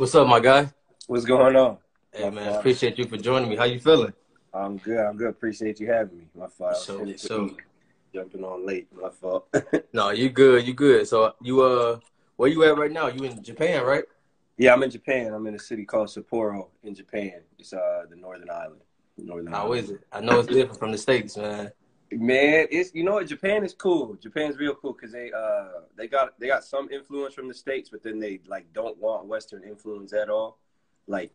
What's 0.00 0.14
up, 0.14 0.26
my 0.26 0.40
guy? 0.40 0.66
What's 1.08 1.26
going 1.26 1.54
on? 1.56 1.76
Hey 2.10 2.24
my 2.24 2.30
man, 2.30 2.44
father. 2.46 2.58
appreciate 2.60 2.96
you 2.96 3.04
for 3.04 3.18
joining 3.18 3.50
me. 3.50 3.56
How 3.56 3.64
you 3.64 3.78
feeling? 3.78 4.14
I'm 4.54 4.78
good. 4.78 4.96
I'm 4.96 5.18
good. 5.18 5.28
Appreciate 5.28 5.78
you 5.78 5.88
having 5.92 6.16
me. 6.16 6.24
My 6.34 6.46
fault. 6.46 6.78
So, 6.78 7.14
so 7.16 7.54
jumping 8.14 8.42
on 8.42 8.66
late. 8.66 8.88
My 8.98 9.10
fault. 9.10 9.54
no, 9.92 10.08
you 10.08 10.30
good. 10.30 10.66
You 10.66 10.72
good. 10.72 11.06
So 11.06 11.34
you 11.42 11.60
uh, 11.60 11.98
where 12.36 12.48
you 12.48 12.64
at 12.64 12.78
right 12.78 12.90
now? 12.90 13.08
You 13.08 13.24
in 13.24 13.42
Japan, 13.42 13.84
right? 13.84 14.04
Yeah, 14.56 14.72
I'm 14.72 14.82
in 14.82 14.90
Japan. 14.90 15.34
I'm 15.34 15.46
in 15.46 15.54
a 15.54 15.58
city 15.58 15.84
called 15.84 16.08
Sapporo 16.08 16.68
in 16.82 16.94
Japan. 16.94 17.42
It's 17.58 17.74
uh 17.74 18.04
the 18.08 18.16
Northern 18.16 18.48
Island. 18.48 18.80
Northern. 19.18 19.52
How 19.52 19.66
island. 19.66 19.84
is 19.84 19.90
it? 19.90 20.00
I 20.10 20.20
know 20.20 20.38
it's 20.38 20.48
different 20.48 20.78
from 20.78 20.92
the 20.92 20.98
states, 20.98 21.36
man. 21.36 21.72
Man, 22.12 22.66
it's 22.72 22.92
you 22.92 23.04
know 23.04 23.14
what 23.14 23.28
Japan 23.28 23.64
is 23.64 23.72
cool. 23.72 24.16
Japan's 24.20 24.56
real 24.56 24.74
cool 24.74 24.94
because 24.94 25.12
they 25.12 25.30
uh 25.30 25.82
they 25.96 26.08
got 26.08 26.38
they 26.40 26.48
got 26.48 26.64
some 26.64 26.90
influence 26.90 27.34
from 27.34 27.46
the 27.46 27.54
states, 27.54 27.88
but 27.88 28.02
then 28.02 28.18
they 28.18 28.40
like 28.48 28.72
don't 28.72 28.98
want 28.98 29.26
Western 29.26 29.62
influence 29.62 30.12
at 30.12 30.28
all. 30.28 30.58
Like 31.06 31.32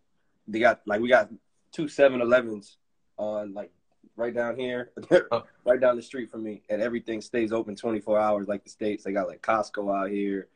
they 0.49 0.59
got 0.59 0.81
like 0.85 0.99
we 0.99 1.07
got 1.07 1.29
two 1.71 1.85
7-Elevens 1.85 2.77
on 3.17 3.53
like 3.53 3.71
right 4.17 4.35
down 4.35 4.57
here, 4.57 4.91
oh. 5.31 5.43
right 5.63 5.79
down 5.79 5.95
the 5.95 6.01
street 6.01 6.29
from 6.29 6.43
me, 6.43 6.61
and 6.69 6.81
everything 6.81 7.21
stays 7.21 7.53
open 7.53 7.77
twenty 7.77 8.01
four 8.01 8.19
hours 8.19 8.49
like 8.49 8.65
the 8.65 8.69
states. 8.69 9.05
They 9.05 9.13
got 9.13 9.29
like 9.29 9.41
Costco 9.41 9.97
out 9.97 10.11
here. 10.11 10.49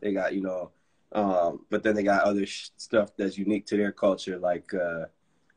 They 0.00 0.14
got 0.14 0.34
you 0.34 0.40
know, 0.40 0.70
um, 1.12 1.66
but 1.68 1.82
then 1.82 1.94
they 1.94 2.04
got 2.04 2.22
other 2.22 2.46
sh- 2.46 2.70
stuff 2.78 3.10
that's 3.18 3.36
unique 3.36 3.66
to 3.66 3.76
their 3.76 3.92
culture, 3.92 4.38
like 4.38 4.72
uh, 4.72 5.06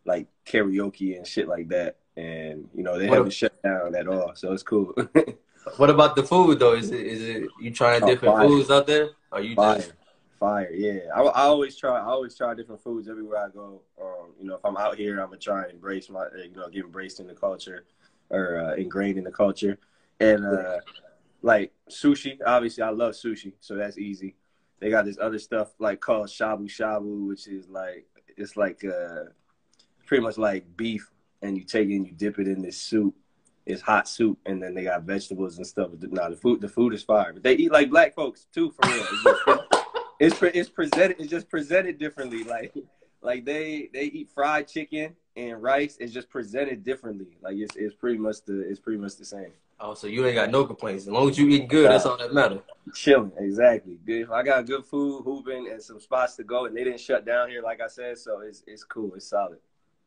like 0.03 0.27
karaoke 0.45 1.15
and 1.15 1.25
shit 1.25 1.48
like 1.48 1.70
that 1.70 2.00
and 2.21 2.70
you 2.75 2.84
know 2.84 2.98
they 2.98 3.07
what 3.07 3.17
haven't 3.17 3.34
a, 3.34 3.35
shut 3.35 3.63
down 3.63 3.95
at 3.95 4.07
all, 4.07 4.34
so 4.35 4.53
it's 4.53 4.63
cool. 4.63 4.93
what 5.77 5.89
about 5.89 6.16
the 6.16 6.23
food 6.23 6.59
though? 6.59 6.73
Is 6.73 6.91
it 6.91 7.05
is 7.05 7.21
it 7.21 7.49
you 7.59 7.71
trying 7.71 8.03
oh, 8.03 8.07
different 8.07 8.35
fire. 8.35 8.48
foods 8.48 8.70
out 8.70 8.88
there? 8.88 9.09
Are 9.31 9.41
you 9.41 9.55
fire, 9.55 9.77
just... 9.77 9.93
fire? 10.39 10.71
Yeah, 10.71 10.99
I, 11.15 11.21
I 11.21 11.43
always 11.43 11.76
try. 11.76 11.98
I 11.98 12.05
always 12.05 12.35
try 12.35 12.53
different 12.53 12.84
foods 12.84 13.09
everywhere 13.09 13.45
I 13.45 13.49
go. 13.49 13.81
Um, 14.02 14.34
you 14.39 14.48
know, 14.48 14.55
if 14.55 14.65
I'm 14.65 14.77
out 14.77 14.98
here, 14.98 15.20
I'm 15.20 15.27
gonna 15.27 15.37
try 15.37 15.63
and 15.63 15.73
embrace 15.73 16.10
my, 16.10 16.26
you 16.37 16.54
know, 16.55 16.70
get 16.70 16.85
embraced 16.85 17.20
in 17.20 17.27
the 17.27 17.35
culture 17.35 17.85
or 18.29 18.57
uh, 18.57 18.76
ingrained 18.76 19.17
in 19.17 19.23
the 19.23 19.32
culture, 19.32 19.77
and 20.20 20.45
uh, 20.45 20.77
like 21.41 21.71
sushi. 21.90 22.38
Obviously, 22.45 22.84
I 22.84 22.90
love 22.90 23.13
sushi, 23.13 23.54
so 23.60 23.76
that's 23.76 23.98
easy. 23.98 24.35
They 24.79 24.90
got 24.90 25.05
this 25.05 25.17
other 25.20 25.40
stuff 25.40 25.73
like 25.79 25.99
called 25.99 26.27
shabu 26.27 26.65
shabu, 26.65 27.27
which 27.27 27.48
is 27.48 27.67
like 27.67 28.05
it's 28.38 28.57
like 28.57 28.84
uh, 28.84 29.26
pretty 30.05 30.23
much 30.23 30.38
like 30.38 30.65
beef 30.77 31.12
and 31.41 31.57
you 31.57 31.63
take 31.63 31.89
it 31.89 31.95
and 31.95 32.05
you 32.05 32.13
dip 32.13 32.39
it 32.39 32.47
in 32.47 32.61
this 32.61 32.77
soup. 32.77 33.15
It's 33.65 33.81
hot 33.81 34.07
soup, 34.07 34.39
and 34.45 34.61
then 34.61 34.73
they 34.73 34.84
got 34.84 35.03
vegetables 35.03 35.57
and 35.57 35.67
stuff. 35.67 35.89
Now 35.99 36.29
the 36.29 36.35
food, 36.35 36.61
the 36.61 36.67
food 36.67 36.93
is 36.93 37.03
fire, 37.03 37.31
but 37.33 37.43
they 37.43 37.53
eat 37.53 37.71
like 37.71 37.89
black 37.89 38.15
folks 38.15 38.48
too, 38.53 38.71
for 38.71 38.89
real. 38.89 39.05
It's, 39.11 39.23
just, 39.23 39.41
it's, 40.20 40.41
it's 40.55 40.70
presented, 40.70 41.20
it's 41.20 41.29
just 41.29 41.49
presented 41.49 41.99
differently. 41.99 42.43
Like, 42.43 42.73
like 43.21 43.45
they 43.45 43.89
they 43.93 44.05
eat 44.05 44.29
fried 44.33 44.67
chicken 44.67 45.15
and 45.35 45.61
rice. 45.61 45.98
It's 45.99 46.13
just 46.13 46.29
presented 46.29 46.83
differently. 46.83 47.37
Like 47.41 47.55
it's 47.57 47.76
it's 47.76 47.95
pretty 47.95 48.17
much 48.17 48.43
the 48.45 48.61
it's 48.61 48.79
pretty 48.79 48.99
much 48.99 49.17
the 49.17 49.26
same. 49.26 49.51
Oh, 49.79 49.95
so 49.95 50.05
you 50.05 50.26
ain't 50.27 50.35
got 50.35 50.51
no 50.51 50.63
complaints. 50.63 51.05
As 51.05 51.09
long 51.09 51.27
as 51.29 51.39
you 51.39 51.48
eat 51.49 51.67
good, 51.67 51.89
that's 51.89 52.05
all 52.05 52.17
that 52.17 52.33
matters. 52.33 52.61
Chilling, 52.93 53.31
exactly. 53.37 53.98
Good. 54.05 54.29
I 54.29 54.43
got 54.43 54.67
good 54.67 54.85
food, 54.85 55.23
hooping, 55.23 55.70
and 55.71 55.81
some 55.81 55.99
spots 55.99 56.35
to 56.35 56.43
go, 56.43 56.65
and 56.65 56.77
they 56.77 56.83
didn't 56.83 56.99
shut 56.99 57.26
down 57.26 57.49
here, 57.49 57.63
like 57.63 57.81
I 57.81 57.87
said. 57.87 58.17
So 58.20 58.41
it's 58.41 58.63
it's 58.67 58.83
cool. 58.83 59.13
It's 59.15 59.27
solid. 59.27 59.57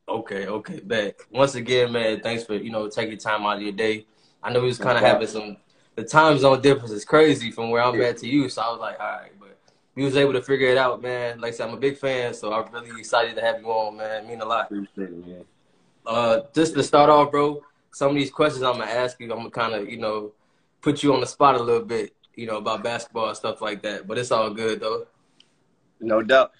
Okay, 0.08 0.46
okay, 0.46 0.80
bet. 0.80 1.16
Once 1.30 1.54
again, 1.54 1.92
man, 1.92 2.20
thanks 2.20 2.44
for 2.44 2.54
you 2.54 2.70
know 2.70 2.88
taking 2.88 3.16
time 3.16 3.46
out 3.46 3.56
of 3.56 3.62
your 3.62 3.72
day. 3.72 4.06
I 4.42 4.52
know 4.52 4.60
we 4.60 4.66
was 4.66 4.78
kind 4.78 4.98
of 4.98 5.04
having 5.04 5.26
some 5.26 5.56
the 5.94 6.04
time 6.04 6.38
zone 6.38 6.60
difference 6.60 6.90
is 6.90 7.04
crazy 7.04 7.50
from 7.50 7.70
where 7.70 7.82
I'm 7.82 8.00
at 8.02 8.18
to 8.18 8.28
you, 8.28 8.48
so 8.48 8.62
I 8.62 8.70
was 8.70 8.80
like, 8.80 9.00
all 9.00 9.06
right, 9.06 9.30
but 9.40 9.58
we 9.94 10.04
was 10.04 10.16
able 10.16 10.34
to 10.34 10.42
figure 10.42 10.68
it 10.68 10.76
out, 10.76 11.00
man. 11.00 11.40
Like 11.40 11.54
I 11.54 11.56
said, 11.56 11.68
I'm 11.68 11.74
a 11.74 11.78
big 11.78 11.96
fan, 11.96 12.34
so 12.34 12.52
I'm 12.52 12.70
really 12.72 12.98
excited 12.98 13.34
to 13.36 13.40
have 13.40 13.60
you 13.60 13.66
on, 13.68 13.96
man. 13.96 14.24
It 14.24 14.28
mean 14.28 14.40
a 14.40 14.44
lot. 14.44 14.66
Appreciate 14.66 15.10
it, 15.10 15.26
man. 15.26 15.44
Uh, 16.06 16.40
just 16.54 16.74
to 16.74 16.82
start 16.82 17.08
off, 17.08 17.30
bro, 17.30 17.62
some 17.92 18.10
of 18.10 18.16
these 18.16 18.30
questions 18.30 18.62
I'm 18.62 18.78
gonna 18.78 18.90
ask 18.90 19.18
you, 19.20 19.32
I'm 19.32 19.38
gonna 19.38 19.50
kind 19.50 19.72
of 19.74 19.88
you 19.88 19.96
know 19.96 20.32
put 20.82 21.02
you 21.02 21.14
on 21.14 21.20
the 21.20 21.26
spot 21.26 21.54
a 21.54 21.62
little 21.62 21.86
bit, 21.86 22.14
you 22.34 22.46
know, 22.46 22.58
about 22.58 22.84
basketball 22.84 23.28
and 23.28 23.36
stuff 23.36 23.62
like 23.62 23.80
that. 23.82 24.06
But 24.06 24.18
it's 24.18 24.30
all 24.30 24.50
good 24.50 24.80
though. 24.80 25.06
No 26.00 26.20
doubt. 26.22 26.52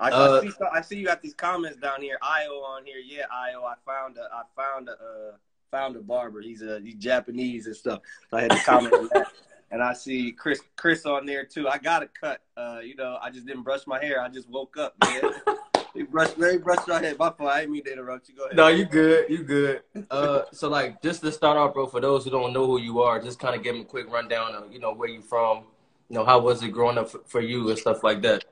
I, 0.00 0.10
uh, 0.10 0.40
I, 0.42 0.46
see, 0.46 0.54
I 0.72 0.80
see 0.80 0.96
you 0.96 1.06
got 1.06 1.22
these 1.22 1.34
comments 1.34 1.78
down 1.78 2.02
here. 2.02 2.18
Io 2.22 2.50
on 2.50 2.84
here. 2.84 2.98
Yeah, 2.98 3.24
Io. 3.32 3.64
I 3.64 3.74
found 3.86 4.16
a, 4.18 4.28
I 4.32 4.42
found 4.56 4.88
a, 4.88 4.92
uh, 4.92 5.36
found 5.70 5.96
a 5.96 6.00
barber. 6.00 6.40
He's 6.40 6.62
a 6.62 6.80
he's 6.80 6.96
Japanese 6.96 7.66
and 7.66 7.76
stuff. 7.76 8.00
So 8.30 8.36
I 8.36 8.42
had 8.42 8.50
to 8.50 8.58
comment 8.64 8.94
on 8.94 9.08
that. 9.14 9.28
And 9.72 9.82
I 9.82 9.94
see 9.94 10.32
Chris 10.32 10.60
Chris 10.76 11.06
on 11.06 11.24
there 11.24 11.46
too. 11.46 11.66
I 11.66 11.78
got 11.78 12.02
a 12.02 12.06
cut. 12.06 12.42
Uh, 12.58 12.80
you 12.84 12.94
know, 12.94 13.18
I 13.22 13.30
just 13.30 13.46
didn't 13.46 13.62
brush 13.62 13.86
my 13.86 13.98
hair. 13.98 14.20
I 14.20 14.28
just 14.28 14.50
woke 14.50 14.76
up, 14.76 14.94
man. 15.02 15.32
he 15.94 16.02
brushed, 16.02 16.34
he 16.36 16.58
brushed 16.58 16.86
my 16.88 17.00
hair. 17.00 17.14
My 17.18 17.30
fault. 17.30 17.50
I 17.50 17.60
didn't 17.60 17.72
mean 17.72 17.84
to 17.84 17.92
interrupt 17.92 18.28
you. 18.28 18.36
Go 18.36 18.44
ahead. 18.44 18.56
No, 18.56 18.68
you 18.68 18.84
good. 18.84 19.30
You 19.30 19.42
good. 19.42 19.80
Uh, 20.10 20.42
so 20.52 20.68
like, 20.68 21.00
just 21.00 21.22
to 21.22 21.32
start 21.32 21.56
off, 21.56 21.72
bro, 21.72 21.86
for 21.86 22.02
those 22.02 22.24
who 22.24 22.30
don't 22.30 22.52
know 22.52 22.66
who 22.66 22.80
you 22.80 23.00
are, 23.00 23.18
just 23.18 23.38
kind 23.38 23.56
of 23.56 23.62
give 23.62 23.74
them 23.74 23.82
a 23.82 23.86
quick 23.86 24.12
rundown 24.12 24.54
of, 24.54 24.70
you 24.70 24.78
know, 24.78 24.92
where 24.92 25.08
you 25.08 25.22
from. 25.22 25.64
You 26.10 26.16
know, 26.16 26.26
how 26.26 26.38
was 26.40 26.62
it 26.62 26.68
growing 26.68 26.98
up 26.98 27.08
for 27.26 27.40
you 27.40 27.70
and 27.70 27.78
stuff 27.78 28.04
like 28.04 28.20
that. 28.22 28.44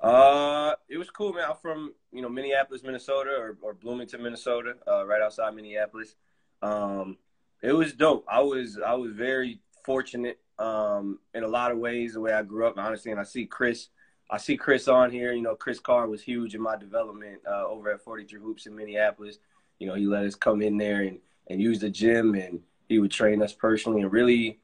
Uh, 0.00 0.74
it 0.88 0.96
was 0.96 1.10
cool, 1.10 1.32
man. 1.32 1.44
I'm 1.48 1.56
from 1.60 1.92
you 2.12 2.22
know 2.22 2.28
Minneapolis, 2.28 2.82
Minnesota, 2.82 3.30
or, 3.30 3.56
or 3.62 3.74
Bloomington, 3.74 4.22
Minnesota, 4.22 4.74
uh, 4.86 5.04
right 5.06 5.20
outside 5.20 5.54
Minneapolis. 5.54 6.14
Um, 6.62 7.16
it 7.62 7.72
was 7.72 7.92
dope. 7.92 8.24
I 8.28 8.40
was 8.40 8.78
I 8.84 8.94
was 8.94 9.12
very 9.12 9.60
fortunate 9.84 10.38
um, 10.58 11.18
in 11.34 11.42
a 11.42 11.48
lot 11.48 11.72
of 11.72 11.78
ways 11.78 12.14
the 12.14 12.20
way 12.20 12.32
I 12.32 12.42
grew 12.42 12.66
up. 12.66 12.78
Honestly, 12.78 13.10
and 13.10 13.20
I 13.20 13.24
see 13.24 13.44
Chris, 13.46 13.88
I 14.30 14.38
see 14.38 14.56
Chris 14.56 14.86
on 14.86 15.10
here. 15.10 15.32
You 15.32 15.42
know, 15.42 15.56
Chris 15.56 15.80
Carr 15.80 16.06
was 16.08 16.22
huge 16.22 16.54
in 16.54 16.60
my 16.60 16.76
development 16.76 17.40
uh, 17.48 17.66
over 17.66 17.90
at 17.90 18.02
43 18.02 18.40
Hoops 18.40 18.66
in 18.66 18.76
Minneapolis. 18.76 19.38
You 19.80 19.88
know, 19.88 19.94
he 19.94 20.06
let 20.06 20.24
us 20.24 20.34
come 20.34 20.62
in 20.62 20.76
there 20.76 21.02
and 21.02 21.18
and 21.48 21.60
use 21.60 21.80
the 21.80 21.90
gym, 21.90 22.34
and 22.34 22.60
he 22.88 23.00
would 23.00 23.10
train 23.10 23.42
us 23.42 23.52
personally. 23.52 24.02
And 24.02 24.12
really, 24.12 24.60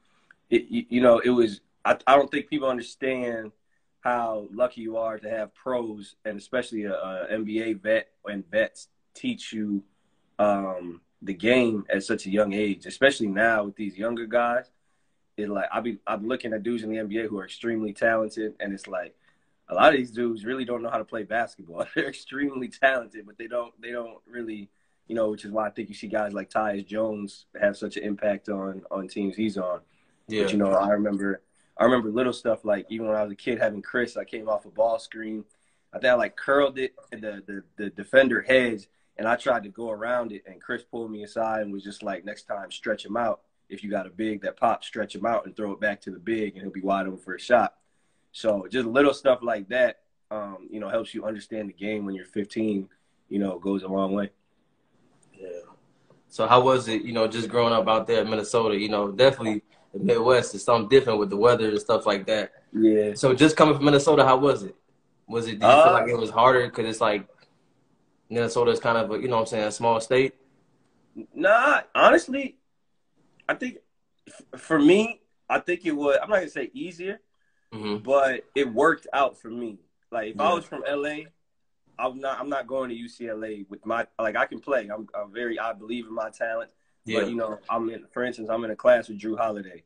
it, 0.49 0.65
you 0.69 1.01
know, 1.01 1.19
it 1.19 1.29
was. 1.29 1.59
I, 1.83 1.97
I 2.07 2.15
don't 2.15 2.31
think 2.31 2.49
people 2.49 2.69
understand 2.69 3.51
how 4.05 4.47
lucky 4.53 4.81
you 4.81 4.97
are 4.97 5.17
to 5.17 5.27
have 5.27 5.53
pros 5.55 6.15
and 6.25 6.37
especially 6.37 6.83
a, 6.83 6.93
a 6.93 7.27
NBA 7.31 7.81
vet 7.81 8.09
and 8.25 8.49
vets 8.51 8.87
teach 9.15 9.51
you 9.51 9.83
um, 10.37 11.01
the 11.23 11.33
game 11.33 11.83
at 11.89 12.03
such 12.03 12.27
a 12.27 12.29
young 12.29 12.53
age, 12.53 12.85
especially 12.85 13.25
now 13.25 13.63
with 13.63 13.75
these 13.75 13.97
younger 13.97 14.27
guys. 14.27 14.69
It 15.37 15.49
like 15.49 15.65
I 15.73 15.81
be 15.81 15.97
I'm 16.05 16.27
looking 16.27 16.53
at 16.53 16.61
dudes 16.61 16.83
in 16.83 16.91
the 16.91 16.97
NBA 16.97 17.29
who 17.29 17.39
are 17.39 17.45
extremely 17.45 17.93
talented, 17.93 18.53
and 18.59 18.73
it's 18.73 18.87
like 18.87 19.15
a 19.69 19.73
lot 19.73 19.91
of 19.91 19.97
these 19.97 20.11
dudes 20.11 20.45
really 20.45 20.65
don't 20.65 20.83
know 20.83 20.91
how 20.91 20.99
to 20.99 21.03
play 21.03 21.23
basketball. 21.23 21.85
They're 21.95 22.07
extremely 22.07 22.67
talented, 22.67 23.25
but 23.25 23.39
they 23.39 23.47
don't 23.47 23.73
they 23.81 23.91
don't 23.91 24.19
really 24.27 24.69
you 25.07 25.15
know, 25.15 25.29
which 25.29 25.45
is 25.45 25.51
why 25.51 25.65
I 25.65 25.71
think 25.71 25.89
you 25.89 25.95
see 25.95 26.07
guys 26.07 26.31
like 26.31 26.51
Tyus 26.51 26.85
Jones 26.85 27.47
have 27.59 27.75
such 27.75 27.97
an 27.97 28.03
impact 28.03 28.49
on 28.49 28.83
on 28.91 29.07
teams 29.07 29.35
he's 29.35 29.57
on. 29.57 29.81
Yeah. 30.27 30.43
But 30.43 30.51
you 30.51 30.57
know, 30.59 30.71
I 30.71 30.89
remember 30.89 31.41
I 31.77 31.83
remember 31.83 32.09
little 32.09 32.33
stuff 32.33 32.63
like 32.63 32.85
even 32.89 33.07
when 33.07 33.15
I 33.15 33.23
was 33.23 33.31
a 33.31 33.35
kid 33.35 33.59
having 33.59 33.81
Chris, 33.81 34.15
I 34.15 34.23
came 34.23 34.47
off 34.47 34.65
a 34.65 34.69
ball 34.69 34.97
screen. 34.99 35.43
I 35.93 35.99
think 35.99 36.11
I 36.11 36.13
like 36.13 36.35
curled 36.35 36.77
it 36.77 36.93
and 37.11 37.21
the, 37.21 37.43
the, 37.45 37.63
the 37.77 37.89
defender 37.89 38.41
hedge 38.41 38.87
and 39.17 39.27
I 39.27 39.35
tried 39.35 39.63
to 39.63 39.69
go 39.69 39.89
around 39.89 40.31
it 40.31 40.43
and 40.45 40.61
Chris 40.61 40.83
pulled 40.83 41.11
me 41.11 41.23
aside 41.23 41.61
and 41.61 41.73
was 41.73 41.83
just 41.83 42.03
like, 42.03 42.25
next 42.25 42.43
time 42.43 42.71
stretch 42.71 43.05
him 43.05 43.17
out. 43.17 43.41
If 43.67 43.83
you 43.83 43.89
got 43.89 44.05
a 44.05 44.09
big 44.09 44.41
that 44.41 44.57
pops, 44.57 44.87
stretch 44.87 45.15
him 45.15 45.25
out 45.25 45.45
and 45.45 45.55
throw 45.55 45.71
it 45.71 45.79
back 45.79 46.01
to 46.01 46.11
the 46.11 46.19
big 46.19 46.53
and 46.53 46.61
he'll 46.61 46.71
be 46.71 46.81
wide 46.81 47.07
open 47.07 47.19
for 47.19 47.35
a 47.35 47.39
shot. 47.39 47.75
So 48.31 48.67
just 48.69 48.85
little 48.85 49.13
stuff 49.13 49.39
like 49.41 49.67
that, 49.69 50.01
um, 50.31 50.67
you 50.69 50.79
know, 50.79 50.89
helps 50.89 51.13
you 51.13 51.25
understand 51.25 51.69
the 51.69 51.73
game 51.73 52.05
when 52.05 52.15
you're 52.15 52.25
15, 52.25 52.87
you 53.29 53.39
know, 53.39 53.57
goes 53.59 53.83
a 53.83 53.87
long 53.87 54.13
way. 54.13 54.29
Yeah. 55.33 55.49
So 56.29 56.47
how 56.47 56.61
was 56.61 56.87
it, 56.87 57.03
you 57.03 57.13
know, 57.13 57.27
just 57.27 57.49
growing 57.49 57.73
up 57.73 57.87
out 57.87 58.07
there 58.07 58.21
in 58.21 58.29
Minnesota, 58.29 58.77
you 58.79 58.87
know, 58.87 59.11
definitely– 59.11 59.61
the 59.95 60.03
Midwest 60.03 60.53
is 60.53 60.63
something 60.63 60.89
different 60.89 61.19
with 61.19 61.29
the 61.29 61.37
weather 61.37 61.69
and 61.69 61.79
stuff 61.79 62.05
like 62.05 62.25
that. 62.27 62.51
Yeah. 62.73 63.13
So 63.15 63.33
just 63.33 63.55
coming 63.55 63.75
from 63.75 63.85
Minnesota, 63.85 64.25
how 64.25 64.37
was 64.37 64.63
it? 64.63 64.75
Was 65.27 65.47
it? 65.47 65.51
Did 65.51 65.61
you 65.61 65.67
uh, 65.67 65.83
feel 65.85 65.93
like 65.93 66.09
it 66.09 66.17
was 66.17 66.29
harder 66.29 66.65
because 66.65 66.85
it's 66.85 67.01
like 67.01 67.27
Minnesota 68.29 68.71
is 68.71 68.79
kind 68.79 68.97
of 68.97 69.11
a, 69.11 69.21
you 69.21 69.29
know 69.29 69.35
what 69.35 69.41
I'm 69.41 69.47
saying 69.47 69.63
a 69.63 69.71
small 69.71 70.01
state? 70.01 70.35
Nah, 71.33 71.81
honestly, 71.95 72.57
I 73.47 73.53
think 73.53 73.77
for 74.57 74.77
me, 74.77 75.21
I 75.49 75.59
think 75.59 75.85
it 75.85 75.93
was. 75.93 76.17
I'm 76.21 76.29
not 76.29 76.37
gonna 76.37 76.49
say 76.49 76.69
easier, 76.73 77.21
mm-hmm. 77.73 78.03
but 78.03 78.43
it 78.53 78.71
worked 78.71 79.07
out 79.13 79.37
for 79.37 79.49
me. 79.49 79.79
Like 80.11 80.31
if 80.31 80.35
yeah. 80.35 80.43
I 80.43 80.53
was 80.53 80.65
from 80.65 80.83
LA, 80.87 81.29
I'm 81.97 82.19
not. 82.19 82.37
I'm 82.37 82.49
not 82.49 82.67
going 82.67 82.89
to 82.89 82.95
UCLA 82.95 83.65
with 83.69 83.85
my 83.85 84.05
like. 84.19 84.35
I 84.35 84.45
can 84.45 84.59
play. 84.59 84.89
I'm, 84.93 85.07
I'm 85.15 85.31
very. 85.31 85.57
I 85.57 85.71
believe 85.71 86.05
in 86.05 86.13
my 86.13 86.29
talent. 86.31 86.69
Yeah. 87.05 87.21
But 87.21 87.29
you 87.29 87.35
know, 87.35 87.59
I'm 87.69 87.89
in. 87.89 88.05
For 88.11 88.23
instance, 88.23 88.49
I'm 88.49 88.63
in 88.63 88.71
a 88.71 88.75
class 88.75 89.07
with 89.07 89.19
Jrue 89.19 89.37
Holiday. 89.37 89.83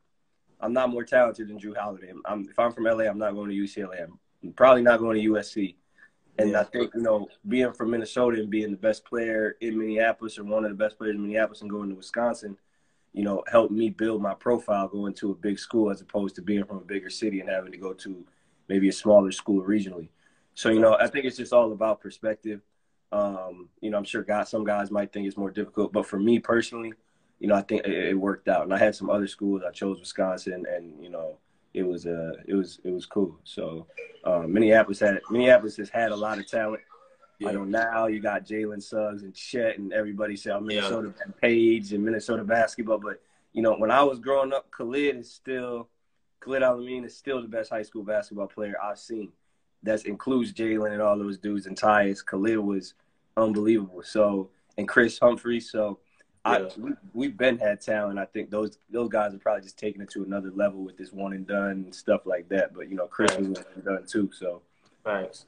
I'm 0.62 0.74
not 0.74 0.90
more 0.90 1.04
talented 1.04 1.48
than 1.48 1.60
Jrue 1.60 1.78
Holiday. 1.78 2.12
I'm, 2.26 2.48
if 2.50 2.60
I'm 2.60 2.72
from 2.72 2.86
LA, 2.86 3.06
I'm 3.06 3.18
not 3.18 3.34
going 3.34 3.50
to 3.50 3.56
UCLA. 3.56 4.04
I'm 4.04 4.54
probably 4.54 4.82
not 4.82 5.00
going 5.00 5.22
to 5.22 5.30
USC. 5.30 5.76
And 6.38 6.52
yeah. 6.52 6.62
I 6.62 6.64
think 6.64 6.94
you 6.96 7.02
know, 7.02 7.28
being 7.48 7.74
from 7.74 7.92
Minnesota 7.92 8.40
and 8.40 8.50
being 8.50 8.72
the 8.72 8.78
best 8.78 9.06
player 9.06 9.56
in 9.62 9.78
Minneapolis 9.78 10.38
or 10.38 10.46
one 10.46 10.64
of 10.64 10.72
the 10.72 10.76
best 10.76 10.98
players 10.98 11.16
in 11.16 11.22
Minneapolis 11.22 11.62
and 11.62 11.70
going 11.70 11.90
to 11.90 11.96
Wisconsin, 11.96 12.58
you 13.14 13.24
know, 13.24 13.44
helped 13.52 13.72
me 13.72 13.90
build 13.90 14.22
my 14.22 14.34
profile 14.34 14.88
going 14.88 15.14
to 15.16 15.32
a 15.32 15.36
big 15.36 15.60
school 15.60 15.92
as 15.92 16.02
opposed 16.02 16.36
to 16.36 16.42
being 16.42 16.64
from 16.64 16.78
a 16.78 16.82
bigger 16.82 17.10
city 17.10 17.42
and 17.42 17.50
having 17.50 17.72
to 17.72 17.78
go 17.78 17.94
to 17.94 18.26
maybe 18.70 18.88
a 18.88 18.94
smaller 18.94 19.32
school 19.32 19.62
regionally. 19.64 20.10
So 20.54 20.70
you 20.70 20.80
know, 20.80 20.96
I 21.00 21.08
think 21.08 21.26
it's 21.26 21.38
just 21.38 21.54
all 21.54 21.72
about 21.72 22.02
perspective. 22.02 22.62
Um, 23.12 23.70
you 23.82 23.90
know, 23.90 23.98
I'm 23.98 24.04
sure 24.04 24.24
guys, 24.24 24.50
some 24.50 24.64
guys 24.64 24.92
might 24.92 25.12
think 25.12 25.28
it's 25.28 25.38
more 25.38 25.52
difficult, 25.52 25.92
but 25.92 26.06
for 26.06 26.20
me 26.20 26.40
personally, 26.40 26.94
you 27.40 27.48
know, 27.48 27.56
I 27.56 27.62
think 27.62 27.86
it, 27.86 28.10
it 28.10 28.14
worked 28.14 28.48
out. 28.48 28.64
And 28.64 28.74
I 28.74 28.78
had 28.78 28.96
some 28.96 29.10
other 29.10 29.28
schools. 29.28 29.62
I 29.68 29.72
chose 29.72 30.00
Wisconsin, 30.00 30.66
and 30.70 31.02
you 31.02 31.10
know, 31.10 31.38
it 31.74 31.84
was 31.84 32.06
uh, 32.06 32.34
it 32.46 32.54
was 32.54 32.80
it 32.84 32.92
was 32.92 33.06
cool. 33.06 33.40
So 33.44 33.88
um, 34.24 34.52
Minneapolis 34.52 35.00
had 35.00 35.20
Minneapolis 35.30 35.78
has 35.78 35.90
had 35.90 36.12
a 36.12 36.16
lot 36.16 36.40
of 36.40 36.48
talent. 36.48 36.82
Yeah. 37.40 37.50
I 37.50 37.52
know 37.54 37.64
now 37.64 38.08
you 38.08 38.20
got 38.20 38.46
Jalen 38.46 38.84
Suggs 38.84 39.24
and 39.24 39.34
Chet 39.34 39.78
and 39.78 39.94
everybody 39.94 40.36
say 40.36 40.52
oh, 40.52 40.60
Minnesota 40.60 41.14
yeah. 41.18 41.32
Page 41.42 41.94
and 41.94 42.04
Minnesota 42.04 42.44
basketball, 42.44 42.98
but 42.98 43.22
you 43.54 43.62
know 43.62 43.76
when 43.78 43.92
I 43.92 44.04
was 44.04 44.20
growing 44.20 44.52
up, 44.52 44.70
Khalid 44.72 45.16
is 45.16 45.32
still 45.32 45.88
Khalid 46.42 46.64
El-Amin 46.64 47.06
is 47.06 47.16
still 47.16 47.42
the 47.42 47.48
best 47.48 47.70
high 47.70 47.84
school 47.84 48.04
basketball 48.04 48.48
player 48.48 48.76
I've 48.82 49.00
seen. 49.00 49.32
That 49.84 50.06
includes 50.06 50.52
Jalen 50.52 50.92
and 50.92 51.02
all 51.02 51.18
those 51.18 51.38
dudes 51.38 51.66
and 51.66 51.80
Tyus. 51.80 52.26
Khalid 52.26 52.60
was 52.60 52.96
unbelievable. 53.38 54.04
So 54.04 54.50
and 54.78 54.88
Chris 54.88 55.20
Humphrey. 55.20 55.60
So 55.60 56.00
I, 56.50 56.70
we, 56.78 56.92
we've 57.14 57.38
been 57.38 57.58
had 57.58 57.82
talent. 57.82 58.20
I 58.20 58.26
think 58.26 58.50
those 58.50 58.78
those 58.90 59.10
guys 59.10 59.34
are 59.34 59.40
probably 59.40 59.64
just 59.64 59.78
taking 59.78 60.02
it 60.02 60.10
to 60.12 60.24
another 60.24 60.52
level 60.52 60.84
with 60.84 60.98
this 60.98 61.12
one 61.12 61.34
and 61.34 61.46
done 61.46 61.72
and 61.72 61.96
stuff 61.96 62.26
like 62.26 62.50
that. 62.50 62.74
But 62.74 62.90
you 62.90 62.96
know, 62.96 63.08
Kris 63.08 63.36
was 63.38 63.48
one 63.48 63.66
and 63.76 63.84
done 63.84 64.06
too. 64.08 64.30
So 64.34 64.62
thanks. 65.04 65.46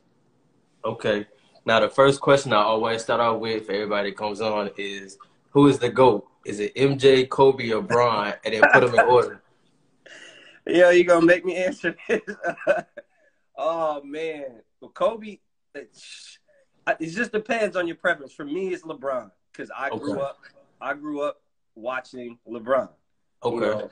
Okay. 0.86 1.26
Now 1.66 1.80
the 1.80 1.90
first 1.90 2.22
question 2.22 2.54
I 2.54 2.58
always 2.62 3.02
start 3.02 3.22
off 3.22 3.40
with 3.40 3.66
for 3.66 3.74
everybody 3.74 4.12
that 4.12 4.18
comes 4.18 4.42
on 4.42 4.70
is 4.78 5.18
who 5.52 5.68
is 5.68 5.80
the 5.80 5.90
GOAT? 5.90 6.28
Is 6.46 6.60
it 6.60 6.74
MJ, 6.76 7.30
Kobe, 7.30 7.72
or 7.72 7.82
Bron? 7.82 8.34
And 8.44 8.54
then 8.54 8.64
put 8.74 8.82
them 8.82 8.94
in 8.94 9.06
order. 9.06 9.42
Yeah, 10.68 10.92
you 10.92 11.04
gonna 11.04 11.26
make 11.26 11.44
me 11.44 11.56
answer 11.56 11.96
this? 12.08 12.22
oh 13.58 14.04
man, 14.04 14.62
well, 14.80 14.92
Kobe. 14.92 15.40
It, 15.74 15.98
it 17.00 17.08
just 17.08 17.32
depends 17.32 17.76
on 17.76 17.88
your 17.88 17.96
preference. 17.96 18.32
For 18.32 18.46
me, 18.46 18.68
it's 18.68 18.84
LeBron 18.84 19.32
because 19.52 19.72
I 19.76 19.90
grew 19.90 20.20
up 20.20 20.38
I 20.82 20.94
grew 20.94 21.22
up 21.22 21.42
watching 21.76 22.38
LeBron. 22.48 22.90
Okay. 23.44 23.56
You 23.56 23.62
know, 23.62 23.90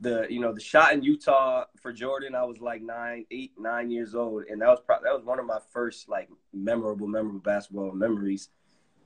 the 0.00 0.26
you 0.30 0.40
know 0.40 0.52
the 0.52 0.60
shot 0.60 0.92
in 0.92 1.02
Utah 1.02 1.64
for 1.80 1.92
Jordan, 1.92 2.34
I 2.34 2.44
was 2.44 2.60
like 2.60 2.82
nine, 2.82 3.26
eight, 3.30 3.52
nine 3.58 3.90
years 3.90 4.14
old, 4.14 4.44
and 4.48 4.60
that 4.62 4.68
was 4.68 4.80
probably 4.84 5.08
that 5.08 5.14
was 5.14 5.24
one 5.24 5.38
of 5.38 5.46
my 5.46 5.58
first 5.72 6.08
like 6.08 6.28
memorable, 6.52 7.06
memorable 7.06 7.40
basketball 7.40 7.92
memories. 7.92 8.48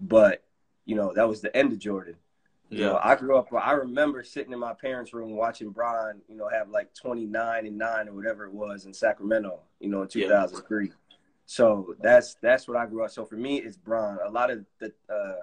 But 0.00 0.44
you 0.84 0.94
know 0.94 1.12
that 1.14 1.28
was 1.28 1.40
the 1.40 1.54
end 1.56 1.72
of 1.72 1.78
Jordan. 1.78 2.16
Yeah. 2.70 2.78
You 2.78 2.84
know, 2.86 3.00
I 3.02 3.14
grew 3.16 3.36
up. 3.36 3.52
I 3.52 3.72
remember 3.72 4.22
sitting 4.22 4.52
in 4.52 4.58
my 4.58 4.72
parents' 4.72 5.12
room 5.12 5.36
watching 5.36 5.70
Bron, 5.70 6.20
you 6.28 6.36
know, 6.36 6.48
have 6.48 6.70
like 6.70 6.94
twenty 6.94 7.26
nine 7.26 7.66
and 7.66 7.76
nine 7.76 8.08
or 8.08 8.14
whatever 8.14 8.46
it 8.46 8.52
was 8.52 8.86
in 8.86 8.94
Sacramento, 8.94 9.60
you 9.80 9.88
know, 9.88 10.02
in 10.02 10.08
two 10.08 10.28
thousand 10.28 10.62
three. 10.66 10.86
Yeah. 10.86 11.16
So 11.46 11.94
that's 12.00 12.36
that's 12.40 12.66
what 12.66 12.76
I 12.76 12.86
grew 12.86 13.04
up. 13.04 13.10
So 13.10 13.24
for 13.24 13.36
me, 13.36 13.58
it's 13.58 13.76
Bron. 13.76 14.18
A 14.24 14.30
lot 14.30 14.50
of 14.50 14.64
the 14.78 14.92
uh, 15.12 15.42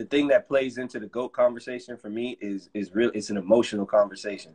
the 0.00 0.06
thing 0.06 0.28
that 0.28 0.48
plays 0.48 0.78
into 0.78 0.98
the 0.98 1.06
goat 1.08 1.34
conversation 1.34 1.94
for 1.94 2.08
me 2.08 2.38
is 2.40 2.70
is 2.72 2.94
real 2.94 3.10
it's 3.12 3.28
an 3.28 3.36
emotional 3.36 3.84
conversation. 3.84 4.54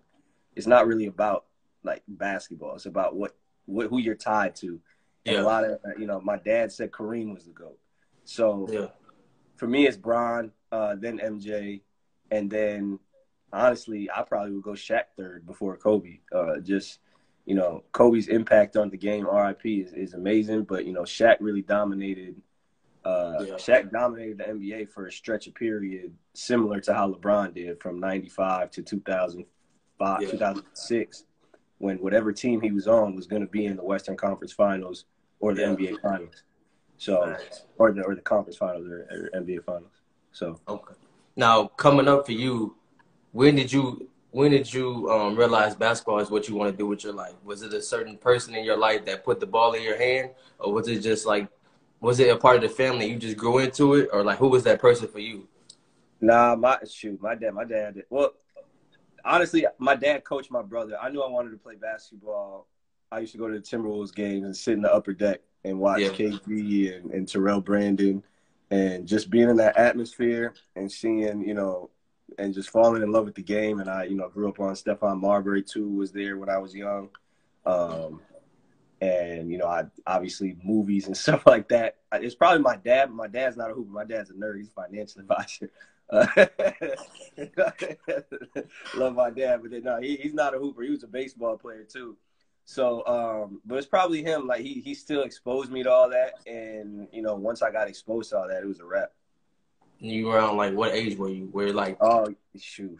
It's 0.56 0.66
not 0.66 0.88
really 0.88 1.06
about 1.06 1.46
like 1.84 2.02
basketball. 2.08 2.74
It's 2.74 2.88
about 2.88 3.16
what, 3.16 3.36
what 3.68 3.86
who 3.86 4.00
you're 4.00 4.16
tied 4.16 4.56
to. 4.56 4.80
And 5.28 5.36
yeah. 5.36 5.42
a 5.42 5.44
lot 5.44 5.64
of 5.64 5.78
you 6.00 6.08
know 6.08 6.20
my 6.20 6.38
dad 6.38 6.72
said 6.72 6.90
kareem 6.90 7.32
was 7.32 7.46
the 7.46 7.52
goat. 7.52 7.78
So 8.24 8.68
yeah. 8.72 8.88
for 9.56 9.68
me 9.68 9.86
it's 9.86 9.98
Bron, 9.98 10.52
uh, 10.72 10.96
then 10.98 11.20
mj 11.20 11.82
and 12.32 12.50
then 12.50 12.98
honestly 13.54 14.10
i 14.10 14.24
probably 14.24 14.52
would 14.52 14.64
go 14.64 14.72
Shaq 14.72 15.14
third 15.16 15.46
before 15.46 15.78
kobe. 15.78 16.22
Uh, 16.34 16.58
just 16.60 16.98
you 17.46 17.54
know 17.54 17.84
kobe's 17.92 18.30
impact 18.30 18.78
on 18.78 18.90
the 18.90 18.98
game 18.98 19.28
rip 19.28 19.62
is, 19.64 19.94
is 19.94 20.16
amazing. 20.16 20.64
But 20.64 20.86
you 20.86 20.92
know 20.94 21.04
Shaq 21.04 21.38
really 21.40 21.62
dominated 21.62 22.42
uh, 23.06 23.44
yeah. 23.46 23.54
Shaq 23.54 23.92
dominated 23.92 24.40
the 24.40 24.46
NBA 24.46 24.90
for 24.90 25.08
a 25.08 25.12
stretch 25.12 25.48
of 25.48 25.56
period 25.56 26.12
similar 26.34 26.80
to 26.82 26.94
how 26.94 27.12
LeBron 27.14 27.54
did 27.54 27.80
from 27.80 28.00
95 28.00 28.72
to 28.72 28.82
2005, 28.82 30.22
yeah. 30.22 30.32
2006, 30.32 31.24
when 31.78 31.98
whatever 31.98 32.32
team 32.32 32.62
he 32.62 32.72
was 32.72 32.88
on 32.88 33.16
was 33.16 33.28
going 33.28 33.42
to 33.42 33.48
be 33.48 33.66
in 33.66 33.76
the 33.76 33.84
Western 33.84 34.18
Conference 34.18 34.54
Finals 34.54 35.06
or 35.40 35.54
the 35.54 35.62
yeah. 35.62 35.68
NBA 35.68 36.02
Finals. 36.02 36.44
So, 36.98 37.26
nice. 37.26 37.64
or 37.78 37.92
the 37.92 38.04
or 38.04 38.16
the 38.16 38.22
conference 38.22 38.58
finals 38.58 38.88
or, 38.88 39.08
or 39.12 39.42
NBA 39.42 39.64
finals. 39.66 39.92
So, 40.32 40.60
okay. 40.68 40.94
Now, 41.36 41.68
coming 41.68 42.08
up 42.08 42.26
for 42.26 42.32
you, 42.32 42.76
when 43.32 43.56
did 43.56 43.72
you 43.72 44.10
when 44.32 44.52
did 44.52 44.74
you 44.74 45.10
um, 45.12 45.36
realize 45.36 45.76
basketball 45.76 46.20
is 46.20 46.30
what 46.30 46.48
you 46.48 46.56
want 46.56 46.72
to 46.72 46.78
do 46.78 46.88
with 46.88 47.04
your 47.04 47.14
life? 47.14 47.34
Was 47.44 47.62
it 47.62 47.74
a 47.74 47.82
certain 47.82 48.18
person 48.18 48.56
in 48.56 48.64
your 48.66 48.78
life 48.78 49.06
that 49.06 49.24
put 49.24 49.40
the 49.40 49.46
ball 49.46 49.74
in 49.74 49.84
your 49.84 49.98
hand, 49.98 50.32
or 50.60 50.74
was 50.74 50.88
it 50.88 51.00
just 51.00 51.26
like 51.26 51.48
was 52.06 52.20
it 52.20 52.30
a 52.30 52.38
part 52.38 52.58
of 52.58 52.62
the 52.62 52.70
family? 52.70 53.08
You 53.08 53.18
just 53.18 53.36
grew 53.36 53.58
into 53.58 53.96
it, 53.96 54.10
or 54.14 54.24
like 54.24 54.38
who 54.38 54.48
was 54.48 54.64
that 54.66 54.80
person 54.80 55.08
for 55.08 55.18
you? 55.18 55.48
Nah, 56.22 56.56
my 56.56 56.78
shoot, 56.88 57.20
my 57.20 57.34
dad, 57.34 57.56
my 57.56 57.66
dad. 57.66 58.04
Well, 58.12 58.34
honestly, 59.26 59.66
my 59.80 59.96
dad 59.96 60.24
coached 60.24 60.52
my 60.52 60.62
brother. 60.62 60.98
I 61.02 61.10
knew 61.10 61.24
I 61.24 61.30
wanted 61.30 61.50
to 61.50 61.58
play 61.58 61.76
basketball. 61.76 62.68
I 63.12 63.20
used 63.20 63.32
to 63.32 63.40
go 63.40 63.48
to 63.48 63.56
the 63.56 63.60
Timberwolves 63.60 64.14
games 64.14 64.44
and 64.44 64.56
sit 64.56 64.76
in 64.76 64.84
the 64.84 64.94
upper 64.94 65.14
deck 65.14 65.42
and 65.64 65.80
watch 65.80 66.02
yeah. 66.02 66.10
KD 66.10 66.96
and, 66.96 67.12
and 67.12 67.28
Terrell 67.28 67.60
Brandon, 67.60 68.24
and 68.70 69.08
just 69.08 69.32
being 69.32 69.50
in 69.50 69.58
that 69.58 69.76
atmosphere 69.76 70.54
and 70.76 70.92
seeing, 70.92 71.42
you 71.42 71.56
know, 71.56 71.90
and 72.38 72.54
just 72.54 72.70
falling 72.70 73.02
in 73.02 73.12
love 73.12 73.26
with 73.26 73.36
the 73.36 73.42
game. 73.42 73.80
And 73.80 73.90
I, 73.90 74.04
you 74.04 74.16
know, 74.16 74.30
grew 74.30 74.48
up 74.48 74.60
on 74.60 74.76
Stephon 74.76 75.20
Marbury 75.20 75.64
too. 75.64 75.90
Was 75.90 76.12
there 76.12 76.38
when 76.38 76.50
I 76.50 76.60
was 76.60 76.76
young. 76.76 77.10
Um, 77.66 78.22
and 79.02 79.52
you 79.52 79.58
know, 79.58 79.68
I 79.68 79.84
obviously 80.08 80.56
movies 80.64 81.08
and 81.08 81.18
stuff 81.18 81.46
like 81.46 81.68
that. 81.70 81.98
It's 82.14 82.36
probably 82.36 82.62
my 82.62 82.78
dad. 82.78 83.12
My 83.12 83.28
dad's 83.28 83.58
not 83.58 83.72
a 83.72 83.74
hooper. 83.74 83.92
My 83.92 84.06
dad's 84.06 84.30
a 84.30 84.34
nerd. 84.34 84.58
He's 84.58 84.70
a 84.70 84.72
financial 84.72 85.22
advisor. 85.22 85.70
Uh, 86.08 86.28
love 88.96 89.16
my 89.16 89.32
dad, 89.32 89.62
but 89.62 89.72
then, 89.72 89.84
no, 89.84 90.00
he, 90.00 90.18
he's 90.18 90.36
not 90.36 90.54
a 90.54 90.60
hooper. 90.60 90.84
He 90.84 90.92
was 90.92 91.04
a 91.04 91.08
baseball 91.08 91.58
player 91.58 91.84
too. 91.84 92.16
So, 92.66 93.06
um, 93.08 93.62
but 93.66 93.76
it's 93.76 93.88
probably 93.88 94.24
him. 94.24 94.48
Like 94.48 94.62
he 94.62 94.82
he 94.82 94.94
still 94.94 95.24
exposed 95.24 95.72
me 95.72 95.84
to 95.84 95.92
all 95.92 96.10
that, 96.10 96.34
and 96.48 97.08
you 97.12 97.22
know, 97.22 97.36
once 97.36 97.62
I 97.62 97.72
got 97.72 97.88
exposed 97.88 98.32
to 98.32 98.40
all 98.40 98.48
that, 98.48 98.64
it 98.64 98.68
was 98.68 98.80
a 98.80 98.86
wrap. 98.86 99.12
You 100.00 100.28
were 100.28 100.40
on 100.40 100.58
like 100.58 100.74
what 100.74 100.92
age 100.92 101.18
were 101.18 101.30
you? 101.30 101.50
Were 101.52 101.68
you 101.68 101.74
like? 101.74 101.98
Oh 102.02 102.28
shoot, 102.58 102.98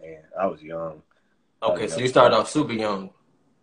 man, 0.00 0.22
I 0.38 0.46
was 0.46 0.62
young. 0.62 1.02
Okay, 1.62 1.82
was 1.82 1.92
so 1.92 1.98
young. 1.98 2.04
you 2.04 2.08
started 2.08 2.36
off 2.36 2.50
super 2.50 2.72
young. 2.72 3.10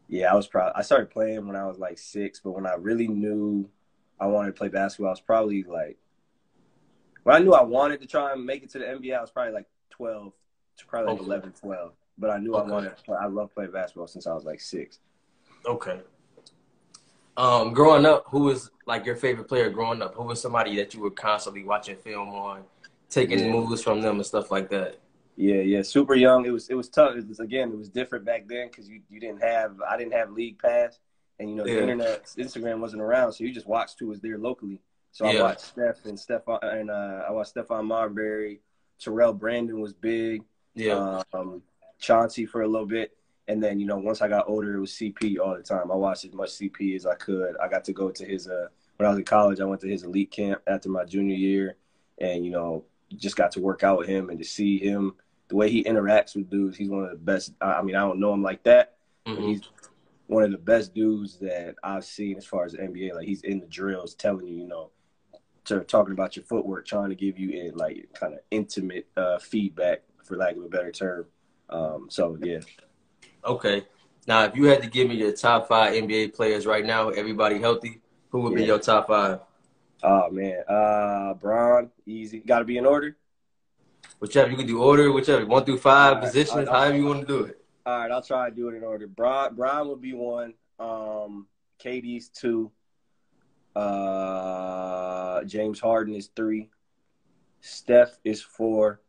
Yeah, 0.07 0.31
I 0.31 0.35
was 0.35 0.47
proud. 0.47 0.71
I 0.75 0.81
started 0.81 1.09
playing 1.09 1.47
when 1.47 1.55
I 1.55 1.65
was 1.65 1.79
like 1.79 1.97
six, 1.97 2.39
but 2.39 2.51
when 2.51 2.67
I 2.67 2.75
really 2.75 3.07
knew 3.07 3.69
I 4.19 4.27
wanted 4.27 4.47
to 4.47 4.57
play 4.57 4.67
basketball, 4.67 5.07
I 5.07 5.11
was 5.11 5.21
probably 5.21 5.63
like 5.63 5.97
when 7.23 7.35
I 7.35 7.39
knew 7.39 7.53
I 7.53 7.63
wanted 7.63 8.01
to 8.01 8.07
try 8.07 8.33
and 8.33 8.45
make 8.45 8.63
it 8.63 8.69
to 8.71 8.79
the 8.79 8.85
NBA, 8.85 9.17
I 9.17 9.21
was 9.21 9.31
probably 9.31 9.53
like 9.53 9.65
12, 9.89 10.31
probably 10.87 11.11
like 11.13 11.21
okay. 11.21 11.25
11, 11.25 11.53
12. 11.59 11.91
But 12.19 12.29
I 12.29 12.37
knew 12.37 12.53
okay. 12.53 12.69
I 12.69 12.71
wanted 12.71 12.95
to 12.97 13.03
play. 13.03 13.17
I 13.19 13.25
love 13.25 13.53
playing 13.53 13.71
basketball 13.71 14.07
since 14.07 14.27
I 14.27 14.33
was 14.33 14.45
like 14.45 14.61
six. 14.61 14.99
Okay. 15.65 15.99
Um, 17.35 17.73
growing 17.73 18.05
up, 18.05 18.25
who 18.27 18.41
was 18.41 18.69
like 18.85 19.05
your 19.05 19.15
favorite 19.15 19.47
player 19.47 19.69
growing 19.69 20.01
up? 20.01 20.13
Who 20.15 20.23
was 20.23 20.39
somebody 20.39 20.75
that 20.77 20.93
you 20.93 21.01
were 21.01 21.11
constantly 21.11 21.63
watching 21.63 21.97
film 21.97 22.29
on, 22.29 22.63
taking 23.09 23.39
yeah. 23.39 23.51
moves 23.51 23.81
from 23.81 24.01
them 24.01 24.17
and 24.17 24.25
stuff 24.25 24.51
like 24.51 24.69
that? 24.69 24.99
Yeah, 25.37 25.55
yeah, 25.55 25.81
super 25.81 26.15
young. 26.15 26.45
It 26.45 26.51
was 26.51 26.69
it 26.69 26.75
was 26.75 26.89
tough. 26.89 27.15
It 27.15 27.27
was 27.27 27.39
again, 27.39 27.71
it 27.71 27.77
was 27.77 27.89
different 27.89 28.25
back 28.25 28.47
then 28.47 28.69
because 28.69 28.87
you, 28.87 29.01
you 29.09 29.19
didn't 29.19 29.43
have 29.43 29.81
I 29.81 29.97
didn't 29.97 30.13
have 30.13 30.31
league 30.31 30.59
pass, 30.59 30.97
and 31.39 31.49
you 31.49 31.55
know 31.55 31.65
the 31.65 31.81
internet 31.81 32.25
Instagram 32.37 32.79
wasn't 32.79 33.01
around, 33.01 33.33
so 33.33 33.43
you 33.43 33.53
just 33.53 33.67
watched 33.67 33.99
who 33.99 34.07
was 34.07 34.21
there 34.21 34.37
locally. 34.37 34.79
So 35.11 35.29
yeah. 35.29 35.39
I 35.39 35.43
watched 35.43 35.61
Steph 35.61 36.05
and 36.05 36.17
Stephon 36.17 36.59
and 36.61 36.89
uh, 36.89 37.23
I 37.27 37.31
watched 37.31 37.55
Stephon 37.55 37.85
Marbury, 37.85 38.61
Terrell 38.99 39.33
Brandon 39.33 39.79
was 39.81 39.93
big. 39.93 40.43
Yeah, 40.73 41.21
um, 41.33 41.61
Chauncey 41.99 42.45
for 42.45 42.61
a 42.61 42.67
little 42.67 42.87
bit, 42.87 43.15
and 43.47 43.61
then 43.61 43.79
you 43.79 43.85
know 43.85 43.97
once 43.97 44.21
I 44.21 44.29
got 44.29 44.47
older, 44.47 44.75
it 44.75 44.79
was 44.79 44.91
CP 44.91 45.37
all 45.39 45.55
the 45.55 45.63
time. 45.63 45.91
I 45.91 45.95
watched 45.95 46.25
as 46.25 46.33
much 46.33 46.49
CP 46.49 46.95
as 46.95 47.05
I 47.05 47.15
could. 47.15 47.55
I 47.61 47.67
got 47.67 47.83
to 47.85 47.93
go 47.93 48.09
to 48.09 48.25
his 48.25 48.47
uh 48.47 48.67
when 48.97 49.07
I 49.07 49.09
was 49.09 49.19
in 49.19 49.25
college. 49.25 49.59
I 49.59 49.65
went 49.65 49.81
to 49.81 49.89
his 49.89 50.03
elite 50.03 50.31
camp 50.31 50.61
after 50.67 50.87
my 50.87 51.03
junior 51.03 51.35
year, 51.35 51.75
and 52.19 52.45
you 52.45 52.51
know 52.51 52.85
just 53.15 53.35
got 53.35 53.51
to 53.51 53.59
work 53.59 53.83
out 53.83 53.97
with 53.97 54.07
him 54.07 54.29
and 54.29 54.39
to 54.39 54.45
see 54.45 54.79
him 54.79 55.13
the 55.47 55.55
way 55.55 55.69
he 55.69 55.83
interacts 55.83 56.35
with 56.35 56.49
dudes, 56.49 56.77
he's 56.77 56.89
one 56.89 57.03
of 57.03 57.11
the 57.11 57.17
best. 57.17 57.53
I 57.61 57.81
mean, 57.81 57.95
I 57.95 58.01
don't 58.01 58.19
know 58.19 58.33
him 58.33 58.43
like 58.43 58.63
that, 58.63 58.97
mm-hmm. 59.25 59.41
he's 59.41 59.61
one 60.27 60.43
of 60.43 60.51
the 60.51 60.57
best 60.57 60.93
dudes 60.93 61.37
that 61.39 61.75
I've 61.83 62.05
seen 62.05 62.37
as 62.37 62.45
far 62.45 62.65
as 62.65 62.73
the 62.73 62.79
NBA. 62.79 63.13
Like 63.13 63.27
he's 63.27 63.41
in 63.41 63.59
the 63.59 63.67
drills, 63.67 64.15
telling 64.15 64.47
you, 64.47 64.55
you 64.55 64.67
know, 64.67 64.91
to 65.65 65.81
talking 65.81 66.13
about 66.13 66.35
your 66.35 66.45
footwork, 66.45 66.85
trying 66.85 67.09
to 67.09 67.15
give 67.15 67.37
you 67.37 67.49
in 67.49 67.75
like 67.75 68.07
kind 68.13 68.33
of 68.33 68.39
intimate 68.51 69.07
uh, 69.17 69.39
feedback, 69.39 70.01
for 70.23 70.37
lack 70.37 70.55
of 70.55 70.63
a 70.63 70.69
better 70.69 70.91
term. 70.91 71.25
Um, 71.69 72.07
so 72.09 72.37
yeah. 72.41 72.59
Okay. 73.43 73.85
Now, 74.27 74.45
if 74.45 74.55
you 74.55 74.65
had 74.65 74.81
to 74.81 74.89
give 74.89 75.07
me 75.07 75.15
your 75.15 75.33
top 75.33 75.67
five 75.67 75.93
NBA 75.93 76.33
players 76.33 76.65
right 76.65 76.83
now, 76.83 77.09
everybody 77.09 77.59
healthy, 77.59 78.01
who 78.29 78.41
would 78.41 78.53
yeah. 78.53 78.57
be 78.57 78.65
your 78.65 78.79
top 78.79 79.07
five? 79.07 79.39
Oh 80.03 80.29
man, 80.29 80.63
uh, 80.67 81.33
Bron, 81.35 81.89
easy. 82.05 82.39
Got 82.39 82.59
to 82.59 82.65
be 82.65 82.77
in 82.77 82.85
order. 82.85 83.17
Whichever 84.19 84.49
you 84.49 84.57
can 84.57 84.67
do 84.67 84.81
order, 84.81 85.11
whichever 85.11 85.45
one 85.45 85.65
through 85.65 85.77
five 85.77 86.17
right, 86.17 86.23
positions, 86.23 86.69
however 86.69 86.97
you 86.97 87.05
want 87.05 87.21
to 87.21 87.27
do 87.27 87.43
it. 87.43 87.61
All 87.85 87.99
right, 87.99 88.11
I'll 88.11 88.21
try 88.21 88.49
to 88.49 88.55
do 88.55 88.69
it 88.69 88.75
in 88.75 88.83
order. 88.83 89.07
Bron, 89.07 89.55
Bron 89.55 89.87
would 89.89 90.01
be 90.01 90.13
one. 90.13 90.53
Um, 90.79 91.47
KD's 91.79 92.29
two. 92.29 92.71
Uh, 93.75 95.43
James 95.43 95.79
Harden 95.79 96.15
is 96.15 96.29
three. 96.35 96.69
Steph 97.61 98.17
is 98.23 98.41
four, 98.41 99.01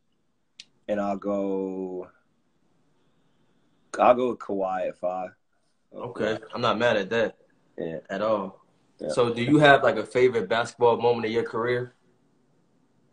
and 0.89 1.01
I'll 1.01 1.17
go. 1.17 2.09
I'll 3.99 4.15
go 4.15 4.31
with 4.31 4.39
Kawhi 4.39 4.89
at 4.89 4.99
five. 4.99 5.31
Okay, 5.95 6.39
I'm 6.53 6.61
not 6.61 6.79
mad 6.79 6.97
at 6.97 7.11
that. 7.11 7.37
Yeah. 7.79 7.99
At 8.11 8.23
all. 8.23 8.61
Yeah. 9.01 9.09
So, 9.09 9.33
do 9.33 9.43
you 9.43 9.59
have 9.59 9.83
like 9.83 9.97
a 9.97 10.05
favorite 10.05 10.49
basketball 10.49 10.97
moment 10.99 11.27
of 11.27 11.33
your 11.33 11.45
career? 11.45 11.95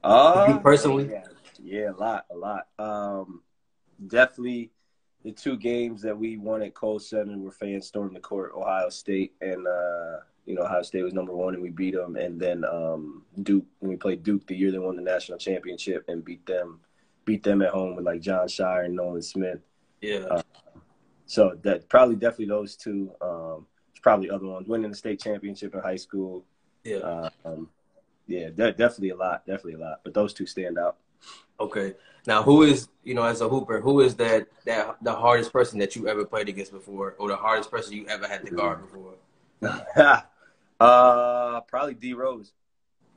Uh, 0.03 0.45
You 0.49 0.59
personally? 0.59 1.09
Yeah, 1.11 1.23
yeah, 1.63 1.89
a 1.91 1.97
lot, 1.97 2.25
a 2.31 2.35
lot. 2.35 2.67
Um, 2.77 3.41
definitely 4.07 4.71
the 5.23 5.31
two 5.31 5.55
games 5.57 6.01
that 6.01 6.17
we 6.17 6.37
won 6.37 6.61
at 6.61 6.73
Kohl 6.73 6.99
Center 6.99 7.37
were 7.37 7.51
fans 7.51 7.87
stormed 7.87 8.15
the 8.15 8.19
court, 8.19 8.51
Ohio 8.55 8.89
State 8.89 9.33
and 9.41 9.65
uh, 9.65 10.17
you 10.45 10.55
know 10.55 10.63
Ohio 10.63 10.81
State 10.81 11.03
was 11.03 11.13
number 11.13 11.33
one 11.33 11.53
and 11.53 11.63
we 11.63 11.69
beat 11.69 11.95
them, 11.95 12.15
and 12.17 12.39
then 12.39 12.65
um, 12.65 13.23
Duke 13.43 13.65
when 13.79 13.89
we 13.91 13.95
played 13.95 14.23
Duke 14.23 14.45
the 14.47 14.55
year 14.55 14.71
they 14.71 14.79
won 14.79 14.95
the 14.95 15.01
national 15.01 15.37
championship 15.37 16.03
and 16.09 16.25
beat 16.25 16.45
them, 16.45 16.79
beat 17.25 17.43
them 17.43 17.61
at 17.61 17.69
home 17.69 17.95
with 17.95 18.05
like 18.05 18.21
Jon 18.21 18.47
Scheyer 18.47 18.85
and 18.85 18.95
Nolan 18.95 19.21
Smith. 19.21 19.59
Yeah. 20.01 20.25
Uh, 20.29 20.41
So 21.25 21.57
that 21.63 21.87
probably 21.87 22.15
definitely 22.17 22.47
those 22.47 22.75
two. 22.75 23.11
Um, 23.21 23.65
probably 24.01 24.29
other 24.29 24.45
ones. 24.45 24.67
Winning 24.67 24.91
the 24.91 24.97
state 24.97 25.21
championship 25.21 25.73
in 25.73 25.79
high 25.79 25.95
school. 25.95 26.43
yeah. 26.83 27.29
Um, 27.45 27.69
yeah, 28.27 28.49
de- 28.49 28.73
definitely 28.73 29.09
a 29.11 29.15
lot, 29.15 29.45
definitely 29.45 29.75
a 29.75 29.79
lot. 29.79 30.01
But 30.03 30.13
those 30.13 30.33
two 30.33 30.45
stand 30.45 30.77
out. 30.77 30.97
Okay. 31.59 31.93
Now, 32.25 32.41
who 32.43 32.63
is 32.63 32.87
you 33.03 33.13
know 33.13 33.23
as 33.23 33.41
a 33.41 33.49
hooper, 33.49 33.81
who 33.81 34.01
is 34.01 34.15
that 34.15 34.47
that 34.65 34.97
the 35.01 35.13
hardest 35.13 35.51
person 35.51 35.79
that 35.79 35.95
you 35.95 36.07
ever 36.07 36.25
played 36.25 36.49
against 36.49 36.71
before, 36.71 37.15
or 37.19 37.27
the 37.27 37.35
hardest 37.35 37.69
person 37.69 37.93
you 37.93 38.05
ever 38.07 38.27
had 38.27 38.45
to 38.45 38.51
guard 38.51 38.79
before? 38.81 39.15
uh, 40.79 41.61
probably 41.61 41.93
D 41.95 42.13
Rose. 42.13 42.53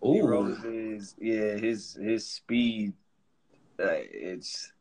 D 0.02 0.18
Ooh. 0.20 0.26
Rose 0.26 0.62
is 0.64 1.14
yeah, 1.18 1.56
his 1.56 1.94
his 1.94 2.26
speed. 2.26 2.94
Uh, 3.78 3.86
it's 3.92 4.72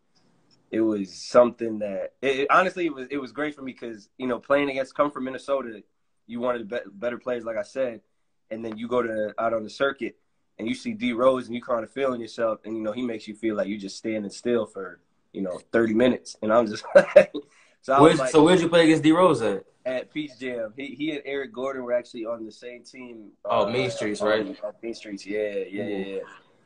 it 0.72 0.82
was 0.82 1.14
something 1.14 1.80
that 1.80 2.14
it, 2.22 2.40
it- 2.42 2.48
honestly 2.50 2.86
it 2.86 2.94
was 2.94 3.08
it 3.12 3.18
was 3.18 3.32
great 3.32 3.56
for 3.56 3.62
me 3.62 3.74
because 3.74 4.10
you 4.18 4.28
know 4.28 4.40
playing 4.40 4.70
against 4.70 4.96
come 4.96 5.12
from 5.12 5.26
Minnesota, 5.26 5.84
you 6.28 6.40
wanted 6.40 6.68
be- 6.68 6.80
better 6.94 7.18
players 7.18 7.44
like 7.44 7.58
I 7.58 7.64
said, 7.64 8.02
and 8.50 8.64
then 8.66 8.78
you 8.78 8.88
go 8.88 9.02
to 9.02 9.34
out 9.38 9.54
on 9.54 9.64
the 9.64 9.70
circuit 9.70 10.18
and 10.58 10.68
you 10.68 10.76
see 10.76 10.94
D 10.94 11.14
Rose 11.14 11.48
and 11.48 11.56
you 11.56 11.62
kind 11.62 11.84
of 11.84 11.92
feeling 11.92 12.22
yourself, 12.22 12.60
and 12.66 12.76
you 12.76 12.84
know 12.84 12.92
he 12.92 13.02
makes 13.02 13.28
you 13.28 13.36
feel 13.36 13.56
like 13.56 13.68
you 13.68 13.78
just 13.78 13.98
standing 13.98 14.32
still 14.32 14.66
for 14.66 15.00
you 15.34 15.42
know 15.42 15.60
thirty 15.72 15.94
minutes, 15.94 16.36
and 16.42 16.52
I'm 16.52 16.68
just 16.68 16.84
like. 16.96 17.34
So 17.82 17.94
I 17.94 18.02
Where's, 18.02 18.18
like, 18.18 18.32
so 18.32 18.44
where'd 18.44 18.60
you 18.60 18.68
play 18.70 18.86
against 18.86 19.04
D 19.04 19.12
Rose 19.12 19.42
at? 19.44 19.64
at 19.86 20.12
Peach 20.12 20.40
Jam. 20.40 20.74
He 20.76 20.88
he 20.96 21.12
and 21.12 21.22
Eric 21.26 21.54
Gordon 21.54 21.84
were 21.84 21.94
actually 21.94 22.26
on 22.26 22.46
the 22.46 22.52
same 22.52 22.84
team. 22.84 23.30
Oh, 23.46 23.68
uh, 23.68 23.70
Main 23.70 23.92
Streets, 23.92 24.22
right? 24.22 24.42
on- 24.42 24.58
on 24.64 24.74
Main 24.82 24.96
Streets, 24.96 25.26
yeah, 25.26 25.54
yeah, 25.70 25.84
yeah, 25.84 25.98
yeah. 26.06 26.20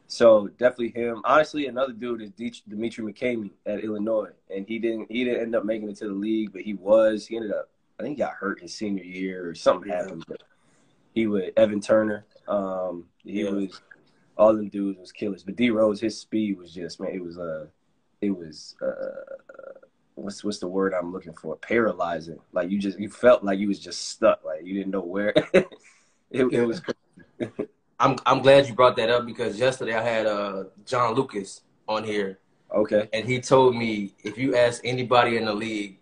So 0.07 0.47
definitely 0.47 0.89
him. 0.89 1.21
Honestly, 1.23 1.67
another 1.67 1.93
dude 1.93 2.21
is 2.21 2.31
De- 2.31 2.63
Demetri 2.67 3.03
McCamey 3.03 3.51
at 3.65 3.83
Illinois, 3.83 4.31
and 4.53 4.65
he 4.67 4.79
didn't 4.79 5.11
he 5.11 5.23
didn't 5.23 5.41
end 5.41 5.55
up 5.55 5.65
making 5.65 5.89
it 5.89 5.97
to 5.97 6.07
the 6.07 6.13
league, 6.13 6.51
but 6.53 6.61
he 6.61 6.73
was. 6.73 7.27
He 7.27 7.35
ended 7.35 7.51
up. 7.51 7.69
I 7.99 8.03
think 8.03 8.17
he 8.17 8.23
got 8.23 8.33
hurt 8.33 8.61
his 8.61 8.73
senior 8.73 9.03
year 9.03 9.49
or 9.49 9.53
something 9.53 9.91
happened. 9.91 10.23
But 10.27 10.41
he 11.13 11.27
would 11.27 11.51
Evan 11.57 11.81
Turner. 11.81 12.25
Um, 12.49 13.05
he 13.23 13.43
Yeah. 13.43 13.51
was 13.51 13.81
all 14.37 14.55
them 14.55 14.69
dudes 14.69 14.99
was 14.99 15.11
killers. 15.11 15.43
But 15.43 15.55
D 15.55 15.69
Rose, 15.69 15.99
his 15.99 16.19
speed 16.19 16.57
was 16.57 16.73
just 16.73 16.99
man. 16.99 17.11
It 17.13 17.23
was 17.23 17.37
uh, 17.37 17.67
it 18.21 18.31
was 18.31 18.75
uh, 18.81 19.35
what's 20.15 20.43
what's 20.43 20.59
the 20.59 20.67
word 20.67 20.93
I'm 20.93 21.11
looking 21.11 21.33
for? 21.33 21.55
Paralyzing. 21.57 22.39
Like 22.51 22.69
you 22.69 22.79
just 22.79 22.99
you 22.99 23.09
felt 23.09 23.43
like 23.43 23.59
you 23.59 23.67
was 23.67 23.79
just 23.79 24.09
stuck. 24.09 24.43
Like 24.43 24.65
you 24.65 24.73
didn't 24.73 24.91
know 24.91 25.01
where. 25.01 25.33
it, 25.53 25.67
it 26.31 26.65
was 26.65 26.81
I'm 27.99 28.17
I'm 28.25 28.41
glad 28.41 28.67
you 28.67 28.73
brought 28.73 28.95
that 28.97 29.09
up 29.09 29.25
because 29.25 29.59
yesterday 29.59 29.95
I 29.95 30.03
had 30.03 30.25
uh 30.25 30.65
John 30.85 31.15
Lucas 31.15 31.61
on 31.87 32.03
here 32.03 32.39
okay. 32.73 33.09
and 33.13 33.27
he 33.27 33.41
told 33.41 33.75
me 33.75 34.13
if 34.23 34.37
you 34.37 34.55
ask 34.55 34.81
anybody 34.85 35.37
in 35.37 35.45
the 35.45 35.53
league, 35.53 35.97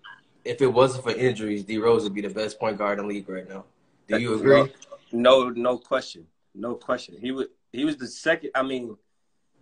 if 0.46 0.62
it 0.62 0.68
wasn't 0.68 1.04
for 1.04 1.12
injuries, 1.12 1.63
D 1.63 1.77
Rose 1.77 2.04
would 2.04 2.13
be 2.13 2.22
the 2.22 2.30
best 2.30 2.60
point 2.60 2.77
guard 2.77 3.00
in 3.00 3.08
the 3.08 3.13
league 3.13 3.27
right 3.30 3.48
now. 3.48 3.66
Do 4.08 4.20
you 4.20 4.36
agree? 4.36 4.72
No, 5.12 5.50
no 5.50 5.77
question, 5.77 6.27
no 6.58 6.76
question. 6.76 7.16
He 7.20 7.32
would. 7.32 7.48
He 7.72 7.86
was 7.86 7.98
the 7.98 8.08
second. 8.08 8.52
I 8.56 8.64
mean, 8.64 8.98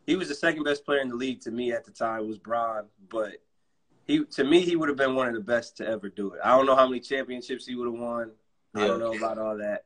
he 0.06 0.16
was 0.16 0.28
the 0.28 0.36
second 0.36 0.64
best 0.64 0.86
player 0.86 1.00
in 1.00 1.10
the 1.10 1.16
league 1.16 1.42
to 1.42 1.52
me 1.52 1.72
at 1.72 1.86
the 1.86 1.92
time. 1.92 2.28
Was 2.28 2.38
Bron, 2.38 2.86
but 3.10 3.34
he 4.06 4.24
to 4.24 4.44
me 4.44 4.62
he 4.62 4.76
would 4.76 4.90
have 4.90 4.98
been 4.98 5.16
one 5.16 5.28
of 5.28 5.34
the 5.34 5.42
best 5.42 5.78
to 5.78 5.88
ever 5.88 6.10
do 6.10 6.34
it. 6.34 6.40
I 6.44 6.56
don't 6.56 6.66
know 6.66 6.76
how 6.76 6.88
many 6.88 7.00
championships 7.00 7.66
he 7.66 7.76
would 7.76 7.88
have 7.88 8.00
won. 8.00 8.32
I 8.76 8.88
don't 8.88 9.00
know 9.00 9.14
about 9.16 9.38
all 9.38 9.58
that, 9.58 9.86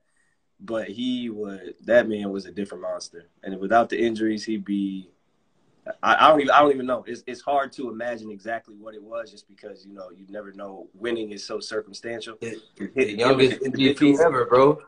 but 0.59 0.87
he 0.87 1.29
would. 1.29 1.75
That 1.85 2.09
man 2.09 2.31
was 2.31 2.45
a 2.45 2.51
different 2.51 2.81
monster, 2.81 3.29
and 3.43 3.59
without 3.59 3.89
the 3.89 4.01
injuries, 4.01 4.43
he'd 4.43 4.65
be. 4.65 5.09
I, 6.03 6.15
I 6.25 6.29
don't 6.29 6.41
even. 6.41 6.51
I 6.51 6.59
don't 6.61 6.71
even 6.71 6.85
know. 6.87 7.03
It's 7.07 7.23
it's 7.27 7.41
hard 7.41 7.71
to 7.73 7.89
imagine 7.89 8.31
exactly 8.31 8.75
what 8.75 8.95
it 8.95 9.03
was, 9.03 9.31
just 9.31 9.47
because 9.47 9.85
you 9.85 9.93
know 9.93 10.09
you 10.09 10.25
never 10.27 10.51
know. 10.53 10.87
Winning 10.95 11.31
is 11.31 11.45
so 11.45 11.59
circumstantial. 11.59 12.35
The, 12.41 12.59
the 12.95 13.15
youngest 13.15 13.61
MVP 13.61 14.19
ever, 14.19 14.45
bro. 14.45 14.81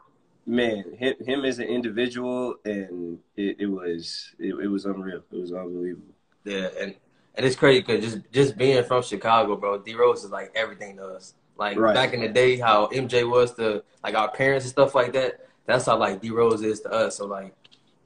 Man, 0.45 0.83
him, 0.97 1.15
him 1.25 1.45
as 1.45 1.59
an 1.59 1.67
individual, 1.67 2.55
and 2.65 3.19
it, 3.35 3.57
it 3.59 3.65
was 3.67 4.33
it, 4.39 4.55
it 4.55 4.67
was 4.67 4.85
unreal. 4.85 5.21
It 5.31 5.37
was 5.37 5.51
unbelievable. 5.51 6.13
Yeah, 6.43 6.69
and 6.79 6.95
and 7.35 7.45
it's 7.45 7.55
crazy 7.55 7.81
because 7.81 8.03
just 8.03 8.19
just 8.31 8.57
being 8.57 8.83
from 8.83 9.03
Chicago, 9.03 9.55
bro, 9.55 9.79
D 9.79 9.93
Rose 9.95 10.23
is 10.23 10.31
like 10.31 10.51
everything 10.55 10.97
to 10.97 11.05
us. 11.05 11.33
Like 11.57 11.77
Right. 11.77 11.93
back 11.93 12.13
in 12.13 12.21
the 12.21 12.27
day, 12.27 12.57
how 12.57 12.87
MJ 12.87 13.29
was 13.29 13.53
to 13.55 13.83
like 14.03 14.15
our 14.15 14.31
parents 14.31 14.65
and 14.65 14.71
stuff 14.71 14.95
like 14.95 15.13
that. 15.13 15.45
That's 15.65 15.85
how 15.85 15.97
like 15.97 16.21
D 16.21 16.31
Rose 16.31 16.61
is 16.61 16.81
to 16.81 16.91
us. 16.91 17.17
So 17.17 17.25
like 17.27 17.53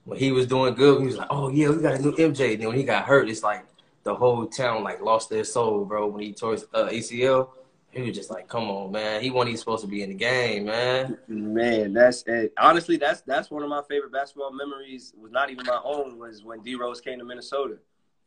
when 0.04 0.20
he 0.20 0.32
was 0.32 0.46
doing 0.48 0.74
good, 0.76 1.00
he 1.00 1.08
was 1.08 1.18
like, 1.18 1.28
"Oh 1.30 1.50
yeah, 1.50 1.70
we 1.70 1.82
got 1.82 1.96
a 1.96 2.02
new 2.02 2.12
MJ." 2.18 2.54
And 2.54 2.62
then 2.62 2.68
when 2.70 2.78
he 2.78 2.84
got 2.84 3.06
hurt, 3.06 3.30
it's 3.30 3.44
like 3.44 3.66
the 4.04 4.14
whole 4.14 4.46
town 4.46 4.84
like 4.84 5.02
lost 5.02 5.30
their 5.30 5.44
soul, 5.44 5.86
bro. 5.86 6.08
When 6.08 6.22
he 6.22 6.34
tore 6.34 6.52
his 6.52 6.66
uh, 6.74 6.90
ACL, 6.90 7.50
he 7.96 8.02
was 8.02 8.16
just 8.16 8.30
like, 8.30 8.48
"Come 8.48 8.70
on, 8.70 8.92
man, 8.92 9.22
he 9.22 9.32
wasn't 9.32 9.50
even 9.50 9.60
supposed 9.60 9.84
to 9.84 9.88
be 9.88 10.04
in 10.04 10.10
the 10.10 10.16
game, 10.16 10.66
man." 10.66 11.18
Man, 11.28 11.94
that's 11.94 12.24
and 12.24 12.50
honestly 12.58 12.98
that's 12.98 13.22
that's 13.22 13.50
one 13.50 13.64
of 13.64 13.70
my 13.70 13.82
favorite 13.90 14.12
basketball 14.12 14.52
memories. 14.52 15.14
Was 15.18 15.32
not 15.32 15.50
even 15.50 15.66
my 15.66 15.80
own. 15.84 16.20
Was 16.20 16.44
when 16.44 16.62
D 16.62 16.76
Rose 16.76 17.00
came 17.00 17.20
to 17.20 17.26
Minnesota, 17.26 17.78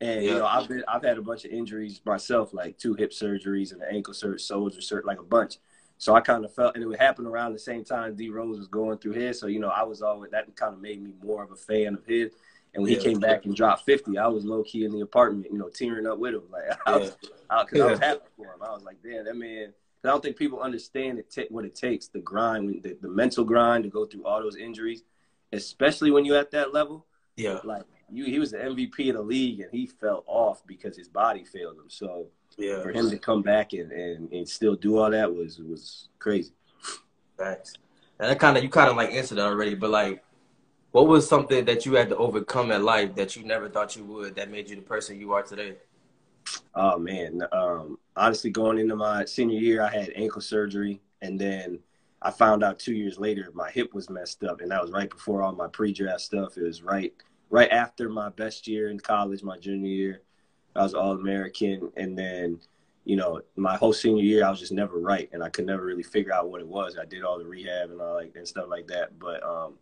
and 0.01 0.25
you 0.25 0.35
know 0.35 0.47
I've 0.47 0.69
been 0.69 0.83
I've 0.89 1.03
had 1.03 1.19
a 1.19 1.23
bunch 1.23 1.45
of 1.45 1.51
injuries 1.51 2.01
myself, 2.07 2.55
like 2.55 2.79
two 2.79 2.95
hip 2.95 3.11
surgeries 3.11 3.73
and 3.73 3.83
an 3.83 3.89
ankle 3.95 4.15
surgery, 4.15 4.39
shoulder 4.39 4.81
surgery, 4.81 5.05
like 5.07 5.21
a 5.21 5.25
bunch. 5.25 5.59
So 5.99 6.15
I 6.15 6.21
kind 6.21 6.45
of 6.45 6.55
felt, 6.55 6.77
and 6.77 6.85
it 6.85 6.87
would 6.87 7.01
happen 7.01 7.27
around 7.27 7.53
the 7.53 7.59
same 7.59 7.85
time 7.85 8.15
D 8.15 8.31
Rose 8.31 8.59
was 8.59 8.69
going 8.69 8.99
through 8.99 9.13
his. 9.13 9.39
So 9.39 9.49
you 9.49 9.61
know 9.61 9.69
I 9.69 9.83
was 9.83 10.01
always 10.01 10.31
that 10.31 10.55
kind 10.57 10.73
of 10.73 10.81
made 10.81 11.03
me 11.03 11.13
more 11.23 11.43
of 11.43 11.51
a 11.53 11.57
fan 11.57 11.95
of 11.95 12.07
his. 12.07 12.33
And 12.75 12.83
when 12.83 12.93
Yeah. 12.93 12.99
he 12.99 13.05
came 13.05 13.19
back 13.21 13.45
and 13.47 13.55
dropped 13.57 13.85
fifty, 13.85 14.19
I 14.19 14.27
was 14.29 14.45
low 14.45 14.63
key 14.63 14.85
in 14.85 14.93
the 14.93 15.01
apartment, 15.01 15.47
you 15.51 15.59
know, 15.59 15.69
tearing 15.69 16.07
up 16.07 16.19
with 16.19 16.35
him. 16.35 16.43
Like 16.51 16.79
I 16.87 16.97
was, 16.97 17.11
because 17.11 17.31
I, 17.51 17.65
'cause 17.65 17.81
I 17.81 17.87
was 17.91 17.99
happy 17.99 18.21
for 18.37 18.47
him. 18.55 18.63
I 18.63 18.71
was 18.73 18.83
like, 18.85 18.97
damn, 19.03 19.25
that 19.25 19.37
man. 19.37 19.73
I 20.05 20.09
don't 20.09 20.23
think 20.23 20.37
people 20.37 20.61
understand 20.61 21.19
it, 21.19 21.29
ta- 21.35 21.43
what 21.51 21.65
it 21.65 21.75
takes, 21.75 22.07
the 22.07 22.21
grind, 22.21 22.83
the, 22.85 22.97
the 23.03 23.09
mental 23.09 23.45
grind 23.45 23.83
to 23.83 23.91
go 23.91 24.07
through 24.07 24.25
all 24.25 24.41
those 24.41 24.55
injuries, 24.57 25.03
especially 25.53 26.13
when 26.13 26.25
you're 26.25 26.39
at 26.39 26.53
that 26.53 26.73
level. 26.73 27.05
Yeah, 27.37 27.59
Like 27.65 27.83
you, 28.11 28.25
he 28.25 28.39
was 28.39 28.53
the 28.53 28.59
MVP 28.59 29.09
of 29.11 29.17
the 29.17 29.23
league, 29.23 29.61
and 29.61 29.71
he 29.73 29.87
fell 29.87 30.23
off 30.27 30.65
because 30.67 30.97
his 30.97 31.09
body 31.09 31.45
failed 31.45 31.77
him. 31.79 31.89
So 31.89 32.29
yeah, 32.57 32.81
for 32.81 32.93
him 32.93 33.11
to 33.11 33.19
come 33.19 33.43
back 33.43 33.73
and, 33.73 33.91
and, 33.93 34.33
and 34.33 34.49
still 34.49 34.77
do 34.77 34.99
all 34.99 35.11
that 35.11 35.35
was 35.35 35.59
was 35.59 36.09
crazy. 36.21 36.53
Thanks. 37.37 37.75
And 38.21 38.31
that 38.31 38.39
kind 38.41 38.57
of 38.57 38.63
you 38.63 38.69
kind 38.71 38.91
of 38.91 38.97
like 38.97 39.11
answered 39.13 39.37
that 39.39 39.47
already, 39.47 39.75
but 39.75 39.91
like, 39.91 40.25
what 40.93 41.07
was 41.07 41.29
something 41.29 41.65
that 41.67 41.85
you 41.85 41.95
had 41.95 42.09
to 42.09 42.17
overcome 42.17 42.71
in 42.71 42.83
life 42.83 43.15
that 43.15 43.37
you 43.37 43.45
never 43.45 43.69
thought 43.69 43.97
you 43.97 44.05
would 44.05 44.35
that 44.37 44.51
made 44.51 44.71
you 44.71 44.77
the 44.77 44.83
person 44.83 45.21
you 45.21 45.33
are 45.33 45.43
today? 45.43 45.77
Oh 46.75 46.99
man, 46.99 47.43
um, 47.53 47.99
honestly, 48.17 48.51
going 48.51 48.79
into 48.79 48.97
my 48.97 49.25
senior 49.25 49.59
year, 49.59 49.83
I 49.83 49.91
had 49.91 50.13
ankle 50.15 50.41
surgery, 50.41 51.01
and 51.21 51.39
then 51.39 51.79
I 52.23 52.31
found 52.31 52.65
out 52.65 52.79
two 52.79 52.95
years 52.95 53.19
later 53.19 53.51
my 53.55 53.71
hip 53.71 53.93
was 53.93 54.09
messed 54.09 54.45
up, 54.45 54.61
and 54.61 54.71
that 54.71 54.81
was 54.83 54.91
right 54.91 55.11
before 55.11 55.43
all 55.43 55.53
my 55.53 55.69
pre-draft 55.69 56.21
stuff. 56.23 56.57
It 56.57 56.63
was 56.65 56.83
right 56.83 57.13
right 57.51 57.71
after 57.71 58.09
my 58.09 58.29
best 58.31 58.67
year 58.67 58.91
in 58.91 58.99
college, 58.99 59.43
my 59.43 59.59
junior 59.59 59.91
year. 59.91 60.23
I 60.75 60.83
was 60.83 60.95
all 60.95 61.13
American, 61.13 61.93
and 61.97 62.19
then 62.19 62.61
you 63.05 63.17
know 63.17 63.43
my 63.57 63.77
whole 63.77 63.93
senior 63.93 64.25
year 64.25 64.45
I 64.45 64.51
was 64.51 64.61
just 64.61 64.73
never 64.73 64.99
right, 64.99 65.29
and 65.33 65.43
I 65.43 65.51
could 65.51 65.67
never 65.67 65.85
really 65.85 66.03
figure 66.03 66.33
out 66.33 66.49
what 66.49 66.61
it 66.63 66.67
was. 66.67 66.97
I 66.97 67.05
did 67.05 67.25
all 67.25 67.39
the 67.39 67.45
rehab 67.45 67.91
and 67.91 68.01
all 68.01 68.15
like 68.15 68.35
and 68.37 68.49
stuff 68.49 68.67
like 68.69 68.87
that, 68.87 69.19
but 69.19 69.43
um, 69.43 69.75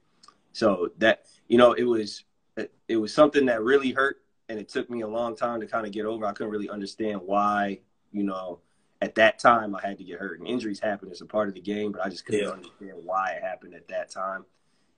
so 0.57 0.89
that 0.97 1.27
you 1.49 1.59
know 1.59 1.75
it 1.75 1.85
was 1.85 2.25
it, 2.89 2.97
was 2.97 3.13
something 3.13 3.45
that 3.45 3.63
really 3.63 3.93
hurt 3.93 4.23
and 4.49 4.59
it 4.59 4.71
took 4.71 4.89
me 4.89 5.03
a 5.03 5.09
long 5.09 5.37
time 5.37 5.61
to 5.61 5.67
kind 5.67 5.85
of 5.85 5.93
get 5.93 6.07
over. 6.07 6.25
I 6.25 6.33
couldn't 6.33 6.53
really 6.53 6.71
understand 6.71 7.21
why, 7.23 7.81
you 8.13 8.23
know, 8.23 8.61
at 9.03 9.17
that 9.17 9.39
time 9.39 9.75
I 9.75 9.87
had 9.87 9.99
to 9.99 10.05
get 10.05 10.19
hurt. 10.19 10.39
And 10.39 10.49
injuries 10.49 10.81
happen; 10.81 11.11
it's 11.11 11.21
a 11.21 11.27
part 11.27 11.49
of 11.49 11.55
the 11.55 11.61
game. 11.61 11.93
But 11.93 12.07
I 12.07 12.09
just 12.09 12.25
couldn't 12.25 12.45
Yeah. 12.45 12.53
understand 12.53 12.95
why 13.05 13.33
it 13.33 13.43
happened 13.43 13.75
at 13.75 13.87
that 13.89 14.09
time. 14.09 14.47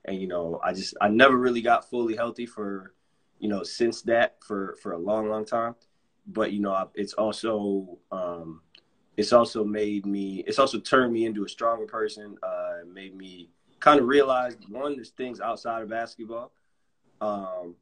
And 0.05 0.21
you 0.21 0.27
know, 0.27 0.61
I 0.63 0.71
just 0.71 0.95
I 1.01 1.09
never 1.09 1.35
really 1.35 1.61
got 1.61 1.89
fully 1.89 2.15
healthy 2.15 2.45
for, 2.45 2.93
you 3.39 3.49
know, 3.49 3.63
since 3.63 4.01
that 4.03 4.37
for 4.41 4.77
for 4.81 4.93
a 4.93 4.97
long, 4.97 5.27
long 5.27 5.43
time. 5.43 5.75
But 6.25 6.53
you 6.53 6.61
know, 6.61 6.89
it's 6.95 7.13
also 7.13 7.97
um, 8.13 8.61
it's 9.17 9.33
also 9.33 9.65
made 9.65 10.05
me 10.05 10.43
it's 10.47 10.59
also 10.59 10.79
turned 10.79 11.11
me 11.11 11.25
into 11.25 11.43
a 11.43 11.49
stronger 11.49 11.85
person. 11.85 12.37
Uh, 12.41 12.85
made 12.87 13.13
me 13.13 13.49
kind 13.79 13.99
of 13.99 14.07
realized 14.07 14.69
one, 14.69 14.95
there's 14.95 15.09
things 15.09 15.39
outside 15.39 15.81
of 15.81 15.89
basketball, 15.89 16.51
um, 17.21 17.75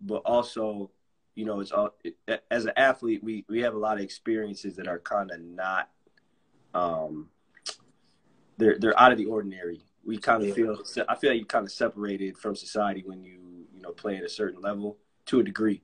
but 0.00 0.22
also, 0.24 0.90
you 1.34 1.44
know, 1.44 1.60
it's 1.60 1.72
all 1.72 1.94
it, 2.04 2.16
as 2.50 2.64
an 2.64 2.72
athlete, 2.76 3.22
we 3.22 3.44
we 3.48 3.60
have 3.60 3.74
a 3.74 3.78
lot 3.78 3.96
of 3.96 4.02
experiences 4.02 4.76
that 4.76 4.88
are 4.88 4.98
kind 4.98 5.30
of 5.30 5.40
not, 5.40 5.90
um, 6.74 7.28
they're 8.56 8.78
they're 8.78 8.98
out 9.00 9.12
of 9.12 9.18
the 9.18 9.26
ordinary. 9.26 9.82
We 10.04 10.18
kind 10.18 10.44
of 10.44 10.54
feel 10.54 10.78
I 11.08 11.14
feel 11.14 11.30
like 11.30 11.40
you 11.40 11.46
kind 11.46 11.64
of 11.64 11.72
separated 11.72 12.36
from 12.36 12.56
society 12.56 13.02
when 13.06 13.24
you 13.24 13.66
you 13.74 13.80
know 13.80 13.92
play 13.92 14.16
at 14.16 14.24
a 14.24 14.28
certain 14.28 14.60
level 14.60 14.98
to 15.26 15.40
a 15.40 15.42
degree, 15.42 15.82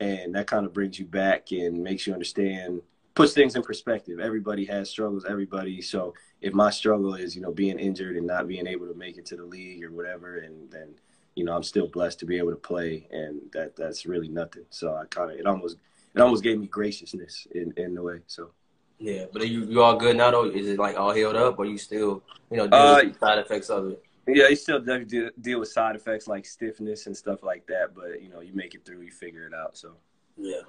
and 0.00 0.34
that 0.34 0.46
kind 0.46 0.64
of 0.64 0.72
brings 0.72 0.98
you 0.98 1.06
back 1.06 1.52
and 1.52 1.82
makes 1.82 2.06
you 2.06 2.12
understand 2.12 2.82
puts 3.18 3.32
things 3.32 3.56
in 3.56 3.62
perspective. 3.62 4.20
Everybody 4.20 4.64
has 4.66 4.88
struggles. 4.88 5.24
Everybody. 5.28 5.82
So 5.82 6.14
if 6.40 6.54
my 6.54 6.70
struggle 6.70 7.14
is, 7.16 7.34
you 7.34 7.42
know, 7.42 7.50
being 7.52 7.78
injured 7.78 8.16
and 8.16 8.28
not 8.28 8.46
being 8.46 8.68
able 8.68 8.86
to 8.86 8.94
make 8.94 9.18
it 9.18 9.26
to 9.26 9.36
the 9.36 9.44
league 9.44 9.82
or 9.82 9.90
whatever, 9.90 10.38
and 10.38 10.70
then, 10.70 10.94
you 11.34 11.44
know, 11.44 11.54
I'm 11.56 11.64
still 11.64 11.88
blessed 11.88 12.20
to 12.20 12.26
be 12.26 12.38
able 12.38 12.50
to 12.50 12.56
play, 12.56 13.08
and 13.10 13.40
that 13.52 13.74
that's 13.74 14.06
really 14.06 14.28
nothing. 14.28 14.64
So 14.70 14.94
I 14.94 15.04
kind 15.06 15.32
of 15.32 15.36
it 15.36 15.46
almost 15.46 15.78
it 16.14 16.20
almost 16.20 16.44
gave 16.44 16.60
me 16.60 16.68
graciousness 16.68 17.48
in 17.52 17.74
in 17.76 17.96
a 17.98 18.02
way. 18.02 18.20
So. 18.26 18.52
Yeah, 19.00 19.26
but 19.32 19.48
you 19.48 19.64
you 19.64 19.82
all 19.82 19.96
good 19.96 20.16
now 20.16 20.32
though? 20.32 20.50
Is 20.50 20.68
it 20.68 20.78
like 20.78 20.96
all 20.98 21.12
healed 21.12 21.36
up, 21.36 21.58
or 21.58 21.64
you 21.66 21.78
still 21.78 22.22
you 22.50 22.56
know 22.56 22.66
deal 22.66 22.78
uh, 22.78 23.02
with 23.04 23.18
side 23.18 23.38
effects 23.38 23.70
of 23.70 23.90
it? 23.90 24.04
Yeah, 24.26 24.48
you 24.48 24.56
still 24.56 24.80
deal, 24.80 25.30
deal 25.40 25.60
with 25.60 25.68
side 25.68 25.94
effects 25.94 26.26
like 26.26 26.44
stiffness 26.44 27.06
and 27.06 27.16
stuff 27.16 27.44
like 27.44 27.64
that, 27.68 27.94
but 27.94 28.20
you 28.20 28.28
know 28.28 28.40
you 28.40 28.52
make 28.54 28.74
it 28.74 28.84
through, 28.84 29.02
you 29.02 29.12
figure 29.12 29.46
it 29.46 29.54
out. 29.54 29.76
So. 29.76 29.94
Yeah. 30.36 30.62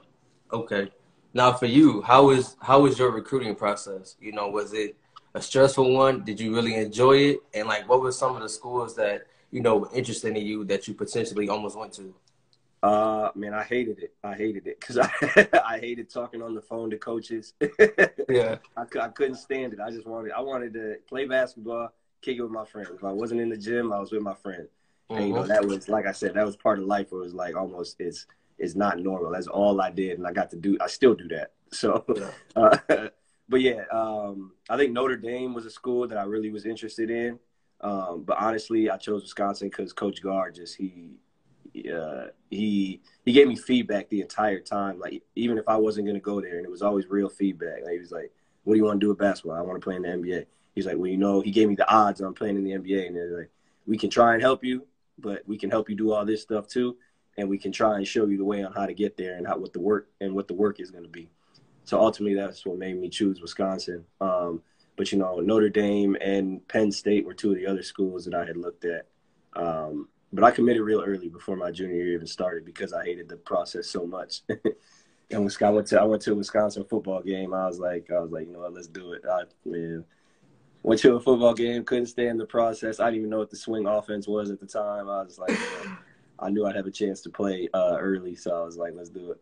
Okay. 0.54 0.92
Now, 1.34 1.54
for 1.54 1.68
you, 1.68 2.02
how 2.02 2.32
is 2.32 2.56
how 2.62 2.82
was 2.82 2.98
your 2.98 3.12
recruiting 3.12 3.56
process? 3.56 4.16
You 4.20 4.32
know, 4.32 4.50
was 4.50 4.74
it 4.74 4.96
a 5.34 5.42
stressful 5.42 5.94
one? 5.94 6.24
Did 6.24 6.40
you 6.40 6.54
really 6.54 6.76
enjoy 6.76 7.18
it? 7.18 7.40
And 7.54 7.68
like, 7.68 7.88
what 7.88 8.02
were 8.02 8.12
some 8.12 8.36
of 8.36 8.42
the 8.42 8.50
schools 8.50 8.96
that 8.96 9.28
you 9.52 9.62
know 9.62 9.78
were 9.78 9.94
interested 9.94 10.36
in 10.36 10.46
you 10.46 10.66
that 10.66 10.88
you 10.88 10.94
potentially 10.94 11.48
almost 11.50 11.78
went 11.78 11.94
to? 11.94 12.14
Uh, 12.82 13.30
man, 13.36 13.54
I 13.54 13.64
hated 13.64 14.00
it. 14.00 14.14
I 14.24 14.36
hated 14.36 14.66
it 14.66 14.80
because 14.80 14.98
I 15.02 15.50
I 15.66 15.80
hated 15.80 16.10
talking 16.10 16.42
on 16.42 16.56
the 16.56 16.62
phone 16.62 16.90
to 16.90 16.98
coaches. 16.98 17.54
yeah, 18.30 18.58
I, 18.78 18.86
I 19.00 19.08
couldn't 19.10 19.36
stand 19.36 19.74
it. 19.74 19.80
I 19.80 19.92
just 19.92 20.08
wanted 20.08 20.32
I 20.32 20.42
wanted 20.42 20.74
to 20.74 20.96
play 21.08 21.26
basketball, 21.26 21.90
kick 22.22 22.38
it 22.38 22.42
with 22.42 22.52
my 22.52 22.66
friends. 22.66 22.90
If 22.96 23.04
I 23.04 23.12
wasn't 23.12 23.42
in 23.42 23.50
the 23.50 23.58
gym, 23.58 23.92
I 23.92 24.00
was 24.00 24.12
with 24.12 24.22
my 24.22 24.36
friend. 24.36 24.68
Mm-hmm. 25.10 25.16
And 25.16 25.28
you 25.28 25.34
know, 25.34 25.42
mm-hmm. 25.42 25.50
that 25.50 25.66
was 25.66 25.90
like 25.90 26.06
I 26.06 26.12
said, 26.12 26.34
that 26.36 26.46
was 26.46 26.56
part 26.56 26.80
of 26.80 26.86
life. 26.86 27.12
Where 27.12 27.22
it 27.22 27.26
was 27.26 27.34
like 27.34 27.56
almost 27.56 28.00
it's 28.00 28.26
is 28.60 28.76
not 28.76 29.00
normal. 29.00 29.32
That's 29.32 29.48
all 29.48 29.82
I 29.82 29.92
did, 29.92 30.18
and 30.18 30.28
I 30.28 30.32
got 30.32 30.50
to 30.52 30.58
do. 30.58 30.78
I 30.82 30.88
still 30.88 31.16
do 31.16 31.28
that. 31.30 31.52
So. 31.72 32.04
Uh, 32.56 32.78
but 33.50 33.62
yeah, 33.62 33.84
um, 33.92 34.54
I 34.70 34.76
think 34.76 34.92
Notre 34.92 35.18
Dame 35.18 35.54
was 35.54 35.68
a 35.68 35.70
school 35.70 36.08
that 36.08 36.18
I 36.18 36.24
really 36.24 36.50
was 36.50 36.66
interested 36.66 37.12
in. 37.12 37.38
Um, 37.82 38.24
but 38.24 38.38
honestly, 38.40 38.90
I 38.90 38.98
chose 38.98 39.22
Wisconsin 39.22 39.70
because 39.70 39.94
Coach 39.94 40.22
Gard 40.22 40.56
just 40.56 40.76
he 40.76 41.12
uh, 41.94 42.28
he 42.50 43.02
he 43.26 43.32
gave 43.32 43.48
me 43.48 43.56
feedback 43.56 44.10
the 44.10 44.22
entire 44.22 44.60
time. 44.60 45.00
Like 45.00 45.24
even 45.36 45.58
if 45.58 45.68
I 45.68 45.78
wasn't 45.78 46.08
gonna 46.08 46.20
go 46.20 46.42
there, 46.42 46.58
and 46.58 46.66
it 46.66 46.72
was 46.72 46.82
always 46.82 47.08
real 47.08 47.30
feedback. 47.30 47.84
Like, 47.84 47.94
he 47.94 48.00
was 48.00 48.12
like, 48.12 48.32
"What 48.64 48.74
do 48.74 48.78
you 48.78 48.86
want 48.86 49.00
to 49.00 49.06
do 49.06 49.10
with 49.10 49.18
basketball? 49.18 49.58
I 49.58 49.62
want 49.62 49.80
to 49.80 49.84
play 49.84 49.96
in 49.96 50.02
the 50.04 50.10
NBA." 50.10 50.46
He's 50.76 50.86
like, 50.86 50.98
"Well, 50.98 51.08
you 51.08 51.18
know," 51.18 51.42
he 51.42 51.52
gave 51.52 51.70
me 51.70 51.76
the 51.76 51.90
odds 51.92 52.22
on 52.22 52.34
playing 52.34 52.58
in 52.58 52.64
the 52.64 52.72
NBA, 52.72 53.08
and 53.08 53.16
they're 53.16 53.38
like, 53.38 53.52
"We 53.88 53.98
can 53.98 54.10
try 54.10 54.34
and 54.34 54.42
help 54.42 54.64
you, 54.64 54.86
but 55.18 55.44
we 55.48 55.58
can 55.58 55.70
help 55.70 55.90
you 55.90 55.96
do 55.96 56.12
all 56.12 56.26
this 56.26 56.42
stuff 56.42 56.68
too." 56.68 56.98
And 57.40 57.50
we 57.50 57.58
can 57.58 57.72
try 57.72 57.98
and 57.98 58.08
show 58.08 58.26
you 58.26 58.38
the 58.38 58.46
way 58.46 58.64
on 58.64 58.74
how 58.74 58.86
to 58.86 58.94
get 58.94 59.16
there 59.18 59.36
and 59.38 59.48
how 59.48 59.58
what 59.58 59.74
the 59.74 59.80
work 59.80 60.10
and 60.20 60.36
what 60.36 60.48
the 60.48 60.54
work 60.54 60.80
is 60.80 60.92
going 60.92 61.04
to 61.04 61.10
be. 61.10 61.30
So 61.86 62.00
ultimately, 62.00 62.36
that's 62.36 62.66
what 62.66 62.78
made 62.78 63.00
me 63.00 63.10
choose 63.10 63.42
Wisconsin. 63.42 64.06
Um, 64.22 64.62
but 64.98 65.12
you 65.12 65.18
know, 65.18 65.40
Notre 65.40 65.70
Dame 65.70 66.18
and 66.22 66.66
Penn 66.68 66.92
State 66.92 67.26
were 67.26 67.34
two 67.34 67.52
of 67.52 67.56
the 67.56 67.66
other 67.66 67.82
schools 67.82 68.26
that 68.26 68.34
I 68.34 68.46
had 68.46 68.58
looked 68.58 68.86
at. 68.86 69.08
Um, 69.56 70.10
but 70.32 70.44
I 70.44 70.52
committed 70.52 70.84
real 70.84 71.02
early 71.02 71.30
before 71.30 71.56
my 71.56 71.72
junior 71.72 71.96
year 71.96 72.14
even 72.14 72.28
started 72.28 72.66
because 72.66 72.94
I 72.94 73.04
hated 73.04 73.30
the 73.30 73.38
process 73.38 73.88
so 73.88 74.06
much. 74.06 74.42
and 74.50 75.44
when 75.44 75.50
I 75.62 75.70
went 75.70 75.88
to 75.88 76.02
I 76.02 76.04
went 76.04 76.22
to 76.24 76.34
a 76.34 76.36
Wisconsin 76.36 76.84
football 76.84 77.22
game, 77.22 77.54
I 77.54 77.66
was 77.66 77.80
like, 77.80 78.12
I 78.12 78.20
was 78.20 78.32
like, 78.32 78.48
you 78.48 78.54
know 78.54 78.60
what, 78.60 78.74
let's 78.74 78.88
do 78.88 79.14
it. 79.14 79.24
I 79.28 79.44
man, 79.66 80.04
went 80.84 81.02
to 81.02 81.16
a 81.16 81.20
football 81.20 81.54
game, 81.54 81.84
couldn't 81.86 82.08
stand 82.08 82.40
the 82.40 82.46
process. 82.46 83.00
I 83.00 83.06
didn't 83.06 83.20
even 83.20 83.30
know 83.30 83.40
what 83.40 83.50
the 83.50 83.58
swing 83.58 83.88
offense 83.88 84.28
was 84.28 84.52
at 84.52 84.60
the 84.60 84.68
time. 84.68 85.10
I 85.10 85.24
was 85.24 85.40
like, 85.40 85.58
I 86.42 86.50
knew 86.50 86.66
I'd 86.66 86.76
have 86.76 86.88
a 86.88 86.92
chance 86.92 87.22
to 87.22 87.30
play 87.30 87.70
uh, 87.74 87.98
early, 88.00 88.36
so 88.36 88.56
I 88.56 88.66
was 88.66 88.78
like, 88.78 88.94
let's 88.96 89.10
do 89.10 89.32
it. 89.32 89.42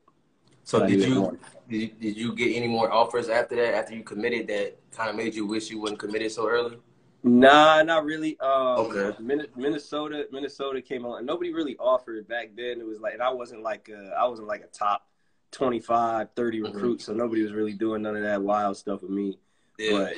So 0.63 0.85
did 0.85 1.01
you, 1.01 1.39
did 1.69 1.81
you 1.81 1.87
did 1.87 2.17
you 2.17 2.35
get 2.35 2.55
any 2.55 2.67
more 2.67 2.91
offers 2.91 3.29
after 3.29 3.55
that? 3.55 3.73
After 3.73 3.95
you 3.95 4.03
committed, 4.03 4.47
that 4.47 4.75
kind 4.91 5.09
of 5.09 5.15
made 5.15 5.33
you 5.33 5.45
wish 5.45 5.69
you 5.69 5.79
wouldn't 5.79 5.99
committed 5.99 6.31
so 6.31 6.49
early? 6.49 6.77
Nah, 7.23 7.81
not 7.83 8.03
really. 8.03 8.37
Um, 8.39 8.79
okay. 8.79 9.17
Minnesota, 9.55 10.27
Minnesota 10.31 10.81
came 10.81 11.05
on. 11.05 11.25
Nobody 11.25 11.53
really 11.53 11.77
offered 11.77 12.27
back 12.27 12.49
then. 12.55 12.79
It 12.79 12.85
was 12.85 12.99
like, 12.99 13.13
and 13.13 13.21
I 13.21 13.29
wasn't 13.29 13.63
like 13.63 13.89
a, 13.89 14.13
I 14.17 14.27
wasn't 14.27 14.47
like 14.47 14.61
a 14.61 14.67
top 14.67 15.07
25, 15.51 16.29
30 16.35 16.59
mm-hmm. 16.59 16.73
recruit, 16.73 17.01
so 17.01 17.13
nobody 17.13 17.43
was 17.43 17.53
really 17.53 17.73
doing 17.73 18.01
none 18.01 18.15
of 18.15 18.23
that 18.23 18.41
wild 18.41 18.77
stuff 18.77 19.01
with 19.01 19.11
me. 19.11 19.39
Yeah. 19.79 19.91
But 19.91 20.13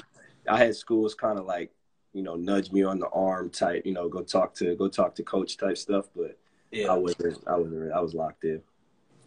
I 0.52 0.58
had 0.58 0.76
schools 0.76 1.14
kind 1.14 1.40
of 1.40 1.46
like, 1.46 1.72
you 2.14 2.24
know, 2.24 2.36
nudge 2.36 2.72
me 2.72 2.84
on 2.84 3.00
the 3.00 3.10
arm 3.10 3.50
type, 3.50 3.86
you 3.86 3.94
know, 3.94 4.10
go 4.10 4.22
talk 4.24 4.56
to 4.56 4.76
go 4.76 4.88
talk 4.88 5.16
to 5.16 5.24
coach 5.24 5.58
type 5.58 5.78
stuff. 5.78 6.06
But 6.16 6.38
yeah. 6.72 6.88
I 6.88 6.96
wasn't. 6.96 7.44
I 7.48 7.56
wasn't. 7.58 7.92
I 7.92 8.00
was 8.00 8.14
locked 8.14 8.44
in. 8.44 8.62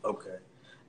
Okay. 0.04 0.36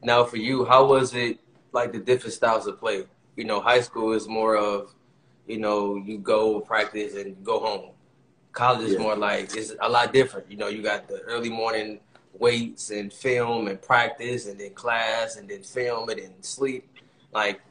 Now, 0.01 0.23
for 0.23 0.37
you, 0.37 0.65
how 0.65 0.85
was 0.85 1.13
it 1.13 1.39
like 1.71 1.91
the 1.91 1.99
different 1.99 2.33
styles 2.33 2.67
of 2.67 2.79
play? 2.79 3.05
You 3.35 3.45
know, 3.45 3.59
high 3.59 3.81
school 3.81 4.13
is 4.13 4.27
more 4.27 4.57
of, 4.57 4.93
you 5.47 5.57
know, 5.57 5.95
you 5.95 6.17
go 6.17 6.59
practice 6.59 7.15
and 7.15 7.43
go 7.43 7.59
home. 7.59 7.89
College 8.51 8.87
is 8.87 8.93
yeah. 8.93 8.99
more 8.99 9.15
like 9.15 9.55
it's 9.55 9.73
a 9.81 9.89
lot 9.89 10.13
different. 10.13 10.51
You 10.51 10.57
know, 10.57 10.67
you 10.67 10.83
got 10.83 11.07
the 11.07 11.21
early 11.21 11.49
morning 11.49 11.99
weights 12.37 12.89
and 12.91 13.11
film 13.11 13.67
and 13.67 13.81
practice 13.81 14.47
and 14.47 14.59
then 14.59 14.73
class 14.73 15.37
and 15.37 15.49
then 15.49 15.63
film 15.63 16.09
and 16.09 16.19
then 16.19 16.33
sleep. 16.41 16.87
Like, 17.31 17.61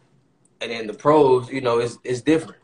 and 0.61 0.71
then 0.71 0.87
the 0.87 0.95
pros, 0.95 1.51
you 1.51 1.61
know, 1.61 1.79
is 1.79 1.99
is 2.03 2.23
different. 2.23 2.59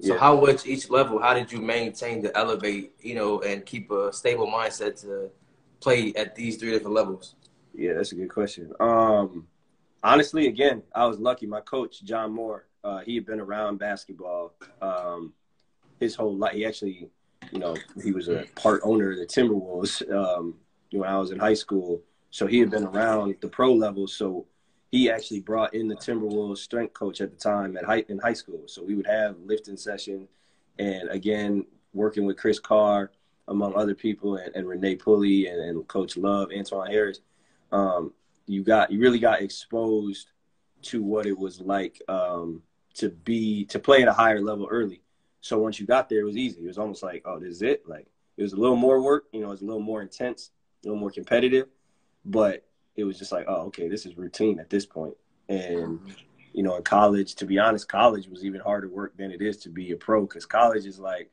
So 0.00 0.14
yeah. 0.14 0.20
how 0.20 0.40
much 0.40 0.66
each 0.66 0.88
level? 0.88 1.20
How 1.20 1.34
did 1.34 1.52
you 1.52 1.60
maintain 1.60 2.22
to 2.22 2.36
elevate, 2.36 2.92
you 3.00 3.14
know, 3.14 3.40
and 3.42 3.64
keep 3.66 3.90
a 3.90 4.12
stable 4.12 4.46
mindset 4.46 5.00
to 5.02 5.30
play 5.80 6.12
at 6.14 6.34
these 6.34 6.56
three 6.56 6.70
different 6.70 6.94
levels? 6.94 7.34
Yeah, 7.74 7.94
that's 7.94 8.12
a 8.12 8.14
good 8.14 8.30
question. 8.30 8.72
Um, 8.80 9.46
honestly, 10.02 10.46
again, 10.46 10.82
I 10.94 11.06
was 11.06 11.18
lucky. 11.18 11.46
My 11.46 11.60
coach, 11.60 12.02
John 12.04 12.32
Moore, 12.32 12.66
uh, 12.84 12.98
he 12.98 13.14
had 13.14 13.26
been 13.26 13.40
around 13.40 13.78
basketball 13.78 14.54
um, 14.80 15.32
his 15.98 16.14
whole 16.14 16.36
life. 16.36 16.54
He 16.54 16.66
actually, 16.66 17.08
you 17.52 17.58
know, 17.58 17.76
he 18.02 18.12
was 18.12 18.28
a 18.28 18.46
part 18.56 18.80
owner 18.84 19.12
of 19.12 19.18
the 19.18 19.26
Timberwolves 19.26 20.10
um, 20.12 20.54
when 20.90 21.08
I 21.08 21.18
was 21.18 21.30
in 21.30 21.38
high 21.38 21.54
school. 21.54 22.00
So 22.30 22.46
he 22.46 22.58
had 22.60 22.70
been 22.70 22.84
around 22.84 23.36
the 23.40 23.48
pro 23.48 23.72
level. 23.72 24.06
So 24.06 24.46
he 24.90 25.10
actually 25.10 25.40
brought 25.40 25.74
in 25.74 25.88
the 25.88 25.96
Timberwolves 25.96 26.58
strength 26.58 26.94
coach 26.94 27.20
at 27.20 27.30
the 27.30 27.36
time 27.36 27.76
at 27.76 27.84
high, 27.84 28.04
in 28.08 28.18
high 28.18 28.32
school. 28.32 28.62
So 28.66 28.82
we 28.82 28.94
would 28.94 29.06
have 29.06 29.36
lifting 29.44 29.76
session, 29.76 30.28
and 30.78 31.08
again, 31.10 31.66
working 31.92 32.24
with 32.24 32.36
Chris 32.36 32.58
Carr 32.58 33.10
among 33.50 33.74
other 33.74 33.94
people, 33.94 34.36
and, 34.36 34.54
and 34.54 34.66
Renee 34.66 34.96
Pulley 34.96 35.48
and, 35.48 35.60
and, 35.60 35.86
Coach 35.88 36.16
Love, 36.16 36.48
Antoine 36.56 36.90
Harris, 36.90 37.20
um, 37.72 38.12
you 38.46 38.62
got 38.62 38.90
you 38.90 39.00
really 39.00 39.18
got 39.18 39.42
exposed 39.42 40.30
to 40.82 41.02
what 41.02 41.26
it 41.26 41.38
was 41.38 41.60
like 41.60 42.00
um, 42.08 42.62
to 42.94 43.10
be 43.10 43.64
to 43.66 43.78
play 43.78 44.02
at 44.02 44.08
a 44.08 44.12
higher 44.12 44.40
level 44.40 44.66
early. 44.70 45.02
So 45.42 45.58
once 45.58 45.78
you 45.78 45.86
got 45.86 46.08
there, 46.08 46.20
it 46.20 46.24
was 46.24 46.36
easy. 46.36 46.62
It 46.62 46.66
was 46.66 46.78
almost 46.78 47.02
like, 47.02 47.22
oh, 47.24 47.38
this 47.38 47.56
is 47.56 47.62
it. 47.62 47.88
Like 47.88 48.06
it 48.36 48.42
was 48.42 48.52
a 48.52 48.56
little 48.56 48.76
more 48.76 49.02
work, 49.02 49.24
you 49.32 49.40
know, 49.40 49.48
it 49.48 49.52
was 49.52 49.62
a 49.62 49.66
little 49.66 49.82
more 49.82 50.02
intense, 50.02 50.50
a 50.82 50.88
little 50.88 51.00
more 51.00 51.10
competitive, 51.10 51.68
but 52.24 52.64
it 52.96 53.04
was 53.04 53.18
just 53.18 53.32
like, 53.32 53.46
oh, 53.48 53.66
okay, 53.66 53.88
this 53.88 54.06
is 54.06 54.16
routine 54.16 54.58
at 54.58 54.70
this 54.70 54.86
point. 54.86 55.14
And 55.48 56.00
you 56.52 56.62
know, 56.62 56.76
in 56.76 56.82
college, 56.82 57.34
to 57.36 57.46
be 57.46 57.58
honest, 57.58 57.88
college 57.88 58.28
was 58.28 58.44
even 58.44 58.60
harder 58.60 58.88
work 58.88 59.16
than 59.16 59.30
it 59.30 59.40
is 59.40 59.58
to 59.58 59.68
be 59.68 59.92
a 59.92 59.96
pro 59.96 60.22
because 60.22 60.46
college 60.46 60.86
is 60.86 60.98
like 60.98 61.30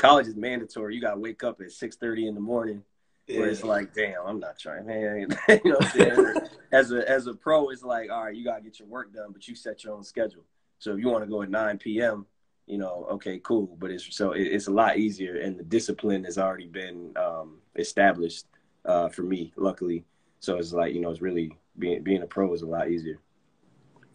college 0.00 0.26
is 0.26 0.36
mandatory. 0.36 0.94
You 0.94 1.00
got 1.00 1.14
to 1.14 1.20
wake 1.20 1.44
up 1.44 1.60
at 1.60 1.70
six 1.70 1.96
thirty 1.96 2.26
in 2.26 2.34
the 2.34 2.40
morning. 2.40 2.82
Yeah. 3.26 3.40
Where 3.40 3.48
it's 3.48 3.62
like, 3.62 3.94
damn, 3.94 4.26
I'm 4.26 4.40
not 4.40 4.58
trying, 4.58 4.86
man. 4.86 5.28
you 5.64 5.72
know, 5.72 6.34
as 6.72 6.90
a 6.90 7.08
as 7.08 7.26
a 7.26 7.34
pro, 7.34 7.68
it's 7.68 7.84
like, 7.84 8.10
all 8.10 8.24
right, 8.24 8.34
you 8.34 8.44
gotta 8.44 8.62
get 8.62 8.80
your 8.80 8.88
work 8.88 9.12
done, 9.12 9.30
but 9.32 9.46
you 9.46 9.54
set 9.54 9.84
your 9.84 9.94
own 9.94 10.02
schedule. 10.02 10.42
So 10.78 10.92
if 10.94 10.98
you 10.98 11.08
want 11.08 11.22
to 11.24 11.30
go 11.30 11.42
at 11.42 11.50
9 11.50 11.78
p.m., 11.78 12.26
you 12.66 12.78
know, 12.78 13.06
okay, 13.10 13.38
cool. 13.40 13.76
But 13.78 13.90
it's 13.90 14.16
so 14.16 14.32
it, 14.32 14.42
it's 14.42 14.66
a 14.66 14.72
lot 14.72 14.96
easier, 14.96 15.36
and 15.36 15.58
the 15.58 15.62
discipline 15.62 16.24
has 16.24 16.38
already 16.38 16.66
been 16.66 17.12
um, 17.16 17.58
established 17.76 18.46
uh, 18.84 19.08
for 19.10 19.22
me, 19.22 19.52
luckily. 19.56 20.04
So 20.40 20.56
it's 20.56 20.72
like 20.72 20.94
you 20.94 21.00
know, 21.00 21.10
it's 21.10 21.20
really 21.20 21.56
being 21.78 22.02
being 22.02 22.22
a 22.22 22.26
pro 22.26 22.52
is 22.54 22.62
a 22.62 22.66
lot 22.66 22.90
easier. 22.90 23.18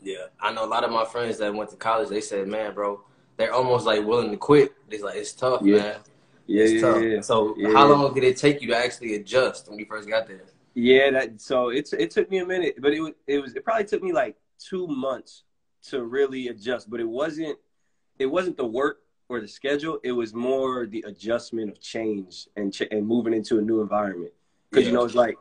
Yeah, 0.01 0.25
I 0.41 0.51
know 0.51 0.65
a 0.65 0.67
lot 0.67 0.83
of 0.83 0.91
my 0.91 1.05
friends 1.05 1.37
that 1.37 1.53
went 1.53 1.69
to 1.69 1.77
college. 1.77 2.09
They 2.09 2.21
said, 2.21 2.47
"Man, 2.47 2.73
bro, 2.73 3.01
they're 3.37 3.53
almost 3.53 3.85
like 3.85 4.05
willing 4.05 4.31
to 4.31 4.37
quit. 4.37 4.73
It's 4.89 5.03
like 5.03 5.17
it's 5.17 5.33
tough, 5.33 5.61
yeah. 5.63 5.77
man. 5.77 5.95
Yeah, 6.47 6.63
it's 6.63 6.73
yeah, 6.73 6.81
tough. 6.81 7.03
Yeah, 7.03 7.21
so 7.21 7.55
how 7.73 7.87
long 7.87 8.13
did 8.13 8.23
it 8.23 8.37
take 8.37 8.61
you 8.61 8.67
to 8.69 8.77
actually 8.77 9.15
adjust 9.15 9.69
when 9.69 9.79
you 9.79 9.85
first 9.85 10.07
got 10.07 10.27
there? 10.27 10.41
Yeah, 10.73 11.09
that 11.11 11.41
so 11.41 11.69
it's 11.69 11.93
it 11.93 12.11
took 12.11 12.29
me 12.29 12.39
a 12.39 12.45
minute, 12.45 12.75
but 12.79 12.93
it 12.93 12.99
was 12.99 13.13
it 13.27 13.39
was 13.39 13.55
it 13.55 13.63
probably 13.63 13.85
took 13.85 14.03
me 14.03 14.11
like 14.11 14.35
two 14.59 14.87
months 14.87 15.43
to 15.89 16.03
really 16.03 16.49
adjust. 16.49 16.89
But 16.89 16.99
it 16.99 17.07
wasn't 17.07 17.57
it 18.19 18.27
wasn't 18.27 18.57
the 18.57 18.65
work 18.65 18.99
or 19.29 19.41
the 19.41 19.47
schedule. 19.47 19.99
It 20.03 20.11
was 20.11 20.33
more 20.33 20.85
the 20.85 21.03
adjustment 21.07 21.69
of 21.69 21.79
change 21.81 22.47
and 22.55 22.73
ch- 22.73 22.83
and 22.91 23.07
moving 23.07 23.33
into 23.33 23.57
a 23.57 23.61
new 23.61 23.81
environment. 23.81 24.31
Because 24.69 24.85
you 24.85 24.93
know, 24.93 25.05
it's 25.05 25.15
like 25.15 25.37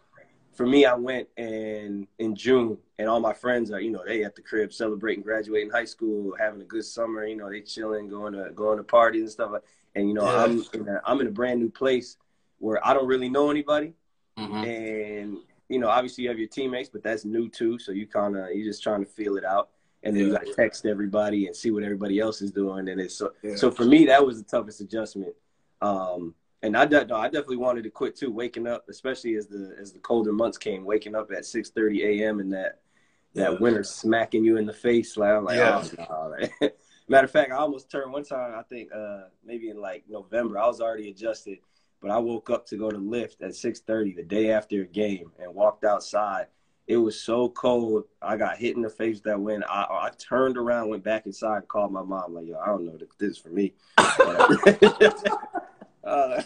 for 0.55 0.67
me, 0.67 0.87
I 0.87 0.95
went 0.95 1.29
and 1.37 2.07
in 2.19 2.35
June, 2.35 2.79
and 2.99 3.09
all 3.09 3.21
my 3.21 3.33
friends 3.33 3.71
are, 3.71 3.81
you 3.81 3.91
know, 3.91 4.03
they 4.07 4.25
at 4.25 4.35
the 4.35 4.43
crib 4.43 4.73
celebrating 4.73 5.23
graduating 5.23 5.71
high 5.71 5.85
school, 5.85 6.35
having 6.39 6.61
a 6.61 6.65
good 6.65 6.85
summer. 6.85 7.27
You 7.27 7.37
know, 7.37 7.51
they 7.51 7.61
chilling, 7.61 8.09
going 8.09 8.33
to 8.35 8.51
going 8.55 8.79
to 8.79 8.85
parties 8.85 9.23
and 9.23 9.31
stuff. 9.31 9.51
Like, 9.53 9.63
and 9.95 10.09
you 10.09 10.15
know, 10.15 10.25
yeah. 10.25 10.45
I'm 10.45 10.65
in 10.73 10.89
a, 10.89 11.01
I'm 11.05 11.21
in 11.21 11.27
a 11.27 11.33
brand 11.33 11.61
new 11.61 11.71
place 11.71 12.17
where 12.59 12.85
I 12.87 12.95
don't 12.95 13.07
really 13.07 13.29
know 13.29 13.51
anybody, 13.51 13.95
mm-hmm. 14.39 14.65
and 14.65 15.39
you 15.69 15.79
know, 15.79 15.89
obviously 15.89 16.25
you 16.25 16.31
have 16.31 16.39
your 16.39 16.49
teammates, 16.49 16.89
but 16.89 17.03
that's 17.03 17.25
new 17.25 17.49
too. 17.49 17.79
So 17.79 17.93
you 17.93 18.07
kind 18.07 18.37
of 18.37 18.51
you're 18.53 18.67
just 18.67 18.83
trying 18.83 19.05
to 19.05 19.11
feel 19.11 19.37
it 19.37 19.45
out, 19.45 19.71
and 20.03 20.15
then 20.15 20.23
yeah. 20.23 20.27
you 20.29 20.33
got 20.35 20.47
to 20.47 20.55
text 20.55 20.87
everybody 20.87 21.47
and 21.47 21.57
see 21.57 21.71
what 21.71 21.83
everybody 21.83 22.21
else 22.21 22.43
is 22.43 22.53
doing. 22.53 22.89
And 22.89 23.01
it's 23.01 23.17
so 23.17 23.33
yeah. 23.43 23.57
so 23.57 23.71
for 23.71 23.85
me 23.85 24.07
that 24.07 24.25
was 24.25 24.43
the 24.43 24.49
toughest 24.49 24.81
adjustment. 24.81 25.35
Um, 25.83 26.35
and 26.65 26.77
I, 26.77 26.87
no, 26.87 27.17
I 27.17 27.27
definitely 27.27 27.59
wanted 27.59 27.85
to 27.85 27.91
quit 27.91 28.17
too. 28.17 28.33
Waking 28.33 28.67
up, 28.67 28.87
especially 28.89 29.35
as 29.35 29.47
the 29.47 29.77
as 29.79 29.93
the 29.93 29.99
colder 29.99 30.33
months 30.33 30.57
came, 30.57 30.85
waking 30.85 31.15
up 31.15 31.31
at 31.31 31.43
6:30 31.43 32.21
a.m. 32.21 32.41
and 32.41 32.53
that 32.53 32.81
that 33.35 33.53
yeah. 33.53 33.59
winter 33.59 33.85
smacking 33.85 34.45
you 34.45 34.57
in 34.57 34.65
the 34.65 34.73
face. 34.73 35.17
Like 35.17 35.33
I'm 35.33 35.45
like, 35.45 35.59
yeah. 35.59 35.85
oh. 36.09 36.35
Matter 37.09 37.27
of 37.27 37.31
fact, 37.31 37.53
I 37.53 37.57
almost 37.57 37.91
turned 37.91 38.13
one 38.13 38.25
time. 38.25 38.55
I 38.59 38.63
think 38.63 38.89
uh, 38.95 39.25
maybe 39.45 39.69
in 39.69 39.79
like 39.79 40.05
November. 40.09 40.59
I 40.59 40.67
was 40.67 40.81
already 40.81 41.11
adjusted, 41.11 41.59
but 42.01 42.11
I 42.11 42.17
woke 42.17 42.49
up 42.49 42.67
to 42.69 42.79
go 42.79 42.91
to 42.91 42.97
lift 42.97 43.43
at 43.43 43.51
6:30 43.51 44.17
the 44.17 44.23
day 44.23 44.51
after 44.51 44.83
a 44.83 44.87
game 44.87 45.33
and 45.39 45.55
walked 45.55 45.85
outside. 45.85 46.47
It 46.87 46.97
was 46.97 47.21
so 47.21 47.49
cold. 47.51 48.05
I 48.23 48.37
got 48.37 48.59
hit 48.59 48.77
in 48.77 48.83
the 48.83 48.91
face 48.91 49.21
that 49.23 49.41
wind. 49.41 49.65
I, 49.69 49.87
I 49.91 50.11
turned 50.19 50.57
around, 50.59 50.89
went 50.89 51.05
back 51.05 51.27
inside, 51.27 51.57
and 51.57 51.69
called 51.69 51.93
my 51.93 52.03
mom. 52.03 52.35
Like, 52.35 52.47
yo, 52.47 52.59
I 52.59 52.67
don't 52.67 52.87
know 52.87 52.99
this 53.19 53.31
is 53.31 53.39
for 53.39 53.49
me. 53.49 53.75
Uh, 56.05 56.43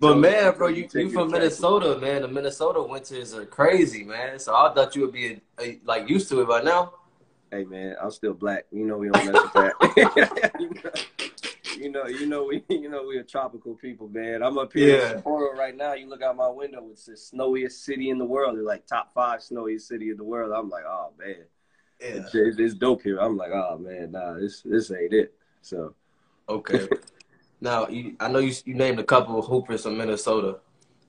but 0.00 0.16
man, 0.18 0.54
bro, 0.56 0.68
you, 0.68 0.88
you 0.92 1.10
from 1.10 1.30
Minnesota, 1.30 1.98
man. 1.98 2.22
The 2.22 2.28
Minnesota 2.28 2.82
winters 2.82 3.34
are 3.34 3.46
crazy, 3.46 4.04
man. 4.04 4.38
So 4.38 4.54
I 4.54 4.72
thought 4.74 4.94
you 4.94 5.02
would 5.02 5.12
be 5.12 5.40
a, 5.60 5.80
like 5.84 6.08
used 6.08 6.28
to 6.30 6.40
it 6.42 6.48
by 6.48 6.62
now. 6.62 6.94
Hey 7.50 7.64
man, 7.64 7.96
I'm 8.02 8.10
still 8.10 8.34
black. 8.34 8.66
You 8.72 8.84
know 8.84 8.98
we 8.98 9.08
don't 9.08 9.32
mess 9.32 9.42
with 9.42 9.52
that. 9.52 11.06
you 11.78 11.90
know, 11.90 12.06
you 12.06 12.26
know, 12.26 12.44
we, 12.44 12.64
you 12.68 12.88
know, 12.88 13.04
we 13.06 13.16
are 13.16 13.22
tropical 13.22 13.74
people, 13.74 14.08
man. 14.08 14.42
I'm 14.42 14.58
up 14.58 14.72
here 14.72 14.98
yeah. 14.98 15.12
in 15.12 15.22
Sapporo 15.22 15.54
right 15.54 15.76
now. 15.76 15.94
You 15.94 16.08
look 16.08 16.22
out 16.22 16.36
my 16.36 16.48
window, 16.48 16.86
it's 16.90 17.06
the 17.06 17.16
snowiest 17.16 17.84
city 17.84 18.10
in 18.10 18.18
the 18.18 18.24
world. 18.24 18.58
It's 18.58 18.66
like 18.66 18.86
top 18.86 19.12
five 19.14 19.42
snowiest 19.42 19.88
city 19.88 20.10
in 20.10 20.16
the 20.16 20.24
world. 20.24 20.52
I'm 20.52 20.68
like, 20.68 20.84
oh 20.86 21.12
man, 21.18 21.36
yeah. 22.00 22.06
it's, 22.06 22.34
it's, 22.34 22.58
it's 22.58 22.74
dope 22.74 23.02
here. 23.02 23.18
I'm 23.18 23.36
like, 23.36 23.52
oh 23.52 23.78
man, 23.78 24.12
nah, 24.12 24.34
this 24.34 24.62
this 24.62 24.90
ain't 24.90 25.12
it. 25.12 25.34
So, 25.62 25.94
okay. 26.48 26.88
Now, 27.64 27.88
you, 27.88 28.14
I 28.20 28.28
know 28.28 28.40
you, 28.40 28.52
you 28.66 28.74
named 28.74 29.00
a 29.00 29.04
couple 29.04 29.38
of 29.38 29.46
hoopers 29.46 29.84
from 29.84 29.96
Minnesota. 29.96 30.58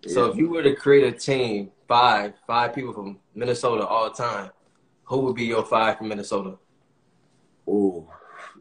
Yeah. 0.03 0.13
So 0.13 0.25
if 0.27 0.37
you 0.37 0.47
were 0.47 0.63
to 0.63 0.73
create 0.73 1.03
a 1.03 1.11
team, 1.11 1.69
five, 1.85 2.33
five 2.47 2.73
people 2.73 2.93
from 2.93 3.19
Minnesota 3.35 3.85
all 3.85 4.09
time, 4.09 4.51
who 5.03 5.19
would 5.19 5.35
be 5.35 5.43
your 5.43 5.65
five 5.65 5.97
from 5.97 6.07
Minnesota? 6.07 6.57
Oh, 7.67 8.09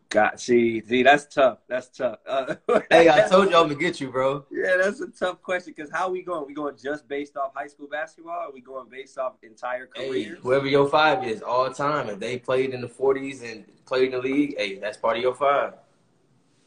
God, 0.09 0.41
see, 0.41 0.81
see, 0.81 1.05
that's 1.05 1.33
tough. 1.33 1.59
That's 1.69 1.87
tough. 1.87 2.19
Uh, 2.27 2.57
hey, 2.91 3.09
I 3.09 3.29
told 3.29 3.51
you 3.51 3.57
I'm 3.57 3.69
gonna 3.69 3.77
get 3.77 4.01
you, 4.01 4.11
bro. 4.11 4.45
Yeah, 4.51 4.77
that's 4.83 5.01
a 5.01 5.09
tough 5.09 5.41
question 5.41 5.73
because 5.77 5.93
how 5.93 6.11
we 6.11 6.23
going? 6.23 6.49
We 6.49 6.55
going 6.55 6.77
just 6.77 7.07
based 7.07 7.37
off 7.37 7.53
high 7.55 7.69
school 7.69 7.87
basketball? 7.87 8.35
Or 8.35 8.49
are 8.49 8.53
we 8.53 8.61
going 8.61 8.89
based 8.89 9.19
off 9.19 9.35
entire 9.45 9.87
career? 9.87 10.13
Hey, 10.13 10.25
whoever 10.43 10.67
your 10.67 10.89
five 10.89 11.25
is, 11.25 11.43
all 11.43 11.73
time. 11.73 12.09
If 12.09 12.19
they 12.19 12.39
played 12.39 12.75
in 12.75 12.81
the 12.81 12.89
40s 12.89 13.49
and 13.49 13.65
played 13.87 14.07
in 14.07 14.11
the 14.13 14.19
league, 14.19 14.57
hey, 14.59 14.81
that's 14.81 14.97
part 14.97 15.17
of 15.17 15.23
your 15.23 15.35
five. 15.35 15.75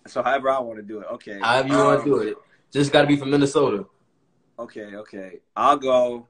So 0.08 0.24
however 0.24 0.50
I 0.50 0.60
want 0.60 0.78
to 0.78 0.84
do 0.84 1.00
it. 1.00 1.08
Okay. 1.14 1.40
However 1.40 1.68
you 1.68 1.76
um, 1.76 1.86
want 1.86 2.04
to 2.04 2.06
do 2.06 2.18
it. 2.20 2.38
Just 2.72 2.92
got 2.92 3.02
to 3.02 3.08
be 3.08 3.16
from 3.16 3.30
Minnesota. 3.30 3.86
Okay, 4.60 4.96
okay. 4.96 5.40
I'll 5.56 5.78
go. 5.78 6.28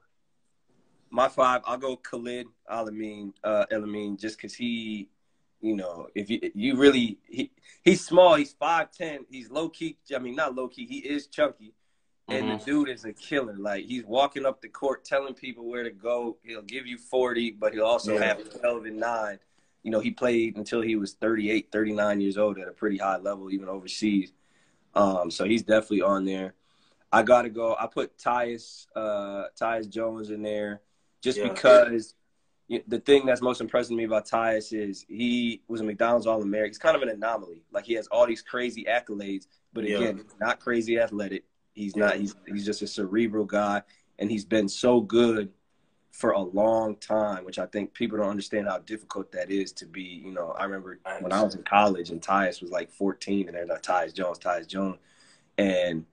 My 1.09 1.29
five. 1.29 1.61
I'll 1.65 1.77
go 1.77 1.95
Khalid 1.95 2.47
El-Amin. 2.69 3.33
Uh, 3.43 3.65
El-Amin, 3.71 4.17
just 4.17 4.37
because 4.37 4.53
he, 4.53 5.09
you 5.61 5.75
know, 5.75 6.07
if 6.13 6.29
you 6.29 6.39
you 6.53 6.75
really 6.75 7.17
he 7.27 7.51
he's 7.83 8.05
small. 8.05 8.35
He's 8.35 8.53
five 8.53 8.91
ten. 8.91 9.25
He's 9.31 9.49
low 9.49 9.69
key. 9.69 9.97
I 10.13 10.19
mean, 10.19 10.35
not 10.35 10.53
low 10.53 10.67
key. 10.67 10.85
He 10.85 10.97
is 10.97 11.27
chunky. 11.27 11.73
And 12.29 12.45
mm-hmm. 12.45 12.57
the 12.57 12.65
dude 12.65 12.89
is 12.89 13.05
a 13.05 13.13
killer. 13.13 13.55
Like 13.57 13.85
he's 13.85 14.03
walking 14.03 14.45
up 14.45 14.61
the 14.61 14.67
court, 14.67 15.05
telling 15.05 15.33
people 15.33 15.65
where 15.65 15.83
to 15.83 15.91
go. 15.91 16.37
He'll 16.43 16.61
give 16.61 16.85
you 16.85 16.97
forty, 16.97 17.51
but 17.51 17.73
he'll 17.73 17.85
also 17.85 18.15
yeah. 18.15 18.25
have 18.25 18.59
twelve 18.59 18.85
and 18.85 18.99
nine 18.99 19.39
you 19.87 19.91
know, 19.91 20.01
he 20.01 20.11
played 20.11 20.57
until 20.57 20.81
he 20.81 20.97
was 20.97 21.13
38, 21.13 21.71
39 21.71 22.19
years 22.19 22.37
old 22.37 22.59
at 22.59 22.67
a 22.67 22.73
pretty 22.73 22.97
high 22.97 23.15
level, 23.15 23.49
even 23.49 23.69
overseas. 23.69 24.33
Um, 24.93 25.31
so 25.31 25.45
he's 25.45 25.63
definitely 25.63 26.01
on 26.01 26.25
there. 26.25 26.55
I 27.09 27.23
got 27.23 27.43
to 27.43 27.49
go. 27.49 27.73
I 27.79 27.87
put 27.87 28.17
Tyus, 28.17 28.87
uh, 28.97 29.45
Tyus 29.57 29.87
Jones 29.87 30.29
in 30.29 30.41
there 30.41 30.81
just 31.21 31.37
yeah. 31.37 31.47
because 31.47 32.15
the 32.67 32.99
thing 32.99 33.25
that's 33.25 33.41
most 33.41 33.61
impressive 33.61 33.91
to 33.91 33.95
me 33.95 34.03
about 34.03 34.27
Tyus 34.27 34.77
is 34.77 35.05
he 35.07 35.61
was 35.69 35.79
a 35.79 35.85
McDonald's 35.85 36.27
All 36.27 36.41
American. 36.41 36.71
He's 36.71 36.79
kind 36.79 36.97
of 36.97 37.01
an 37.01 37.07
anomaly. 37.07 37.63
Like 37.71 37.85
he 37.85 37.93
has 37.93 38.07
all 38.07 38.27
these 38.27 38.41
crazy 38.41 38.85
accolades, 38.89 39.47
but 39.71 39.85
again, 39.85 40.17
yeah. 40.17 40.23
not 40.41 40.59
crazy 40.59 40.99
athletic. 40.99 41.45
He's 41.71 41.95
yeah. 41.95 42.07
not. 42.07 42.17
He's 42.17 42.35
he's 42.45 42.65
just 42.65 42.81
a 42.81 42.87
cerebral 42.87 43.45
guy, 43.45 43.83
and 44.19 44.29
he's 44.29 44.43
been 44.43 44.67
so 44.67 44.99
good 44.99 45.49
for 46.17 46.31
a 46.31 46.41
long 46.41 46.95
time, 46.95 47.45
which 47.45 47.59
I 47.59 47.67
think 47.67 47.93
people 47.93 48.17
don't 48.17 48.31
understand 48.31 48.67
how 48.67 48.79
difficult 48.79 49.31
that 49.33 49.51
is 49.51 49.71
to 49.73 49.85
be. 49.85 50.01
You 50.01 50.31
know, 50.31 50.49
I 50.57 50.63
remember 50.63 50.99
I 51.05 51.19
when 51.19 51.31
I 51.31 51.43
was 51.43 51.53
in 51.53 51.61
college 51.61 52.09
and 52.09 52.19
Tyus 52.19 52.59
was 52.59 52.71
like 52.71 52.89
14, 52.91 53.47
and 53.47 53.55
they're 53.55 53.67
not 53.67 53.83
Tyus 53.83 54.15
Jones, 54.15 54.39
Tyus 54.39 54.65
Jones, 54.65 54.97
and 55.59 56.05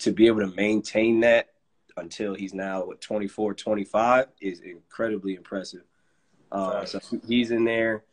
to 0.00 0.12
be 0.12 0.26
able 0.26 0.40
to 0.40 0.54
maintain 0.54 1.20
that 1.20 1.48
until 1.96 2.34
he's 2.34 2.52
now 2.52 2.84
what 2.84 3.00
24, 3.00 3.54
25 3.54 4.26
is 4.42 4.60
incredibly 4.60 5.36
impressive. 5.36 5.84
Uh, 6.52 6.84
so 6.84 7.00
he's 7.26 7.50
in 7.50 7.64
there. 7.64 8.04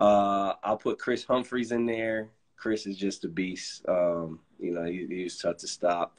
Uh, 0.00 0.54
I'll 0.64 0.76
put 0.76 0.98
Kris 0.98 1.22
Humphries 1.22 1.70
in 1.70 1.86
there. 1.86 2.30
Chris 2.56 2.84
is 2.86 2.96
just 2.96 3.24
a 3.24 3.28
beast. 3.28 3.84
Um, 3.88 4.40
you 4.58 4.72
know, 4.72 4.82
he, 4.86 5.06
he's 5.08 5.38
tough 5.38 5.58
to 5.58 5.68
stop. 5.68 6.18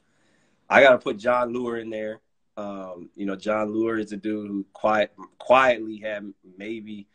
I 0.70 0.80
got 0.80 0.92
to 0.92 0.98
put 0.98 1.18
Jon 1.18 1.52
Leuer 1.52 1.82
in 1.82 1.90
there. 1.90 2.22
Um, 2.56 3.10
you 3.14 3.26
know, 3.26 3.36
Jon 3.36 3.68
Leuer 3.68 4.00
is 4.00 4.12
a 4.12 4.16
dude 4.16 4.48
who 4.48 4.64
quiet, 4.72 5.12
quietly 5.38 5.98
had 5.98 6.32
maybe 6.56 7.06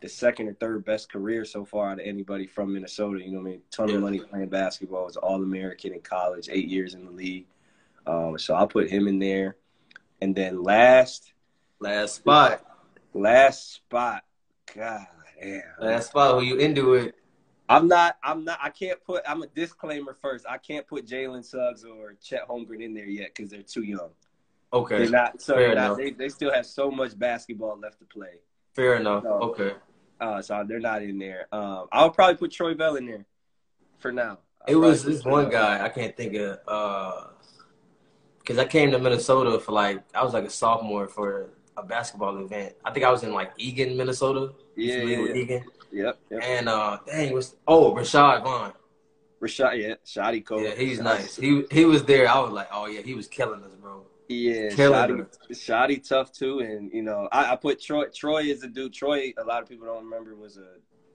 the 0.00 0.08
second 0.08 0.48
or 0.48 0.54
third 0.54 0.84
best 0.84 1.10
career 1.10 1.44
so 1.44 1.64
far 1.64 1.90
out 1.90 2.00
of 2.00 2.06
anybody 2.06 2.46
from 2.46 2.72
Minnesota. 2.72 3.22
You 3.22 3.32
know, 3.32 3.40
I 3.40 3.42
mean, 3.42 3.62
ton 3.70 3.90
of 3.90 4.00
money 4.00 4.20
playing 4.20 4.48
basketball. 4.48 5.04
Was 5.04 5.16
All 5.16 5.42
American 5.42 5.92
in 5.92 6.00
college, 6.00 6.48
eight 6.50 6.68
years 6.68 6.94
in 6.94 7.04
the 7.04 7.10
league. 7.10 7.46
Um, 8.06 8.38
so 8.38 8.54
I'll 8.54 8.68
put 8.68 8.88
him 8.88 9.08
in 9.08 9.18
there. 9.18 9.56
And 10.22 10.34
then 10.34 10.62
last, 10.62 11.32
last 11.78 12.16
spot, 12.16 12.64
last 13.12 13.74
spot. 13.74 14.24
God 14.74 15.06
damn. 15.40 15.62
Last 15.80 16.08
spot 16.08 16.36
when 16.36 16.46
you 16.46 16.56
into 16.56 16.94
it. 16.94 17.14
I'm 17.68 17.88
not. 17.88 18.16
I'm 18.22 18.44
not. 18.44 18.58
I 18.62 18.70
can't 18.70 19.02
put. 19.04 19.22
I'm 19.28 19.42
a 19.42 19.46
disclaimer 19.48 20.14
first. 20.14 20.46
I 20.48 20.58
can't 20.58 20.86
put 20.86 21.06
Jalen 21.06 21.44
Suggs 21.44 21.84
or 21.84 22.14
Chet 22.22 22.48
Holmgren 22.48 22.82
in 22.82 22.94
there 22.94 23.06
yet 23.06 23.34
because 23.34 23.50
they're 23.50 23.62
too 23.62 23.82
young. 23.82 24.10
Okay. 24.72 24.98
They're 24.98 25.10
not 25.10 25.40
so 25.40 25.54
Fair 25.54 25.74
not, 25.74 25.96
they 25.96 26.10
they 26.10 26.28
still 26.28 26.52
have 26.52 26.66
so 26.66 26.90
much 26.90 27.18
basketball 27.18 27.78
left 27.78 27.98
to 28.00 28.04
play. 28.04 28.40
Fair 28.74 28.96
enough. 28.96 29.22
So, 29.22 29.30
okay. 29.30 29.74
Uh, 30.20 30.42
so 30.42 30.64
they're 30.66 30.80
not 30.80 31.02
in 31.02 31.18
there. 31.18 31.46
Um, 31.52 31.86
I'll 31.92 32.10
probably 32.10 32.36
put 32.36 32.50
Troy 32.52 32.74
Bell 32.74 32.96
in 32.96 33.06
there 33.06 33.26
for 33.98 34.12
now. 34.12 34.38
I'll 34.66 34.74
it 34.74 34.76
was 34.76 35.04
this 35.04 35.24
one 35.24 35.50
guy 35.50 35.84
I 35.84 35.88
can't 35.88 36.16
think 36.16 36.34
of. 36.34 36.58
Uh, 36.66 37.26
Cause 38.46 38.58
I 38.58 38.64
came 38.64 38.92
to 38.92 38.98
Minnesota 39.00 39.58
for 39.58 39.72
like 39.72 40.04
I 40.14 40.22
was 40.22 40.32
like 40.32 40.44
a 40.44 40.50
sophomore 40.50 41.08
for 41.08 41.50
a 41.76 41.82
basketball 41.82 42.38
event. 42.38 42.74
I 42.84 42.92
think 42.92 43.04
I 43.04 43.10
was 43.10 43.24
in 43.24 43.32
like 43.32 43.50
Eagan, 43.58 43.96
Minnesota. 43.96 44.52
Yeah, 44.76 44.98
yeah, 44.98 45.18
yeah. 45.18 45.34
Eagan. 45.34 45.64
Yep, 45.90 46.18
yep. 46.30 46.40
And 46.44 46.68
uh, 46.68 46.98
dang, 47.04 47.32
was 47.32 47.56
oh 47.66 47.92
Rashad 47.92 48.44
Vaughn. 48.44 48.72
Rashad, 49.42 49.82
yeah, 49.82 49.94
Shoddy 50.04 50.42
Cole. 50.42 50.62
Yeah, 50.62 50.76
he's 50.76 51.00
nice. 51.00 51.34
He 51.34 51.64
he 51.72 51.84
was 51.84 52.04
there. 52.04 52.28
I 52.28 52.38
was 52.38 52.52
like, 52.52 52.68
oh 52.72 52.86
yeah, 52.86 53.00
he 53.00 53.14
was 53.14 53.26
killing 53.26 53.64
us, 53.64 53.74
bro. 53.74 54.06
Yeah, 54.28 54.70
Shoddy, 54.70 55.14
Shoddy 55.52 55.98
tough 55.98 56.32
too, 56.32 56.58
and 56.58 56.90
you 56.92 57.02
know 57.02 57.28
I, 57.30 57.52
I, 57.52 57.56
put 57.56 57.80
Troy. 57.80 58.06
Troy 58.06 58.42
is 58.42 58.62
a 58.64 58.68
dude. 58.68 58.92
Troy, 58.92 59.32
a 59.38 59.44
lot 59.44 59.62
of 59.62 59.68
people 59.68 59.86
don't 59.86 60.04
remember, 60.04 60.34
was 60.34 60.56
a 60.56 60.66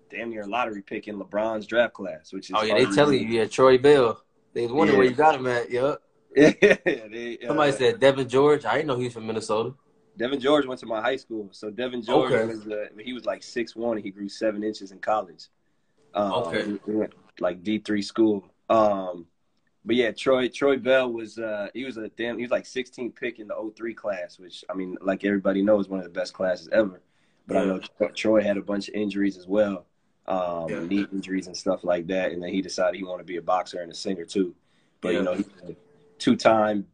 damn 0.10 0.30
near 0.30 0.46
lottery 0.46 0.82
pick 0.82 1.08
in 1.08 1.20
LeBron's 1.20 1.66
draft 1.66 1.94
class, 1.94 2.32
which 2.32 2.50
is. 2.50 2.56
Oh 2.58 2.64
yeah, 2.64 2.76
they 2.76 2.86
telling 2.86 3.20
you, 3.20 3.40
yeah, 3.40 3.46
Troy 3.46 3.78
Bell. 3.78 4.22
They 4.54 4.64
was 4.64 4.72
wondering 4.72 4.96
yeah. 4.96 5.00
where 5.00 5.10
you 5.10 5.16
got 5.16 5.36
him 5.36 5.48
at. 5.48 5.70
Yup. 5.70 6.02
Yeah. 6.34 6.54
they, 6.86 7.38
uh, 7.44 7.48
Somebody 7.48 7.72
said 7.74 8.00
Devean 8.00 8.28
George. 8.30 8.64
I 8.64 8.76
didn't 8.76 8.88
know 8.88 8.96
he 8.96 9.06
was 9.06 9.14
from 9.14 9.28
Minnesota. 9.28 9.74
Devean 10.18 10.40
George 10.40 10.66
went 10.66 10.80
to 10.80 10.86
my 10.86 11.02
high 11.02 11.18
school, 11.18 11.50
so 11.52 11.70
Devean 11.70 12.06
George 12.06 12.32
okay. 12.32 12.46
was 12.46 12.66
uh, 12.68 12.86
he 13.00 13.12
was 13.12 13.26
like 13.26 13.44
six 13.44 13.76
one. 13.76 13.98
He 13.98 14.12
grew 14.12 14.30
seven 14.30 14.64
inches 14.64 14.92
in 14.92 15.00
college. 15.00 15.48
Um, 16.14 16.32
okay. 16.32 16.78
Like 17.42 17.64
D 17.64 17.80
three 17.80 18.02
school. 18.02 18.48
Um, 18.70 19.28
but 19.86 19.96
yeah, 19.96 20.12
Troy 20.12 20.48
Troy 20.48 20.78
Bell 20.78 21.12
was 21.12 21.38
uh, 21.40 21.70
he 21.74 21.86
was 21.86 21.98
a 21.98 22.10
damn 22.10 22.38
he 22.38 22.44
was 22.44 22.52
like 22.52 22.66
16th 22.66 23.16
pick 23.16 23.40
in 23.40 23.48
the 23.48 23.72
03 23.76 23.94
class, 23.94 24.38
which 24.40 24.64
I 24.70 24.74
mean, 24.74 24.98
like 25.02 25.24
everybody 25.26 25.62
knows, 25.62 25.90
one 25.90 26.00
of 26.00 26.06
the 26.06 26.12
best 26.12 26.34
classes 26.34 26.70
ever. 26.72 27.02
But 27.48 27.56
yeah. 27.56 27.62
I 27.62 27.66
know 27.66 27.80
Troy 28.16 28.42
had 28.44 28.58
a 28.58 28.62
bunch 28.62 28.88
of 28.90 28.96
injuries 28.96 29.38
as 29.38 29.48
well. 29.48 29.86
um, 30.28 30.70
Yeah. 30.70 30.80
knee 30.86 31.08
injuries 31.12 31.48
and 31.48 31.58
stuff 31.58 31.84
like 31.84 32.06
that. 32.08 32.32
And 32.32 32.42
then 32.42 32.54
he 32.54 32.62
decided 32.62 32.96
he 32.96 33.04
wanted 33.04 33.24
to 33.24 33.28
be 33.28 33.38
a 33.38 33.42
boxer 33.42 33.82
and 33.82 33.92
a 33.92 33.96
singer 33.96 34.24
too. 34.24 34.54
But 35.02 35.10
Yeah. 35.14 35.18
you 35.20 35.24
know, 35.26 35.34
he's 35.34 35.48
a 35.68 35.76
two-time, 36.20 36.86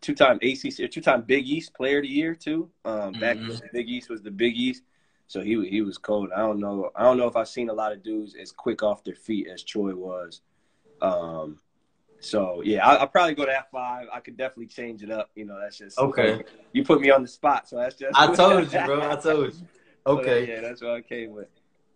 two-time 0.00 0.38
ACC, 0.40 0.88
two-time 0.88 1.22
Big 1.22 1.48
East 1.48 1.74
Player 1.74 1.98
of 1.98 2.04
the 2.04 2.08
Year 2.08 2.34
too. 2.36 2.70
Um, 2.84 3.12
Back 3.18 3.36
Mhm. 3.38 3.48
when 3.48 3.56
the 3.58 3.68
Big 3.72 3.88
East 3.90 4.08
was 4.08 4.22
the 4.22 4.30
Big 4.30 4.56
East, 4.56 4.84
so 5.26 5.40
he 5.42 5.68
he 5.68 5.82
was 5.82 5.98
cold. 5.98 6.30
I 6.34 6.38
don't 6.38 6.60
know. 6.60 6.90
I 6.94 7.02
don't 7.02 7.18
know 7.18 7.26
if 7.26 7.34
I've 7.34 7.48
seen 7.48 7.68
a 7.70 7.74
lot 7.74 7.92
of 7.92 8.04
dudes 8.04 8.36
as 8.36 8.52
quick 8.52 8.84
off 8.84 9.02
their 9.02 9.16
feet 9.16 9.48
as 9.48 9.64
Troy 9.64 9.94
was. 9.94 10.42
Um, 11.02 11.58
so 12.20 12.62
yeah, 12.64 12.86
I, 12.86 12.96
I'll 12.96 13.08
probably 13.08 13.34
go 13.34 13.44
to 13.46 13.56
F 13.56 13.66
five. 13.70 14.06
I 14.12 14.20
could 14.20 14.36
definitely 14.36 14.66
change 14.66 15.02
it 15.02 15.10
up. 15.10 15.30
You 15.34 15.44
know, 15.44 15.58
that's 15.60 15.78
just 15.78 15.98
Okay. 15.98 16.42
You 16.72 16.84
put 16.84 17.00
me 17.00 17.10
on 17.10 17.22
the 17.22 17.28
spot, 17.28 17.68
so 17.68 17.76
that's 17.76 17.96
just. 17.96 18.18
I 18.18 18.34
told 18.34 18.72
you, 18.72 18.80
bro. 18.84 19.10
I 19.10 19.16
told 19.16 19.46
you. 19.46 19.52
So, 19.52 19.66
Okay. 20.06 20.48
yeah, 20.48 20.60
that's 20.60 20.82
what 20.82 20.92
I 20.92 21.00
came 21.00 21.32
with. 21.32 21.48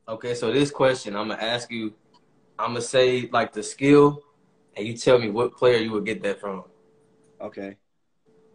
Okay, 0.09 0.35
so 0.35 0.53
this 0.53 0.71
question, 0.71 1.15
I'm 1.17 1.29
gonna 1.29 1.43
ask 1.43 1.71
you. 1.71 1.95
I'm 2.59 2.71
gonna 2.71 2.81
say 2.83 3.29
like 3.33 3.53
the 3.53 3.63
skill, 3.63 4.23
and 4.77 4.87
you 4.87 4.97
tell 4.97 5.19
me 5.19 5.31
what 5.31 5.57
player 5.57 5.79
you 5.79 5.93
would 5.93 6.05
get 6.05 6.23
that 6.23 6.41
from. 6.41 6.65
Okay. 7.41 7.77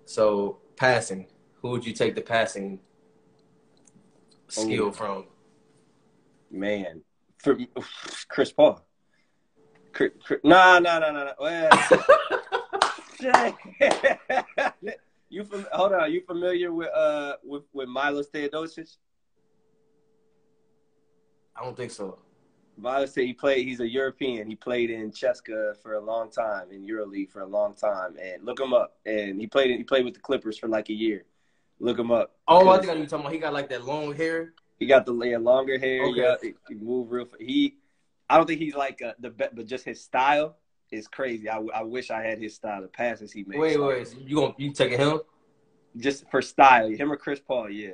So 0.06 0.60
passing, 0.76 1.28
who 1.62 1.70
would 1.70 1.86
you 1.86 1.94
take 1.94 2.14
the 2.16 2.22
passing 2.22 2.80
skill 4.48 4.88
Oh. 4.88 4.92
from? 4.92 5.26
Man, 6.52 7.02
for 7.40 7.58
Chris 8.28 8.52
Paul. 8.52 8.85
Nah, 10.44 10.80
nah, 10.80 11.00
nah, 11.00 11.12
nah, 11.12 11.24
nah. 11.24 11.34
Well, 11.40 11.70
you 15.30 15.44
fam- 15.44 15.68
hold 15.72 15.94
on. 15.94 16.12
You 16.12 16.22
familiar 16.22 16.72
with 16.74 16.90
uh 16.94 17.36
with 17.44 17.64
with 17.74 17.88
Milos 17.90 18.30
Teodosic? 18.30 18.98
I 21.56 21.64
don't 21.64 21.78
think 21.78 21.92
so. 21.92 22.20
Milos 22.78 23.14
said 23.14 23.24
he 23.24 23.34
played. 23.34 23.66
He's 23.66 23.80
a 23.80 23.88
European. 23.88 24.48
He 24.48 24.56
played 24.56 24.90
in 24.90 25.12
CSKA 25.12 25.78
for 25.82 25.94
a 25.94 26.02
long 26.02 26.30
time 26.30 26.72
in 26.72 26.86
EuroLeague 26.86 27.32
for 27.32 27.42
a 27.42 27.48
long 27.48 27.74
time. 27.74 28.18
And 28.22 28.44
look 28.44 28.60
him 28.60 28.74
up. 28.74 28.98
And 29.06 29.40
he 29.40 29.48
played. 29.48 29.76
He 29.78 29.84
played 29.84 30.04
with 30.04 30.14
the 30.14 30.20
Clippers 30.20 30.58
for 30.58 30.68
like 30.68 30.90
a 30.90 30.94
year. 30.94 31.26
Look 31.80 31.98
him 31.98 32.12
up. 32.12 32.36
Oh, 32.48 32.70
I 32.70 32.80
think 32.80 32.92
I 32.92 32.96
you 32.96 33.06
talking 33.06 33.22
about. 33.22 33.34
He 33.34 33.40
got 33.40 33.54
like 33.54 33.70
that 33.70 33.86
long 33.86 34.14
hair. 34.14 34.54
He 34.80 34.86
got 34.86 35.06
the 35.06 35.18
yeah, 35.24 35.38
longer 35.38 35.80
hair. 35.80 36.04
Okay. 36.06 36.22
Yeah, 36.22 36.36
he, 36.42 36.54
he 36.68 36.76
move 36.76 37.12
real. 37.12 37.28
He, 37.40 37.78
I 38.30 38.38
don't 38.38 38.48
think 38.48 38.60
he's 38.60 38.76
like 38.76 39.02
uh, 39.02 39.14
the 39.20 39.30
best, 39.30 39.56
but 39.56 39.66
just 39.68 39.86
his 39.86 40.02
style 40.02 40.58
is 40.92 41.08
crazy. 41.08 41.50
I, 41.50 41.60
I 41.74 41.84
wish 41.84 42.10
I 42.12 42.22
had 42.24 42.40
his 42.40 42.56
style. 42.56 42.84
of 42.84 42.92
passes 42.94 43.32
he 43.32 43.44
makes. 43.44 43.60
Wait, 43.60 43.78
wait. 43.78 44.08
So 44.08 44.18
you 44.26 44.36
going 44.36 44.54
you 44.58 44.72
taking 44.72 45.00
him? 45.00 45.20
Just 45.98 46.30
for 46.30 46.42
style, 46.42 46.90
him 46.90 47.12
or 47.12 47.18
Chris 47.18 47.40
Paul. 47.40 47.70
Yeah, 47.70 47.92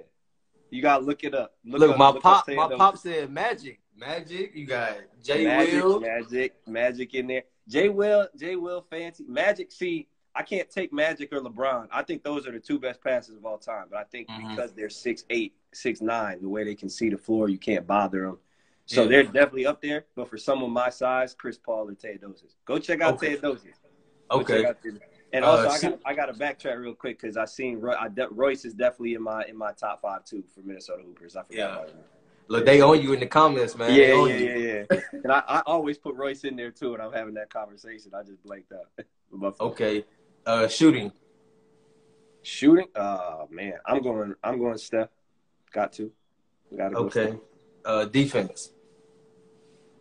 you 0.70 0.82
gotta 0.82 1.04
look 1.04 1.24
it 1.24 1.36
up. 1.36 1.54
Look, 1.65 1.91
up- 1.91 1.98
my 1.98 2.10
look 2.10 2.24
pop, 2.24 2.48
my 2.48 2.54
Teodosic. 2.56 2.78
pop 2.78 2.98
said 2.98 3.30
Magic. 3.32 3.80
Magic. 3.96 4.52
You 4.56 4.65
got 4.65 4.98
Jay 5.24 5.44
Magic, 5.46 5.84
Will. 5.84 6.00
Magic, 6.00 6.56
Magic 6.65 7.13
in 7.13 7.28
there. 7.28 7.44
Jay 7.67 7.89
Will, 7.89 8.28
Jay 8.38 8.56
Will, 8.56 8.82
fancy 8.89 9.24
Magic. 9.28 9.72
See, 9.72 10.08
I 10.34 10.41
can't 10.44 10.70
take 10.70 10.91
Magic 10.91 11.32
or 11.32 11.41
LeBron. 11.41 11.88
I 11.91 12.02
think 12.02 12.24
those 12.24 12.48
are 12.48 12.52
the 12.52 12.60
two 12.60 12.80
best 12.80 13.04
passes 13.04 13.36
of 13.36 13.46
all 13.46 13.58
time. 13.60 13.86
But 13.91 14.00
I 14.00 14.04
think 14.06 14.28
Mhm. 14.30 14.50
because 14.50 14.72
they're 14.74 14.89
six 14.89 15.26
eight, 15.30 15.54
six 15.74 16.02
nine, 16.02 16.41
the 16.41 16.50
way 16.50 16.63
they 16.63 16.74
can 16.76 16.89
see 16.89 17.10
the 17.10 17.17
floor, 17.17 17.50
you 17.50 17.58
can't 17.60 17.86
bother 17.86 18.22
them. 18.26 18.39
So 18.91 19.04
Yeah. 19.04 19.08
they're 19.08 19.23
definitely 19.23 19.65
up 19.65 19.82
there. 19.82 20.06
But 20.15 20.30
for 20.30 20.38
someone 20.38 20.69
my 20.71 20.89
size, 20.89 21.34
Chris 21.34 21.58
Paul 21.58 21.88
or 21.89 21.93
Teodosic. 21.93 22.56
Go 22.65 22.77
check 22.77 22.99
out 22.99 23.13
Okay. 23.13 23.38
Teodosic. 23.38 23.73
Okay. 24.30 24.62
check 24.63 24.65
out 24.69 24.84
Teodosic. 24.84 25.01
And 25.32 25.45
Uh, 25.45 25.47
also, 25.47 25.69
I 25.69 25.80
got 25.80 25.99
I 26.04 26.13
got 26.13 26.25
to 26.25 26.34
backtrack 26.34 26.77
real 26.77 26.93
quick 26.93 27.17
because 27.21 27.38
I 27.38 27.45
seen 27.45 27.80
Roy, 27.80 27.93
I 27.97 28.10
de- 28.10 28.27
Royce 28.27 28.65
is 28.65 28.73
definitely 28.73 29.13
in 29.13 29.21
my 29.21 29.45
in 29.45 29.56
my 29.56 29.71
top 29.71 30.01
five 30.01 30.25
too 30.25 30.43
for 30.54 30.60
Minnesota 30.60 31.04
Hoopers. 31.04 31.38
I 31.38 31.43
forgot 31.43 31.56
Yeah. 31.58 31.71
about 31.75 31.89
him. 31.89 31.97
Look, 32.49 32.65
they 32.65 32.82
own 32.82 33.01
you 33.01 33.13
in 33.13 33.21
the 33.21 33.27
comments, 33.27 33.77
man. 33.77 33.95
Yeah, 33.95 34.13
yeah, 34.13 34.56
yeah, 34.58 34.86
yeah. 34.91 34.99
and 35.23 35.32
I, 35.32 35.41
I 35.47 35.62
always 35.65 35.97
put 35.97 36.15
Royce 36.15 36.43
in 36.43 36.58
there 36.58 36.69
too 36.71 36.91
when 36.91 36.99
I'm 36.99 37.13
having 37.13 37.36
that 37.36 37.49
conversation. 37.49 38.12
I 38.13 38.23
just 38.23 38.43
blanked 38.43 38.73
out. 38.73 38.89
Okay. 39.62 40.04
Uh, 40.45 40.67
shooting. 40.67 41.13
Shooting, 42.41 42.88
oh 42.97 43.47
man, 43.49 43.75
I'm 43.86 44.01
going. 44.01 44.36
I'm 44.43 44.60
going 44.60 44.77
Steph. 44.77 45.08
Got 45.71 45.93
to. 45.93 46.12
Got 46.75 46.89
to 46.89 46.95
go. 46.95 46.99
Okay. 47.06 47.38
Uh, 47.86 48.04
defense. 48.06 48.71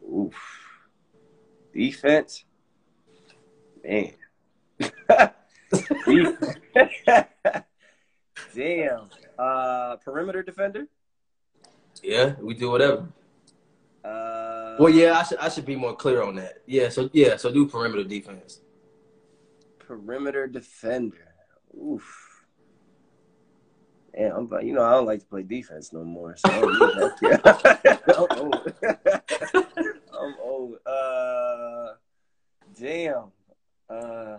Steph. 0.00 0.10
Oof. 0.10 0.34
Defense, 1.74 2.44
man. 3.84 4.12
Defense. 4.78 5.32
Damn. 8.54 9.08
Uh, 9.38 9.96
perimeter 9.96 10.42
defender. 10.42 10.86
Yeah, 12.02 12.34
we 12.40 12.54
do 12.54 12.70
whatever. 12.70 13.06
Uh, 14.04 14.76
Well, 14.78 14.88
yeah, 14.90 15.18
I 15.18 15.22
should 15.22 15.38
I 15.38 15.48
should 15.48 15.66
be 15.66 15.76
more 15.76 15.94
clear 15.94 16.22
on 16.22 16.34
that. 16.36 16.62
Yeah, 16.66 16.88
so 16.88 17.08
yeah, 17.12 17.36
so 17.36 17.52
do 17.52 17.66
perimeter 17.66 18.04
defense. 18.04 18.60
perimeter 19.78 20.46
defender. 20.46 21.34
Oof. 21.76 22.26
And 24.14 24.32
I'm 24.32 24.48
like, 24.48 24.64
you 24.64 24.72
know, 24.74 24.82
I 24.84 24.92
don't 24.92 25.06
like 25.06 25.20
to 25.20 25.26
play 25.26 25.42
defense 25.42 25.92
no 25.92 26.02
more. 26.04 26.36
So 26.36 26.48
I 26.50 26.60
don't 28.08 28.32
need 28.50 28.74
that. 28.80 29.24
I'm 30.30 30.36
old. 30.42 30.76
Uh, 30.86 31.94
damn. 32.78 33.32
Uh, 33.88 34.38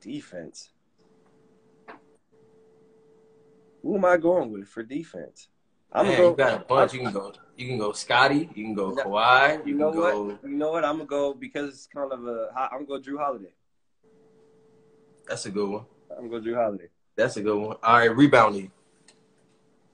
defense. 0.00 0.70
Who 3.82 3.96
am 3.96 4.04
I 4.04 4.16
going 4.16 4.52
with 4.52 4.68
for 4.68 4.82
defense? 4.82 5.48
I'm 5.92 6.06
Man, 6.06 6.16
gonna 6.16 6.28
you 6.30 6.30
go. 6.30 6.36
got 6.36 6.62
a 6.62 6.64
bunch. 6.64 6.94
You 6.94 7.00
can 7.00 7.12
go. 7.12 7.32
You 7.56 7.68
can 7.68 7.78
go 7.78 7.92
Scotty. 7.92 8.48
You 8.54 8.64
can 8.64 8.74
go 8.74 8.92
Kawhi. 8.92 9.66
You 9.66 9.74
know 9.74 9.90
can 9.90 10.00
what? 10.00 10.12
go. 10.12 10.38
You 10.48 10.54
know 10.54 10.70
what? 10.72 10.84
I'm 10.84 10.96
gonna 10.96 11.06
go 11.06 11.34
because 11.34 11.68
it's 11.68 11.86
kind 11.86 12.10
of 12.12 12.26
a. 12.26 12.48
I'm 12.56 12.86
gonna 12.86 13.00
go 13.00 13.00
Jrue 13.00 13.18
Holiday. 13.18 13.52
That's 15.28 15.44
a 15.46 15.50
good 15.50 15.68
one. 15.68 15.84
I'm 16.10 16.28
gonna 16.28 16.40
go 16.40 16.50
Jrue 16.50 16.54
Holiday. 16.56 16.88
That's 17.16 17.36
a 17.36 17.42
good 17.42 17.58
one. 17.58 17.76
All 17.82 17.98
right, 17.98 18.16
rebounding. 18.16 18.70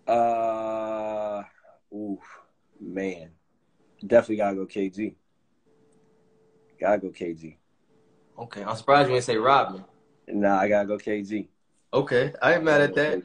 Uh, 0.07 1.43
ooh, 1.93 2.21
man, 2.81 3.31
definitely 4.07 4.37
gotta 4.37 4.57
go 4.57 4.67
KG. 4.67 5.15
Gotta 6.81 6.99
go 6.99 7.09
KG. 7.09 7.57
Okay, 8.39 8.63
I'm 8.63 8.77
surprised 8.77 9.09
you 9.09 9.15
didn't 9.15 9.25
say 9.25 9.37
Rodman. 9.37 9.85
Nah, 10.29 10.59
I 10.59 10.69
gotta 10.69 10.87
go 10.87 10.97
KG. 10.97 11.49
Okay, 11.93 12.33
I 12.41 12.55
ain't 12.55 12.65
mad 12.65 12.81
at 12.83 12.95
that. 12.95 13.23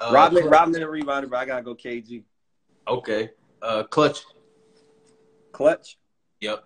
Uh, 0.00 0.10
Rodman, 0.12 0.42
clutch- 0.42 0.52
Rodman, 0.52 0.82
a 0.82 0.86
rebounder, 0.86 1.30
but 1.30 1.36
I 1.38 1.44
gotta 1.44 1.62
go 1.62 1.74
KG. 1.74 2.24
Okay. 2.86 3.30
Uh, 3.60 3.82
clutch. 3.84 4.24
Clutch, 5.52 5.98
Yep. 6.40 6.64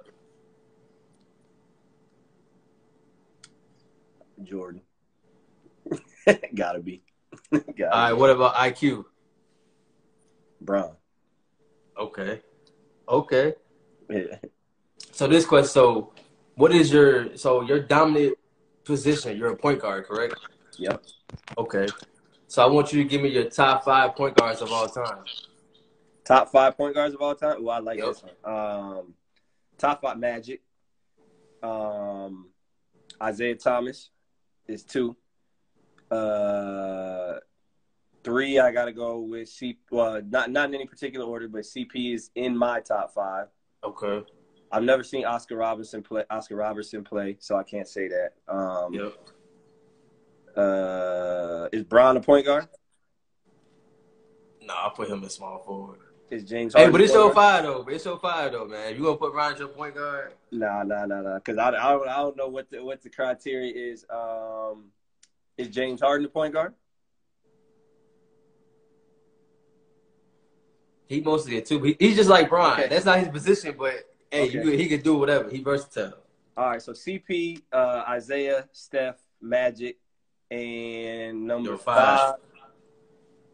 Jordan. 4.44 4.82
gotta 6.54 6.80
be. 6.80 7.02
gotta 7.52 7.90
All 7.90 8.02
right. 8.02 8.12
What 8.12 8.30
about 8.30 8.54
IQ? 8.56 9.04
Bron. 10.60 10.94
Okay. 11.98 12.40
Okay. 13.08 13.54
Yeah. 14.08 14.36
So 15.10 15.26
this 15.26 15.44
question. 15.44 15.68
So, 15.68 16.12
what 16.54 16.72
is 16.72 16.92
your 16.92 17.36
so 17.36 17.62
your 17.62 17.80
dominant 17.80 18.36
position? 18.84 19.36
You're 19.36 19.52
a 19.52 19.56
point 19.56 19.80
guard, 19.80 20.06
correct? 20.06 20.34
Yep. 20.78 21.02
Okay. 21.58 21.86
So 22.48 22.62
I 22.62 22.66
want 22.66 22.92
you 22.92 23.02
to 23.02 23.08
give 23.08 23.22
me 23.22 23.30
your 23.30 23.44
top 23.44 23.84
five 23.84 24.14
point 24.14 24.36
guards 24.36 24.60
of 24.60 24.70
all 24.72 24.88
time. 24.88 25.24
Top 26.24 26.50
five 26.50 26.76
point 26.76 26.94
guards 26.94 27.14
of 27.14 27.20
all 27.20 27.34
time. 27.34 27.56
Oh, 27.60 27.68
I 27.68 27.78
like 27.78 27.98
Yep. 27.98 28.06
this 28.08 28.22
one. 28.22 28.54
Um, 28.54 29.14
top 29.78 30.02
five 30.02 30.18
Magic. 30.18 30.60
Um, 31.62 32.50
Isiah 33.26 33.54
Thomas 33.54 34.10
is 34.66 34.82
two. 34.84 35.16
Uh, 36.10 37.38
three. 38.24 38.58
I 38.58 38.72
gotta 38.72 38.92
go 38.92 39.18
with 39.20 39.48
C. 39.48 39.78
Well, 39.90 40.20
not 40.28 40.50
not 40.50 40.68
in 40.68 40.74
any 40.74 40.86
particular 40.86 41.26
order, 41.26 41.48
but 41.48 41.62
CP 41.62 42.14
is 42.14 42.30
in 42.34 42.56
my 42.56 42.80
top 42.80 43.12
five. 43.14 43.48
Okay. 43.84 44.24
I've 44.70 44.84
never 44.84 45.04
seen 45.04 45.24
Oscar 45.24 45.56
Robertson 45.56 46.02
play. 46.02 46.24
Oscar 46.30 46.56
Robertson 46.56 47.04
play, 47.04 47.36
so 47.40 47.56
I 47.56 47.62
can't 47.62 47.88
say 47.88 48.08
that. 48.08 48.32
Um, 48.48 48.94
Yep. 48.94 49.12
uh, 50.56 51.68
is 51.72 51.84
Bron 51.84 52.16
a 52.16 52.20
point 52.20 52.46
guard? 52.46 52.68
No, 54.62 54.74
I'll 54.74 54.90
put 54.90 55.08
him 55.08 55.24
as 55.24 55.34
small 55.34 55.58
forward. 55.58 55.98
Is 56.30 56.44
James? 56.44 56.72
Hey, 56.74 56.88
but 56.88 57.00
it's 57.02 57.12
a 57.12 57.16
point 57.16 57.26
your 57.26 57.34
five 57.34 57.64
though. 57.64 57.82
But 57.82 57.94
it's 57.94 58.04
your 58.06 58.18
five 58.18 58.52
though, 58.52 58.66
man. 58.66 58.94
You 58.94 59.02
gonna 59.02 59.16
put 59.18 59.34
Ryan 59.34 59.52
as 59.52 59.58
your 59.58 59.68
point 59.68 59.94
guard? 59.94 60.32
Nah, 60.50 60.82
nah, 60.82 61.04
nah, 61.04 61.20
nah. 61.20 61.34
Because 61.34 61.58
I, 61.58 61.68
I, 61.68 61.90
don't, 61.90 62.08
I 62.08 62.16
don't 62.16 62.36
know 62.36 62.48
what 62.48 62.70
the 62.70 62.82
what 62.82 63.02
the 63.02 63.10
criteria 63.10 63.74
is. 63.74 64.06
Um, 64.08 64.84
is 65.58 65.68
James 65.68 66.00
Harden 66.00 66.22
the 66.22 66.30
point 66.30 66.54
guard? 66.54 66.72
He 71.12 71.20
mostly 71.20 71.58
a 71.58 71.60
two. 71.60 71.78
He, 71.82 71.96
he's 71.98 72.16
just 72.16 72.30
like 72.30 72.48
Brian. 72.48 72.80
Okay. 72.80 72.88
That's 72.88 73.04
not 73.04 73.18
his 73.18 73.28
position, 73.28 73.74
but 73.78 73.92
hey, 74.30 74.44
Okay. 74.48 74.52
you, 74.64 74.70
he 74.70 74.86
can 74.88 75.02
do 75.02 75.16
whatever. 75.16 75.50
He 75.50 75.62
versatile. 75.62 76.14
All 76.56 76.70
right, 76.70 76.80
so 76.82 76.92
CP, 76.92 77.60
uh, 77.72 78.04
Isaiah, 78.08 78.66
Steph, 78.72 79.16
Magic, 79.40 79.98
and 80.50 81.46
number 81.46 81.76
five. 81.76 82.18
five. 82.18 82.34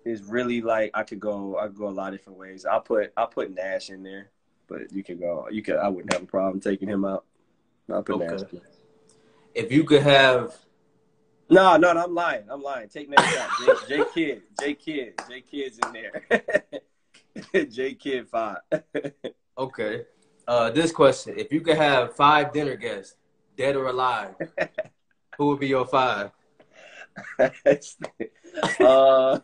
is 0.04 0.22
really 0.22 0.60
like 0.62 0.90
I 0.94 1.02
could 1.02 1.20
go 1.20 1.58
I 1.58 1.66
could 1.66 1.76
go 1.76 1.88
a 1.88 1.90
lot 1.90 2.12
of 2.12 2.18
different 2.18 2.38
ways. 2.38 2.64
I'll 2.64 2.80
put 2.80 3.12
I'll 3.16 3.26
put 3.26 3.52
Nash 3.52 3.90
in 3.90 4.02
there. 4.04 4.30
but 4.68 4.92
you 4.92 5.02
can 5.02 5.18
go. 5.18 5.48
You 5.50 5.62
can. 5.62 5.78
I 5.78 5.88
wouldn't 5.88 6.12
have 6.12 6.22
a 6.22 6.26
problem 6.26 6.60
taking 6.60 6.88
him 6.88 7.04
out. 7.04 7.24
Not 7.88 8.08
okay. 8.08 8.44
If 9.54 9.72
you 9.72 9.82
could 9.82 10.02
have. 10.02 10.54
No, 11.50 11.76
no, 11.76 11.92
no, 11.94 12.04
I'm 12.04 12.14
lying. 12.14 12.44
I'm 12.50 12.62
lying. 12.62 12.88
Take 12.88 13.08
next 13.08 13.34
shot. 13.34 13.48
J, 13.88 13.96
J 13.96 14.04
Kidd. 14.14 14.42
J 14.60 14.74
Kidd. 14.74 15.14
J 15.28 15.40
Kidd's 15.40 15.78
in 15.78 15.92
there. 15.92 16.22
J 17.70 17.94
Kidd 17.94 18.28
five. 18.28 18.58
okay. 19.58 20.04
Uh, 20.46 20.70
this 20.70 20.92
question: 20.92 21.34
If 21.36 21.52
you 21.52 21.60
could 21.60 21.76
have 21.76 22.16
five 22.16 22.52
dinner 22.52 22.76
guests, 22.76 23.16
dead 23.56 23.76
or 23.76 23.88
alive, 23.88 24.34
who 25.38 25.48
would 25.48 25.60
be 25.60 25.68
your 25.68 25.86
five? 25.86 26.30
uh, 28.80 29.38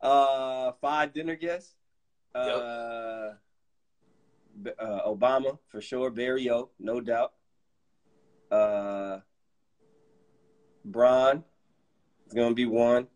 uh, 0.00 0.72
five 0.80 1.12
dinner 1.12 1.36
guests. 1.36 1.74
Uh, 2.34 3.32
uh, 4.78 5.00
Obama 5.06 5.58
for 5.68 5.80
sure. 5.80 6.10
Barry 6.10 6.50
O, 6.50 6.70
no 6.78 7.00
doubt. 7.00 7.32
Uh, 8.50 9.18
Bron 10.84 11.42
is 12.26 12.34
gonna 12.34 12.54
be 12.54 12.66
one. 12.66 13.06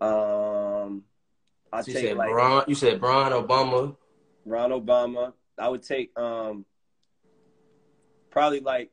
Um, 0.00 1.04
I 1.74 1.82
so 1.82 1.92
take 1.92 2.16
like 2.16 2.30
Bron. 2.30 2.64
You 2.68 2.74
said 2.74 3.00
Bron 3.00 3.32
Obama. 3.32 3.96
Ron 4.44 4.70
Obama. 4.70 5.32
I 5.58 5.68
would 5.68 5.82
take 5.82 6.16
um 6.18 6.64
probably 8.30 8.60
like 8.60 8.90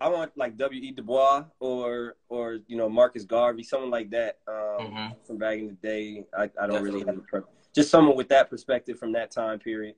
I 0.00 0.08
want 0.08 0.32
like 0.36 0.56
W. 0.56 0.80
E. 0.80 0.92
Du 0.92 1.02
Bois 1.02 1.44
or 1.60 2.16
or 2.28 2.58
you 2.66 2.76
know 2.76 2.88
Marcus 2.88 3.24
Garvey, 3.24 3.62
someone 3.62 3.90
like 3.90 4.10
that 4.10 4.38
um, 4.48 4.54
mm-hmm. 4.54 5.12
from 5.24 5.38
back 5.38 5.58
in 5.58 5.68
the 5.68 5.72
day. 5.74 6.26
I, 6.36 6.42
I 6.42 6.46
don't 6.46 6.54
Definitely. 6.56 6.90
really 6.90 7.06
have 7.06 7.16
a 7.16 7.20
pre- 7.20 7.40
just 7.74 7.90
someone 7.90 8.16
with 8.16 8.28
that 8.28 8.50
perspective 8.50 8.98
from 8.98 9.12
that 9.12 9.30
time 9.30 9.58
period. 9.58 9.94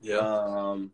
Yeah. 0.00 0.18
Um, 0.18 0.90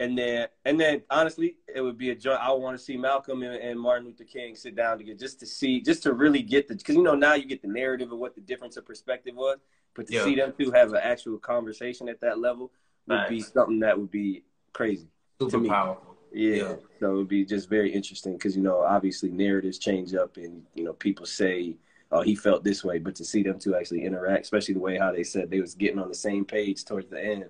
and 0.00 0.18
then 0.18 0.48
and 0.64 0.80
then 0.80 1.02
honestly, 1.10 1.56
it 1.74 1.80
would 1.80 1.98
be 1.98 2.10
a 2.10 2.14
joy. 2.14 2.32
I 2.32 2.50
want 2.52 2.76
to 2.76 2.82
see 2.82 2.96
Malcolm 2.96 3.42
and, 3.42 3.54
and, 3.54 3.78
Martin 3.78 4.06
Luther 4.06 4.24
King 4.24 4.54
sit 4.56 4.74
down 4.74 4.98
together 4.98 5.18
just 5.18 5.40
to 5.40 5.46
see, 5.46 5.80
just 5.80 6.02
to 6.04 6.12
really 6.12 6.42
get 6.42 6.68
the 6.68 6.74
because 6.74 6.96
you 6.96 7.02
know 7.02 7.14
now 7.14 7.34
you 7.34 7.46
get 7.46 7.62
the 7.62 7.68
narrative 7.68 8.12
of 8.12 8.18
what 8.18 8.34
the 8.34 8.40
difference 8.40 8.76
of 8.76 8.84
perspective 8.84 9.34
was, 9.34 9.58
but 9.94 10.06
to 10.06 10.14
yeah. 10.14 10.24
see 10.24 10.34
them 10.34 10.52
two 10.58 10.70
have 10.70 10.92
an 10.92 11.00
actual 11.02 11.38
conversation 11.38 12.08
at 12.08 12.20
that 12.20 12.38
level 12.38 12.70
would 13.06 13.16
nice. 13.16 13.28
be 13.28 13.40
something 13.40 13.80
that 13.80 13.98
would 13.98 14.10
be 14.10 14.42
crazy. 14.72 15.08
Super 15.40 15.64
powerful. 15.66 16.16
Yeah. 16.32 16.56
yeah. 16.56 16.74
So 17.00 17.12
it 17.12 17.16
would 17.16 17.28
be 17.28 17.44
just 17.44 17.68
very 17.68 17.92
interesting 17.92 18.34
because, 18.34 18.56
you 18.56 18.62
know, 18.62 18.80
obviously 18.80 19.30
narratives 19.30 19.78
change 19.78 20.14
up 20.14 20.36
and, 20.36 20.62
you 20.74 20.84
know, 20.84 20.92
people 20.92 21.26
say, 21.26 21.76
oh, 22.10 22.22
he 22.22 22.34
felt 22.34 22.64
this 22.64 22.84
way. 22.84 22.98
But 22.98 23.14
to 23.16 23.24
see 23.24 23.42
them 23.42 23.58
two 23.58 23.76
actually 23.76 24.04
interact, 24.04 24.44
especially 24.44 24.74
the 24.74 24.80
way 24.80 24.98
how 24.98 25.12
they 25.12 25.22
said 25.22 25.50
they 25.50 25.60
was 25.60 25.74
getting 25.74 25.98
on 25.98 26.08
the 26.08 26.14
same 26.14 26.44
page 26.44 26.84
towards 26.84 27.08
the 27.08 27.22
end, 27.22 27.44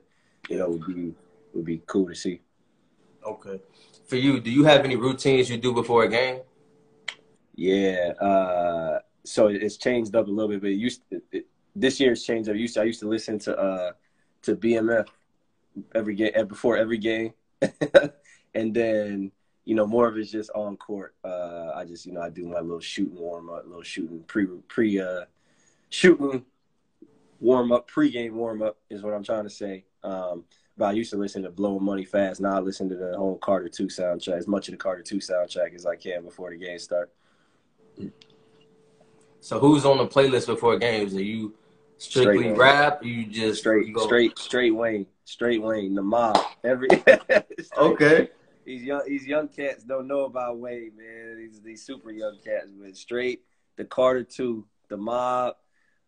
you 0.49 0.59
know, 0.59 0.71
would 0.71 0.87
be 0.87 1.15
would 1.55 1.65
be 1.65 1.83
cool 1.87 2.09
to 2.09 2.15
see. 2.15 2.41
Okay. 3.25 3.61
For 4.07 4.17
you, 4.17 4.41
do 4.41 4.51
you 4.51 4.65
have 4.65 4.85
any 4.85 4.97
routines 4.97 5.49
you 5.49 5.57
do 5.57 5.73
before 5.73 6.05
a 6.05 6.09
game? 6.09 6.41
Yeah. 7.55 8.13
Uh, 8.21 8.99
so 9.25 9.47
it's 9.49 9.77
changed 9.77 10.15
up 10.15 10.27
a 10.27 10.31
little 10.31 10.51
bit, 10.51 10.61
but 10.61 10.71
it 10.71 10.75
used 10.75 11.09
to, 11.11 11.23
it, 11.33 11.47
this 11.75 11.99
year's 11.99 12.25
changed 12.25 12.49
up. 12.49 12.55
I 12.55 12.59
used 12.59 12.75
to, 12.75 12.81
I 12.83 12.85
used 12.85 13.01
to 13.01 13.09
listen 13.09 13.39
to 13.41 13.57
uh, 13.59 13.93
to 14.43 14.57
BMF 14.57 15.09
every 15.95 16.15
game 16.15 16.33
before 16.47 16.77
every 16.77 16.99
game. 16.99 17.33
and 18.55 18.75
then 18.75 19.33
you 19.65 19.75
know 19.75 19.87
more 19.87 20.07
of 20.07 20.17
it's 20.19 20.31
just 20.31 20.51
on 20.55 20.77
court. 20.77 21.15
Uh, 21.25 21.73
I 21.75 21.85
just 21.85 22.07
you 22.07 22.13
know 22.13 22.21
I 22.21 22.29
do 22.29 22.47
my 22.47 22.61
little 22.61 22.81
shooting 22.81 23.19
warm 23.19 23.51
up, 23.51 23.65
little 23.67 23.83
shooting 23.83 24.23
pre 24.27 24.47
pre 24.69 25.01
uh, 25.01 25.25
shooting 25.89 26.45
warm 27.41 27.73
up 27.73 27.91
pregame 27.91 28.33
warm 28.33 28.63
up 28.63 28.79
is 28.91 29.03
what 29.03 29.15
I'm 29.15 29.25
trying 29.25 29.45
to 29.45 29.51
say. 29.51 29.85
Um, 30.03 30.45
but 30.77 30.87
I 30.87 30.93
used 30.93 31.11
to 31.11 31.17
listen 31.17 31.43
to 31.43 31.51
Blowing 31.51 31.85
Money 31.85 32.05
Fast. 32.05 32.41
Now 32.41 32.57
I 32.57 32.61
listen 32.61 32.89
to 32.89 32.97
the 32.97 33.17
whole 33.17 33.39
Carter 33.39 33.69
Two 33.69 33.87
soundtrack, 33.87 34.39
as 34.39 34.49
much 34.49 34.69
of 34.69 34.73
the 34.73 34.79
Carter 34.79 35.03
Two 35.03 35.19
soundtrack 35.19 35.75
as 35.75 35.87
I 35.87 35.97
can 35.97 36.25
before 36.25 36.51
the 36.51 36.57
game 36.57 36.79
start. 36.79 37.13
So 39.41 39.59
who's 39.59 39.85
on 39.85 39.99
the 39.99 40.07
playlist 40.07 40.47
before 40.47 40.79
games? 40.79 41.15
Are 41.15 41.23
you 41.23 41.55
strictly 41.99 42.53
rap? 42.53 43.05
You 43.05 43.27
just 43.27 43.61
straight, 43.61 43.87
you 43.87 43.99
straight, 44.01 44.39
straight 44.39 44.75
Wayne, 44.75 45.07
straight 45.25 45.63
Wayne, 45.63 45.95
the 45.95 46.03
mob. 46.03 46.39
Every 46.65 46.89
okay 47.79 48.31
these 48.65 48.83
young 48.83 49.03
these 49.07 49.27
young 49.27 49.49
cats 49.49 49.85
don't 49.85 50.07
know 50.07 50.25
about 50.25 50.59
Wade, 50.59 50.97
man. 50.97 51.37
These 51.37 51.61
these 51.61 51.83
super 51.83 52.11
young 52.11 52.39
cats, 52.45 52.69
but 52.79 52.97
straight 52.97 53.43
the 53.77 53.85
Carter 53.85 54.25
two, 54.25 54.67
the 54.89 54.97
mob, 54.97 55.57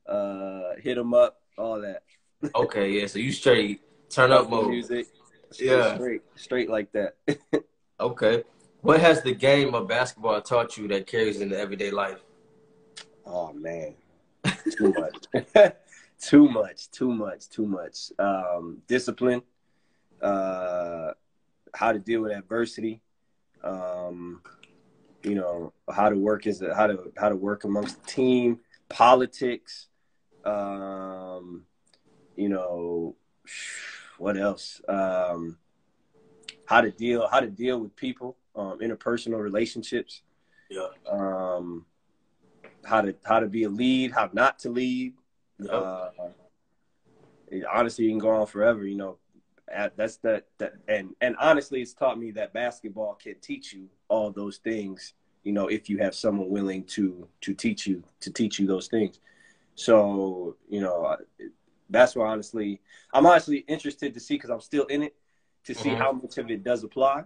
uh, 0.06 0.74
hit 0.78 0.96
them 0.96 1.14
up, 1.14 1.40
all 1.58 1.80
that. 1.80 2.02
okay, 2.54 2.90
yeah. 2.90 3.06
So 3.06 3.18
you 3.18 3.32
straight 3.32 3.80
turn 4.10 4.32
up 4.32 4.50
mode. 4.50 4.70
Music, 4.70 5.06
straight, 5.50 5.66
yeah, 5.66 5.94
straight, 5.94 6.22
straight 6.36 6.70
like 6.70 6.92
that. 6.92 7.16
okay. 8.00 8.44
What 8.82 9.00
has 9.00 9.22
the 9.22 9.34
game 9.34 9.74
of 9.74 9.88
basketball 9.88 10.40
taught 10.40 10.76
you 10.76 10.86
that 10.88 11.06
carries 11.06 11.40
into 11.40 11.58
everyday 11.58 11.90
life? 11.90 12.20
Oh 13.24 13.52
man, 13.52 13.94
too 14.76 14.94
much, 14.96 15.72
too 16.20 16.48
much, 16.48 16.90
too 16.90 17.12
much, 17.12 17.48
too 17.48 17.66
much. 17.66 18.12
Um, 18.18 18.82
discipline. 18.86 19.42
Uh, 20.22 21.12
how 21.76 21.92
to 21.92 21.98
deal 21.98 22.22
with 22.22 22.32
adversity, 22.32 23.02
um, 23.62 24.40
you 25.22 25.34
know, 25.34 25.72
how 25.92 26.08
to 26.08 26.16
work 26.16 26.46
as 26.46 26.62
a, 26.62 26.74
how 26.74 26.86
to 26.86 27.12
how 27.16 27.28
to 27.28 27.36
work 27.36 27.64
amongst 27.64 28.02
the 28.02 28.08
team, 28.08 28.60
politics, 28.88 29.88
um, 30.44 31.64
you 32.36 32.48
know, 32.48 33.14
what 34.18 34.36
else? 34.36 34.80
Um, 34.88 35.58
how 36.66 36.80
to 36.80 36.90
deal 36.90 37.28
how 37.28 37.40
to 37.40 37.48
deal 37.48 37.78
with 37.78 37.94
people, 37.96 38.36
um, 38.54 38.78
interpersonal 38.80 39.40
relationships. 39.42 40.22
Yeah. 40.70 40.88
Um, 41.08 41.86
how 42.84 43.00
to 43.00 43.14
how 43.24 43.40
to 43.40 43.46
be 43.46 43.64
a 43.64 43.68
lead, 43.68 44.12
how 44.12 44.30
not 44.32 44.58
to 44.60 44.70
lead. 44.70 45.14
Yep. 45.58 45.72
Uh, 45.72 46.08
honestly, 47.72 48.04
you 48.04 48.10
can 48.10 48.18
go 48.18 48.30
on 48.30 48.46
forever. 48.46 48.84
You 48.86 48.96
know, 48.96 49.18
that's 49.96 50.16
that 50.18 50.44
that 50.58 50.74
and 50.88 51.14
and 51.20 51.36
honestly 51.40 51.82
it's 51.82 51.92
taught 51.92 52.18
me 52.18 52.30
that 52.32 52.52
basketball 52.52 53.14
can 53.14 53.34
teach 53.40 53.72
you 53.72 53.88
all 54.08 54.30
those 54.30 54.58
things 54.58 55.14
you 55.42 55.52
know 55.52 55.66
if 55.66 55.88
you 55.88 55.98
have 55.98 56.14
someone 56.14 56.48
willing 56.48 56.84
to 56.84 57.26
to 57.40 57.52
teach 57.52 57.86
you 57.86 58.02
to 58.20 58.30
teach 58.30 58.58
you 58.58 58.66
those 58.66 58.88
things 58.88 59.20
so 59.74 60.56
you 60.68 60.80
know 60.80 61.16
that's 61.90 62.16
why 62.16 62.26
honestly 62.26 62.80
i'm 63.12 63.26
honestly 63.26 63.58
interested 63.68 64.14
to 64.14 64.20
see 64.20 64.34
because 64.34 64.50
i'm 64.50 64.60
still 64.60 64.84
in 64.86 65.02
it 65.02 65.14
to 65.64 65.74
see 65.74 65.90
mm-hmm. 65.90 66.00
how 66.00 66.12
much 66.12 66.38
of 66.38 66.50
it 66.50 66.62
does 66.64 66.84
apply 66.84 67.24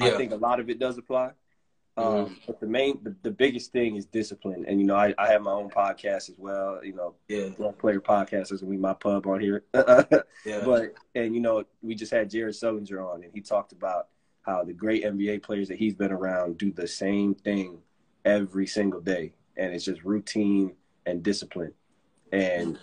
yeah. 0.00 0.08
i 0.08 0.10
think 0.16 0.32
a 0.32 0.36
lot 0.36 0.60
of 0.60 0.68
it 0.70 0.78
does 0.78 0.98
apply 0.98 1.30
Mm-hmm. 1.98 2.24
Um, 2.24 2.36
but 2.46 2.60
the 2.60 2.66
main, 2.66 2.98
the, 3.02 3.14
the, 3.22 3.30
biggest 3.30 3.72
thing 3.72 3.96
is 3.96 4.04
discipline. 4.04 4.66
And, 4.68 4.78
you 4.78 4.86
know, 4.86 4.96
I, 4.96 5.14
I 5.16 5.28
have 5.28 5.42
my 5.42 5.52
own 5.52 5.70
podcast 5.70 6.28
as 6.28 6.34
well, 6.36 6.80
you 6.84 6.92
know, 6.92 7.14
yeah. 7.28 7.48
player 7.78 8.00
podcasters 8.00 8.60
and 8.60 8.68
we 8.68 8.76
my 8.76 8.92
pub 8.92 9.26
on 9.26 9.40
here. 9.40 9.64
yeah. 9.74 10.62
But, 10.64 10.94
and, 11.14 11.34
you 11.34 11.40
know, 11.40 11.64
we 11.80 11.94
just 11.94 12.12
had 12.12 12.28
Jared 12.28 12.54
Sullinger 12.54 13.02
on 13.02 13.24
and 13.24 13.32
he 13.32 13.40
talked 13.40 13.72
about 13.72 14.08
how 14.42 14.62
the 14.62 14.74
great 14.74 15.04
NBA 15.04 15.42
players 15.42 15.68
that 15.68 15.78
he's 15.78 15.94
been 15.94 16.12
around 16.12 16.58
do 16.58 16.70
the 16.70 16.86
same 16.86 17.34
thing 17.34 17.78
every 18.26 18.66
single 18.66 19.00
day. 19.00 19.32
And 19.56 19.72
it's 19.72 19.84
just 19.84 20.04
routine 20.04 20.74
and 21.06 21.22
discipline. 21.22 21.72
And, 22.30 22.78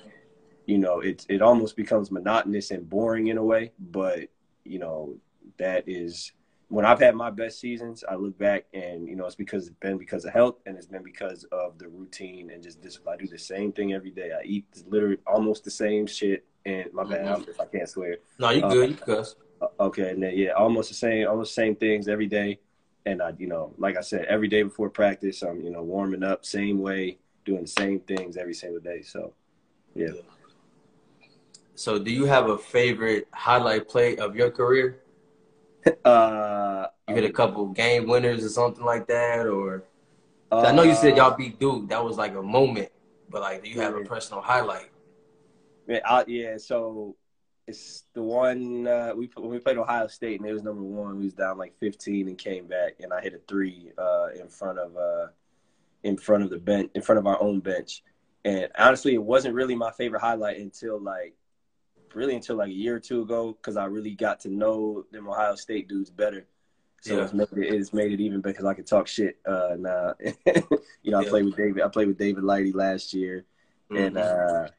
you 0.66 0.78
know, 0.78 1.00
it, 1.00 1.26
it 1.30 1.42
almost 1.42 1.76
becomes 1.76 2.12
monotonous 2.12 2.72
and 2.72 2.90
boring 2.90 3.28
in 3.28 3.38
a 3.38 3.44
way, 3.44 3.72
but, 3.80 4.30
you 4.64 4.80
know, 4.80 5.16
that 5.58 5.84
is– 5.88 6.32
when 6.74 6.86
I've 6.86 7.00
had 7.00 7.16
my 7.16 7.30
best 7.30 7.60
seasons, 7.60 8.04
I 8.10 8.16
look 8.16 8.36
back 8.40 8.66
and 8.74 9.08
you 9.08 9.16
know 9.16 9.28
it's 9.28 9.36
because 9.36 9.68
it's 9.68 9.78
been 9.80 10.00
because 10.00 10.26
of 10.26 10.34
health 10.34 10.56
and 10.66 10.76
it's 10.76 10.88
been 10.88 11.04
because 11.04 11.44
of 11.52 11.78
the 11.78 11.88
routine 11.88 12.50
and 12.50 12.64
just 12.64 12.82
this. 12.82 13.00
I 13.08 13.16
do 13.16 13.28
the 13.28 13.38
same 13.38 13.72
thing 13.72 13.94
every 13.94 14.10
day. 14.10 14.32
I 14.32 14.44
eat 14.44 14.66
literally 14.88 15.20
almost 15.28 15.64
the 15.64 15.70
same 15.70 16.08
shit. 16.08 16.46
And 16.66 16.92
my 16.92 17.04
bad 17.04 17.26
mm-hmm. 17.26 17.50
if 17.50 17.60
I 17.62 17.66
can't 17.66 17.88
swear. 17.88 18.18
No, 18.40 18.50
you 18.50 18.62
good. 18.62 18.90
You 18.90 18.96
cuss. 18.96 19.36
Uh, 19.62 19.68
okay, 19.82 20.10
and 20.10 20.24
then 20.24 20.36
yeah, 20.36 20.52
almost 20.52 20.90
the 20.90 20.96
same, 20.96 21.28
almost 21.28 21.56
the 21.56 21.62
same 21.62 21.76
things 21.76 22.08
every 22.08 22.26
day. 22.26 22.60
And 23.06 23.22
I, 23.22 23.34
you 23.38 23.48
know, 23.48 23.74
like 23.78 23.96
I 23.96 24.02
said, 24.02 24.26
every 24.26 24.48
day 24.48 24.64
before 24.64 24.90
practice, 24.90 25.44
I'm 25.44 25.62
you 25.62 25.70
know 25.70 25.84
warming 25.84 26.24
up 26.24 26.44
same 26.44 26.80
way, 26.80 27.20
doing 27.46 27.62
the 27.62 27.68
same 27.68 28.00
things 28.00 28.36
every 28.36 28.56
single 28.56 28.80
day. 28.80 29.04
So, 29.04 29.34
yeah. 29.94 30.14
So, 31.76 31.98
do 31.98 32.12
you 32.12 32.26
have 32.26 32.50
a 32.50 32.58
favorite 32.58 33.28
highlight 33.34 33.88
play 33.88 34.18
of 34.18 34.36
your 34.36 34.52
career? 34.52 35.00
Uh, 36.06 36.88
you 37.10 37.16
hit 37.16 37.26
a 37.26 37.32
couple 37.32 37.66
game 37.68 38.08
winners 38.08 38.46
or 38.46 38.48
something 38.48 38.86
like 38.86 39.06
that, 39.08 39.46
or 39.46 39.84
uh, 40.50 40.62
I 40.62 40.72
know 40.72 40.84
you 40.84 40.96
said 40.96 41.18
y'all 41.18 41.36
beat 41.36 41.60
Duke. 41.60 41.90
That 41.90 42.02
was 42.02 42.18
like 42.18 42.36
a 42.36 42.42
moment, 42.42 42.90
but 43.30 43.42
like, 43.42 43.64
do 43.64 43.70
you 43.70 43.82
have 43.82 43.96
a 43.96 44.04
personal 44.04 44.42
highlight? 44.42 44.90
Yeah, 45.88 46.00
I, 46.06 46.24
yeah. 46.28 46.58
So 46.58 47.18
it's 47.68 48.06
the 48.14 48.22
one 48.22 48.88
uh, 48.88 49.14
we 49.16 49.30
when 49.36 49.50
we 49.50 49.60
played 49.60 49.78
Ohio 49.78 50.08
State 50.08 50.40
and 50.40 50.50
it 50.50 50.54
was 50.54 50.64
number 50.64 50.82
one. 50.84 51.18
We 51.18 51.26
was 51.26 51.34
down 51.34 51.58
like 51.58 51.78
15 51.80 52.28
and 52.28 52.38
came 52.38 52.68
back, 52.68 52.94
and 53.02 53.12
I 53.12 53.22
hit 53.22 53.34
a 53.34 53.40
three 53.48 53.92
uh, 53.98 54.28
in 54.40 54.48
front 54.48 54.80
of 54.80 54.96
uh, 54.96 55.28
in 56.04 56.18
front 56.18 56.44
of 56.44 56.50
the 56.50 56.60
bench, 56.60 56.92
in 56.96 57.02
front 57.02 57.20
of 57.20 57.28
our 57.28 57.42
own 57.42 57.60
bench. 57.60 58.04
And 58.46 58.70
honestly, 58.78 59.14
it 59.14 59.24
wasn't 59.24 59.56
really 59.56 59.76
my 59.76 59.92
favorite 59.92 60.20
highlight 60.20 60.60
until 60.60 61.00
like 61.00 61.34
really 62.16 62.36
until 62.36 62.58
like 62.58 62.70
a 62.70 62.74
year 62.74 62.96
or 62.96 63.00
two 63.00 63.22
ago 63.22 63.54
because 63.54 63.78
I 63.78 63.86
really 63.86 64.16
got 64.16 64.40
to 64.42 64.50
know 64.50 65.06
them 65.12 65.28
Ohio 65.28 65.56
State 65.56 65.88
dudes 65.88 66.10
better. 66.10 66.46
So 67.02 67.18
Yeah. 67.18 67.24
it's 67.24 67.34
made 67.34 67.48
it 67.54 67.74
it's 67.74 67.94
made 67.94 68.12
it 68.12 68.22
even 68.22 68.42
because 68.42 68.66
I 68.66 68.74
can 68.74 68.86
talk 68.86 69.08
shit 69.08 69.38
uh 69.46 69.76
now. 69.78 70.14
you 71.04 71.12
know, 71.12 71.20
I 71.20 71.26
played 71.26 71.46
with 71.46 71.58
David 71.58 71.82
I 71.82 71.88
played 71.90 72.08
with 72.08 72.18
David 72.18 72.44
Lighty 72.44 72.74
last 72.74 73.14
year 73.14 73.46
and 73.90 74.16
Mhm. 74.16 74.66
uh 74.66 74.70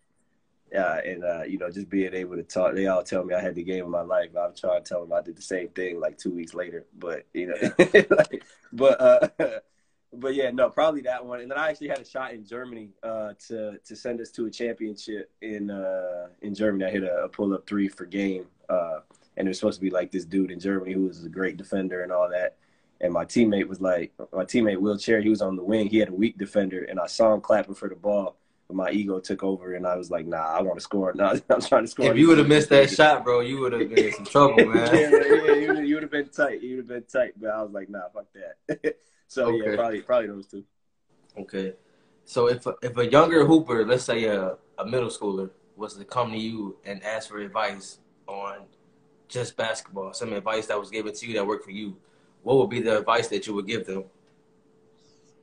yeah, 0.72 0.99
and 1.05 1.22
uh, 1.22 1.43
you 1.45 1.57
know, 1.57 1.70
just 1.70 1.89
being 1.89 2.14
able 2.14 2.35
to 2.35 2.43
talk, 2.43 2.74
they 2.74 2.89
all 2.89 3.05
tell 3.05 3.22
me 3.22 3.32
I 3.32 3.41
had 3.41 3.55
the 3.55 3.62
game 3.62 3.85
of 3.85 3.91
my 3.91 4.01
life. 4.01 4.30
I'm 4.37 4.57
trying 4.57 4.82
to 4.82 4.89
tell 4.89 5.03
them 5.03 5.12
I 5.12 5.20
did 5.20 5.37
the 5.37 5.43
same 5.43 5.68
thing 5.68 6.01
like 6.01 6.18
two 6.18 6.32
weeks 6.32 6.53
later, 6.53 6.85
but 6.99 7.26
you 7.32 7.47
know, 7.47 7.55
like, 8.11 8.43
but 8.72 9.01
uh, 9.01 9.28
but 10.16 10.34
yeah, 10.34 10.50
no, 10.50 10.70
probably 10.70 11.02
that 11.02 11.24
one. 11.24 11.40
And 11.40 11.50
then 11.50 11.58
I 11.58 11.68
actually 11.70 11.88
had 11.88 12.00
a 12.00 12.04
shot 12.04 12.32
in 12.32 12.44
Germany 12.44 12.90
uh, 13.02 13.32
to 13.48 13.78
to 13.84 13.96
send 13.96 14.20
us 14.20 14.30
to 14.32 14.46
a 14.46 14.50
championship 14.50 15.30
in 15.42 15.70
uh, 15.70 16.28
in 16.42 16.54
Germany. 16.54 16.84
I 16.84 16.90
hit 16.90 17.02
a, 17.04 17.24
a 17.24 17.28
pull 17.28 17.54
up 17.54 17.66
three 17.66 17.88
for 17.88 18.04
game, 18.06 18.46
uh, 18.68 19.00
and 19.36 19.46
it 19.46 19.50
was 19.50 19.58
supposed 19.58 19.78
to 19.78 19.84
be 19.84 19.90
like 19.90 20.10
this 20.10 20.24
dude 20.24 20.50
in 20.50 20.60
Germany 20.60 20.92
who 20.92 21.06
was 21.06 21.24
a 21.24 21.28
great 21.28 21.56
defender 21.56 22.02
and 22.02 22.12
all 22.12 22.28
that. 22.30 22.56
And 23.00 23.12
my 23.12 23.24
teammate 23.24 23.68
was 23.68 23.80
like, 23.80 24.12
my 24.32 24.44
teammate 24.44 24.78
Will 24.78 24.96
Cherry, 24.96 25.22
he 25.22 25.28
was 25.28 25.42
on 25.42 25.56
the 25.56 25.64
wing. 25.64 25.88
He 25.88 25.98
had 25.98 26.08
a 26.08 26.14
weak 26.14 26.38
defender, 26.38 26.84
and 26.84 26.98
I 26.98 27.06
saw 27.06 27.34
him 27.34 27.40
clapping 27.40 27.74
for 27.74 27.88
the 27.88 27.96
ball. 27.96 28.36
But 28.66 28.76
my 28.76 28.90
ego 28.90 29.20
took 29.20 29.42
over, 29.42 29.74
and 29.74 29.86
I 29.86 29.96
was 29.96 30.10
like, 30.10 30.26
"Nah, 30.26 30.38
I 30.38 30.62
want 30.62 30.78
to 30.78 30.80
score. 30.80 31.12
No, 31.16 31.38
I'm 31.50 31.60
trying 31.60 31.84
to 31.84 31.88
score." 31.88 32.10
If 32.10 32.16
you 32.16 32.28
would 32.28 32.38
have 32.38 32.48
missed 32.48 32.70
that 32.70 32.88
shot, 32.88 33.24
bro, 33.24 33.40
you 33.40 33.60
would 33.60 33.72
have 33.72 33.90
been 33.90 34.06
in 34.06 34.12
some 34.12 34.24
trouble, 34.24 34.56
man. 34.64 34.94
yeah, 34.94 35.10
man. 35.10 35.22
yeah, 35.60 35.80
you 35.80 35.94
would 35.94 36.02
have 36.02 36.12
been 36.12 36.28
tight. 36.28 36.62
You 36.62 36.76
would 36.76 36.88
have 36.88 36.88
been 36.88 37.04
tight. 37.04 37.32
But 37.38 37.50
I 37.50 37.62
was 37.62 37.72
like, 37.72 37.90
"Nah, 37.90 38.08
fuck 38.14 38.26
that." 38.32 38.96
so 39.26 39.46
Okay. 39.46 39.70
yeah, 39.70 39.76
probably 39.76 40.00
probably 40.02 40.28
those 40.28 40.46
two. 40.46 40.64
Okay. 41.38 41.74
So 42.24 42.48
if 42.48 42.66
a, 42.66 42.74
if 42.82 42.96
a 42.96 43.10
younger 43.10 43.44
hooper, 43.44 43.84
let's 43.84 44.04
say 44.04 44.24
a, 44.24 44.56
a 44.78 44.86
middle 44.86 45.08
schooler, 45.10 45.50
was 45.76 45.94
to 45.94 46.04
come 46.04 46.30
to 46.30 46.38
you 46.38 46.76
and 46.84 47.02
ask 47.04 47.28
for 47.28 47.38
advice 47.38 47.98
on 48.26 48.66
just 49.28 49.56
basketball, 49.56 50.12
some 50.14 50.32
advice 50.32 50.66
that 50.66 50.78
was 50.78 50.90
given 50.90 51.12
to 51.12 51.26
you 51.26 51.34
that 51.34 51.46
worked 51.46 51.64
for 51.64 51.70
you, 51.72 51.96
what 52.42 52.56
would 52.58 52.70
be 52.70 52.80
the 52.80 52.98
advice 52.98 53.28
that 53.28 53.46
you 53.46 53.54
would 53.54 53.66
give 53.66 53.86
them? 53.86 54.04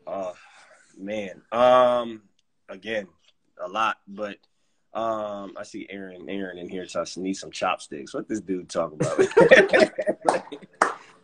Uh, 0.07 0.33
man. 0.97 1.41
Um, 1.51 2.23
again, 2.69 3.07
a 3.63 3.67
lot, 3.67 3.97
but 4.07 4.37
um, 4.93 5.53
I 5.57 5.63
see 5.63 5.87
Aaron, 5.89 6.29
Aaron 6.29 6.57
in 6.57 6.69
here. 6.69 6.87
So 6.87 7.01
I 7.01 7.05
need 7.17 7.33
some 7.33 7.51
chopsticks. 7.51 8.13
What 8.13 8.27
this 8.27 8.39
dude 8.39 8.69
talking 8.69 8.99
about? 8.99 9.19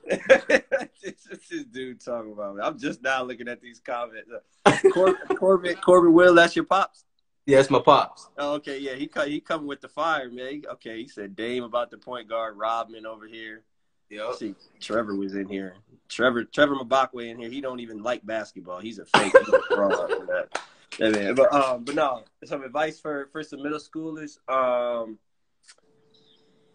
this 0.07 1.63
dude 1.71 1.99
talking 2.01 2.31
about? 2.31 2.55
Me. 2.55 2.61
I'm 2.63 2.77
just 2.77 3.01
now 3.01 3.23
looking 3.23 3.47
at 3.47 3.61
these 3.61 3.79
comments. 3.79 4.29
Uh, 4.65 4.77
Cor- 4.93 5.15
Corbin, 5.37 5.75
Corbin 5.77 6.13
Will, 6.13 6.35
that's 6.35 6.55
your 6.55 6.65
pops. 6.65 7.05
Yeah, 7.45 7.59
it's 7.59 7.69
my 7.69 7.79
pops. 7.79 8.27
Oh, 8.37 8.55
okay, 8.55 8.77
yeah, 8.79 8.95
he 8.95 9.09
he 9.25 9.39
coming 9.39 9.67
with 9.67 9.81
the 9.81 9.87
fire, 9.87 10.29
man. 10.29 10.53
He- 10.53 10.67
okay, 10.73 11.01
he 11.01 11.07
said 11.07 11.35
Dame 11.35 11.63
about 11.63 11.91
the 11.91 11.97
point 11.97 12.27
guard, 12.27 12.57
Rodman 12.57 13.05
over 13.05 13.27
here. 13.27 13.63
Yeah, 14.09 14.31
See, 14.33 14.55
Trevor 14.79 15.15
was 15.15 15.35
in 15.35 15.49
here. 15.49 15.75
Trevor 16.07 16.45
Trevor 16.45 16.75
Mbakwe 16.75 17.29
in 17.29 17.37
here. 17.39 17.49
He 17.49 17.59
don't 17.59 17.81
even 17.81 18.01
like 18.01 18.25
basketball. 18.25 18.79
He's 18.79 18.99
a 18.99 19.05
fake. 19.05 19.33
He's 19.37 19.53
a 19.53 19.75
fraud. 19.75 20.09
That, 20.27 20.59
that 20.99 21.11
man. 21.11 21.35
But 21.35 21.53
um, 21.53 21.83
but 21.83 21.95
no. 21.95 22.23
Some 22.45 22.63
advice 22.63 22.99
for 22.99 23.27
for 23.33 23.43
some 23.43 23.61
middle 23.63 23.79
schoolers. 23.79 24.37
Um, 24.49 25.19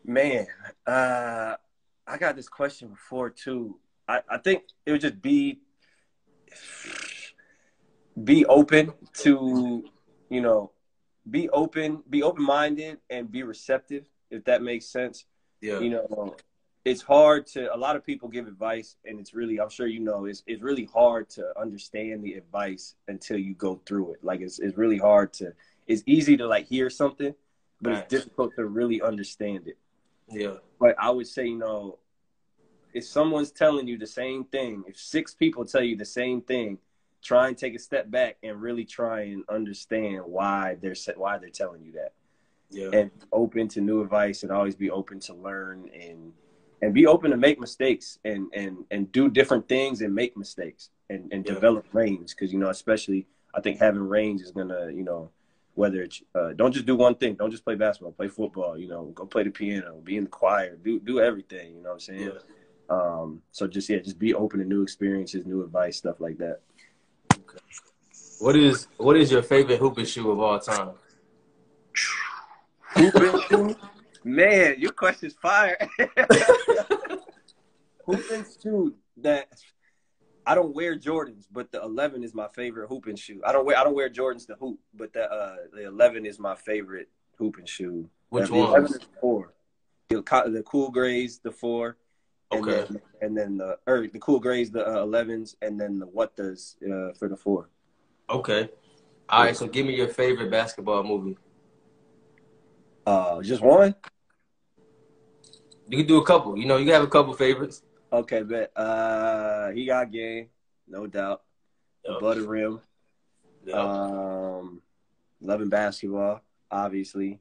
man, 0.04 0.46
uh, 0.86 1.54
I 2.06 2.18
got 2.18 2.36
this 2.36 2.48
question 2.48 2.88
before 2.88 3.30
too. 3.30 3.78
I 4.08 4.20
I 4.28 4.38
think 4.38 4.64
it 4.86 4.92
would 4.92 5.00
just 5.00 5.20
be 5.22 5.60
be 8.22 8.44
open 8.46 8.92
to 9.14 9.84
you 10.28 10.40
know 10.40 10.70
be 11.30 11.48
open 11.50 12.02
be 12.10 12.22
open 12.22 12.42
minded 12.44 12.98
and 13.10 13.30
be 13.30 13.42
receptive 13.42 14.06
if 14.30 14.44
that 14.44 14.62
makes 14.62 14.86
sense 14.86 15.24
Yeah. 15.60 15.78
you 15.78 15.90
know 15.90 16.36
it's 16.84 17.00
hard 17.00 17.46
to 17.48 17.72
a 17.74 17.78
lot 17.78 17.96
of 17.96 18.04
people 18.04 18.28
give 18.28 18.46
advice 18.46 18.96
and 19.06 19.18
it's 19.18 19.32
really 19.32 19.60
i'm 19.60 19.70
sure 19.70 19.86
you 19.86 20.00
know 20.00 20.26
it's, 20.26 20.42
it's 20.46 20.62
really 20.62 20.84
hard 20.84 21.30
to 21.30 21.58
understand 21.58 22.22
the 22.22 22.34
advice 22.34 22.96
until 23.08 23.38
you 23.38 23.54
go 23.54 23.80
through 23.86 24.12
it 24.12 24.22
like 24.22 24.40
it's, 24.40 24.58
it's 24.58 24.76
really 24.76 24.98
hard 24.98 25.32
to 25.32 25.52
it's 25.86 26.02
easy 26.06 26.36
to 26.36 26.46
like 26.46 26.66
hear 26.66 26.90
something 26.90 27.34
but 27.80 27.90
Right. 27.92 27.98
it's 28.00 28.08
difficult 28.08 28.54
to 28.56 28.66
really 28.66 29.00
understand 29.00 29.68
it 29.68 29.78
Yeah. 30.28 30.56
But 30.82 30.96
i 30.98 31.08
would 31.08 31.26
say 31.26 31.46
you 31.46 31.56
know 31.66 31.98
if 32.92 33.04
someone's 33.04 33.52
telling 33.52 33.86
you 33.86 33.96
the 33.96 34.06
same 34.22 34.44
thing 34.44 34.82
if 34.88 34.96
six 34.98 35.32
people 35.42 35.64
tell 35.64 35.82
you 35.82 35.96
the 35.96 36.04
same 36.20 36.40
thing 36.42 36.76
try 37.22 37.46
and 37.48 37.56
take 37.56 37.74
a 37.74 37.78
step 37.78 38.10
back 38.10 38.36
and 38.42 38.60
really 38.60 38.84
try 38.84 39.20
and 39.32 39.44
understand 39.48 40.20
why 40.26 40.76
they're 40.82 40.96
why 41.16 41.38
they're 41.38 41.48
telling 41.62 41.82
you 41.86 41.92
that 41.92 42.12
Yeah. 42.70 42.90
and 42.98 43.10
open 43.30 43.68
to 43.74 43.80
new 43.80 44.02
advice 44.02 44.42
and 44.42 44.50
always 44.50 44.74
be 44.74 44.90
open 44.90 45.20
to 45.28 45.34
learn 45.34 45.88
and 46.06 46.32
and 46.82 46.92
be 46.92 47.06
open 47.06 47.30
to 47.30 47.36
make 47.36 47.60
mistakes 47.60 48.18
and 48.24 48.42
and 48.52 48.74
and 48.90 49.12
do 49.12 49.28
different 49.30 49.68
things 49.68 50.02
and 50.02 50.12
make 50.22 50.36
mistakes 50.36 50.90
and 51.08 51.22
and 51.32 51.46
Yeah. 51.46 51.54
develop 51.54 51.84
range 51.94 52.30
because 52.34 52.52
you 52.52 52.58
know 52.58 52.70
especially 52.70 53.20
I 53.54 53.60
think 53.60 53.78
having 53.78 54.02
range 54.18 54.40
is 54.46 54.50
gonna 54.50 54.90
you 54.90 55.04
know 55.04 55.30
whether 55.74 56.02
it's 56.02 56.22
uh, 56.34 56.52
don't 56.54 56.72
just 56.72 56.86
do 56.86 56.96
one 56.96 57.14
thing 57.14 57.34
don't 57.34 57.50
just 57.50 57.64
play 57.64 57.74
basketball 57.74 58.12
play 58.12 58.28
football 58.28 58.76
you 58.76 58.88
know 58.88 59.06
go 59.14 59.24
play 59.26 59.42
the 59.42 59.50
piano 59.50 60.00
be 60.04 60.16
in 60.16 60.24
the 60.24 60.30
choir 60.30 60.76
do 60.76 61.00
do 61.00 61.20
everything 61.20 61.74
you 61.76 61.82
know 61.82 61.90
what 61.90 61.94
I'm 61.94 62.00
saying 62.00 62.30
Yeah. 62.32 62.96
um 62.96 63.42
so 63.52 63.66
just 63.66 63.88
yeah 63.88 63.98
just 63.98 64.18
be 64.18 64.34
open 64.34 64.60
to 64.60 64.66
new 64.66 64.82
experiences 64.82 65.46
new 65.46 65.62
advice 65.64 65.96
stuff 65.96 66.20
like 66.20 66.38
that 66.38 66.60
What 68.38 68.56
is 68.56 68.86
what 68.98 69.16
is 69.16 69.30
your 69.30 69.42
favorite 69.42 69.78
hooping 69.78 70.04
shoe 70.06 70.30
of 70.30 70.40
all 70.40 70.58
time? 70.58 70.90
Hooping 72.96 73.40
shoe? 73.48 73.76
Man, 74.24 74.74
your 74.78 74.92
question's 74.92 75.34
fire. 75.34 75.76
hooping 78.06 78.44
shoe 78.62 78.94
that 79.18 79.48
I 80.46 80.54
don't 80.54 80.74
wear 80.74 80.98
Jordans, 80.98 81.46
but 81.50 81.70
the 81.70 81.80
11 81.82 82.24
is 82.24 82.34
my 82.34 82.48
favorite 82.48 82.88
hooping 82.88 83.16
shoe. 83.16 83.40
I 83.46 83.52
don't 83.52 83.64
wear 83.64 83.78
I 83.78 83.84
don't 83.84 83.94
wear 83.94 84.10
Jordans 84.10 84.46
to 84.48 84.54
hoop, 84.54 84.78
but 84.94 85.12
the 85.12 85.30
uh, 85.30 85.56
the 85.72 85.86
11 85.86 86.26
is 86.26 86.38
my 86.38 86.54
favorite 86.54 87.08
hooping 87.38 87.66
shoe. 87.66 88.08
Which 88.30 88.48
the 88.48 88.54
11 88.54 88.86
is 88.86 88.98
the 88.98 89.06
four. 89.20 89.54
The, 90.08 90.22
the 90.46 90.62
cool 90.66 90.90
grays, 90.90 91.38
the 91.38 91.52
four. 91.52 91.96
And 92.50 92.66
Okay. 92.66 92.84
Then, 92.88 93.00
and 93.20 93.36
then 93.36 93.56
the 93.58 93.78
or 93.86 94.06
the 94.06 94.18
cool 94.18 94.40
grays, 94.40 94.70
the 94.70 94.84
uh, 94.84 95.06
11s, 95.06 95.54
and 95.62 95.80
then 95.80 95.98
the 95.98 96.06
what 96.06 96.36
does 96.36 96.76
uh, 96.84 97.12
for 97.12 97.28
the 97.28 97.36
four. 97.36 97.68
Okay. 98.28 98.68
All 99.28 99.44
right. 99.44 99.56
So 99.56 99.66
give 99.66 99.86
me 99.86 99.94
your 99.94 100.08
favorite 100.08 100.50
basketball 100.50 101.04
movie. 101.04 101.38
Uh, 103.06 103.42
just 103.42 103.62
one. 103.62 103.94
You 105.88 105.98
can 105.98 106.06
do 106.06 106.18
a 106.18 106.24
couple. 106.24 106.58
You 106.58 106.66
know, 106.66 106.78
you 106.78 106.92
have 106.92 107.02
a 107.02 107.08
couple 107.08 107.32
favorites. 107.34 107.82
Okay, 108.12 108.42
bet. 108.42 108.72
Uh, 108.76 109.70
he 109.70 109.86
got 109.86 110.10
game, 110.10 110.48
no 110.86 111.06
doubt. 111.06 111.42
Yep. 112.06 112.16
Above 112.18 112.36
the 112.36 112.46
rim. 112.46 112.80
Yeah. 113.64 113.76
Um, 113.76 114.82
loving 115.40 115.68
basketball, 115.68 116.42
obviously. 116.70 117.40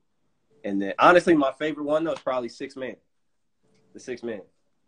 And 0.63 0.82
then, 0.82 0.93
honestly, 0.99 1.36
my 1.36 1.51
favorite 1.51 1.86
one 1.86 2.03
though 2.03 2.13
is 2.13 2.19
probably 2.19 2.49
Six 2.49 2.76
Man. 2.76 2.95
The 3.93 3.99
Six 3.99 4.24
Man. 4.24 4.41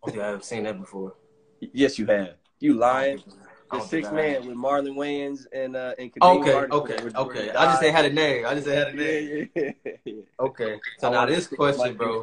okay, 0.06 0.20
I 0.20 0.26
haven't 0.26 0.44
seen 0.44 0.64
that 0.64 0.80
before. 0.80 1.14
Yes, 1.60 1.98
you 1.98 2.06
have. 2.06 2.34
You 2.60 2.74
lying? 2.74 3.22
The 3.70 3.80
Six 3.80 4.08
think. 4.08 4.14
Man 4.14 4.46
with 4.46 4.56
Marlon 4.56 4.94
Wayans 4.94 5.46
and 5.52 5.74
uh 5.74 5.94
and 5.98 6.12
Kadeem 6.12 6.40
Okay, 6.40 6.52
Martin, 6.52 6.72
okay, 6.72 6.96
okay. 7.16 7.50
I 7.50 7.64
just 7.66 7.80
say 7.80 7.90
had 7.90 8.04
a 8.04 8.12
name. 8.12 8.46
I 8.46 8.54
just 8.54 8.66
say 8.66 8.76
had 8.76 8.88
a 8.88 8.92
name. 8.94 9.50
Yeah, 9.54 9.70
yeah, 9.84 9.92
yeah. 10.04 10.14
Okay. 10.38 10.78
So 10.98 11.08
I 11.08 11.12
now 11.12 11.26
this 11.26 11.48
question, 11.48 11.96
bro. 11.96 12.22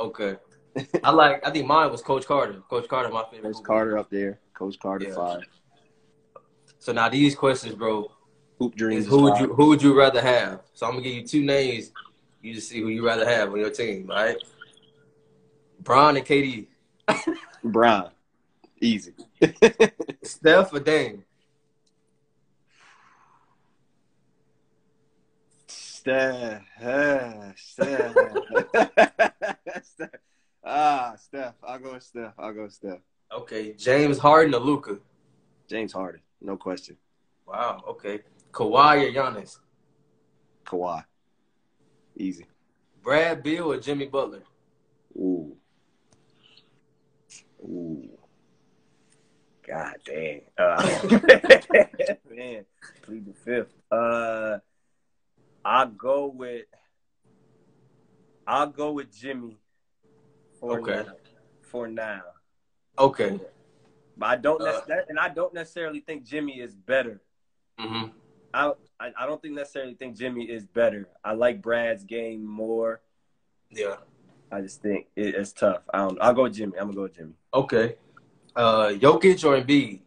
Okay. 0.00 0.36
I 1.04 1.10
like. 1.10 1.46
I 1.46 1.50
think 1.50 1.66
mine 1.66 1.90
was 1.90 2.02
Coach 2.02 2.26
Carter. 2.26 2.62
Coach 2.68 2.88
Carter, 2.88 3.08
my 3.10 3.24
favorite. 3.30 3.54
Coach. 3.54 3.64
Carter 3.64 3.98
up 3.98 4.10
there. 4.10 4.40
Coach 4.54 4.78
Carter 4.78 5.06
Yeah. 5.06 5.14
five. 5.14 5.46
So 6.78 6.92
now 6.92 7.08
these 7.08 7.34
questions, 7.34 7.74
bro, 7.74 8.10
Hoop 8.58 8.74
dreams. 8.74 9.06
who 9.06 9.22
would 9.22 9.38
you 9.38 9.52
who 9.54 9.66
would 9.68 9.82
you 9.82 9.96
rather 9.98 10.20
have? 10.20 10.62
So 10.74 10.86
I'm 10.86 10.92
gonna 10.92 11.02
give 11.02 11.14
you 11.14 11.26
two 11.26 11.42
names. 11.42 11.92
You 12.40 12.54
just 12.54 12.68
see 12.68 12.80
who 12.80 12.88
you 12.88 13.04
rather 13.04 13.26
have 13.28 13.52
on 13.52 13.58
your 13.58 13.70
team, 13.70 14.06
right? 14.06 14.36
Bron 15.80 16.16
and 16.16 16.26
KD, 16.26 16.66
Brian. 17.64 18.10
Easy. 18.80 19.12
Steph 20.22 20.72
or 20.72 20.80
Dame. 20.80 21.24
Steph. 25.66 26.62
Steph. 27.56 28.16
Steph. 29.82 30.10
Ah, 30.70 31.14
Steph. 31.16 31.54
I'll 31.66 31.78
go 31.78 31.94
with 31.94 32.02
Steph. 32.02 32.34
I'll 32.38 32.52
go 32.52 32.64
with 32.64 32.74
Steph. 32.74 32.98
Okay, 33.32 33.72
James 33.72 34.18
Harden 34.18 34.54
or 34.54 34.60
Luka. 34.60 34.98
James 35.66 35.94
Harden. 35.94 36.20
No 36.42 36.58
question. 36.58 36.98
Wow. 37.46 37.82
Okay, 37.88 38.20
Kawhi 38.52 39.08
or 39.08 39.12
Giannis. 39.12 39.58
Kawhi. 40.66 41.04
Easy. 42.14 42.46
Brad 43.02 43.42
Beal 43.42 43.72
or 43.72 43.80
Jimmy 43.80 44.06
Butler. 44.08 44.42
Ooh. 45.16 45.56
Ooh. 47.62 48.10
God 49.66 49.96
dang. 50.04 50.42
Uh, 50.58 50.82
man, 52.30 52.64
plead 53.02 53.24
the 53.24 53.34
fifth. 53.42 53.74
Uh, 53.90 54.58
I'll 55.64 55.88
go 55.88 56.26
with. 56.26 56.66
I'll 58.46 58.66
go 58.66 58.92
with 58.92 59.10
Jimmy. 59.14 59.56
For 60.58 60.80
Okay. 60.80 61.04
Now. 61.06 61.12
For 61.62 61.88
now, 61.88 62.22
Okay. 62.98 63.38
but 64.16 64.26
I 64.26 64.36
don't, 64.36 64.60
Uh, 64.60 64.64
necessarily, 64.64 65.04
and 65.10 65.18
I 65.18 65.28
don't 65.28 65.52
necessarily 65.54 66.00
think 66.00 66.24
Jimmy 66.24 66.60
is 66.60 66.74
better. 66.74 67.20
hmm 67.78 68.06
I, 68.54 68.72
I 68.98 69.12
I 69.18 69.26
don't 69.26 69.40
think 69.42 69.54
necessarily 69.54 69.94
think 69.94 70.16
Jimmy 70.16 70.44
is 70.48 70.64
better. 70.66 71.08
I 71.22 71.34
like 71.34 71.60
Brad's 71.60 72.02
game 72.04 72.44
more. 72.44 73.02
Yeah. 73.70 73.96
I 74.50 74.62
just 74.62 74.80
think 74.80 75.08
it, 75.14 75.34
it's 75.34 75.52
tough. 75.52 75.82
I 75.92 75.98
don't. 75.98 76.18
I'll 76.22 76.32
go 76.32 76.44
with 76.44 76.54
Jimmy. 76.54 76.72
I'm 76.78 76.86
gonna 76.86 76.96
go 76.96 77.02
with 77.02 77.14
Jimmy. 77.16 77.34
Okay. 77.52 77.96
Uh, 78.56 78.88
Jokic 78.96 79.44
or 79.44 79.60
Embiid? 79.62 80.00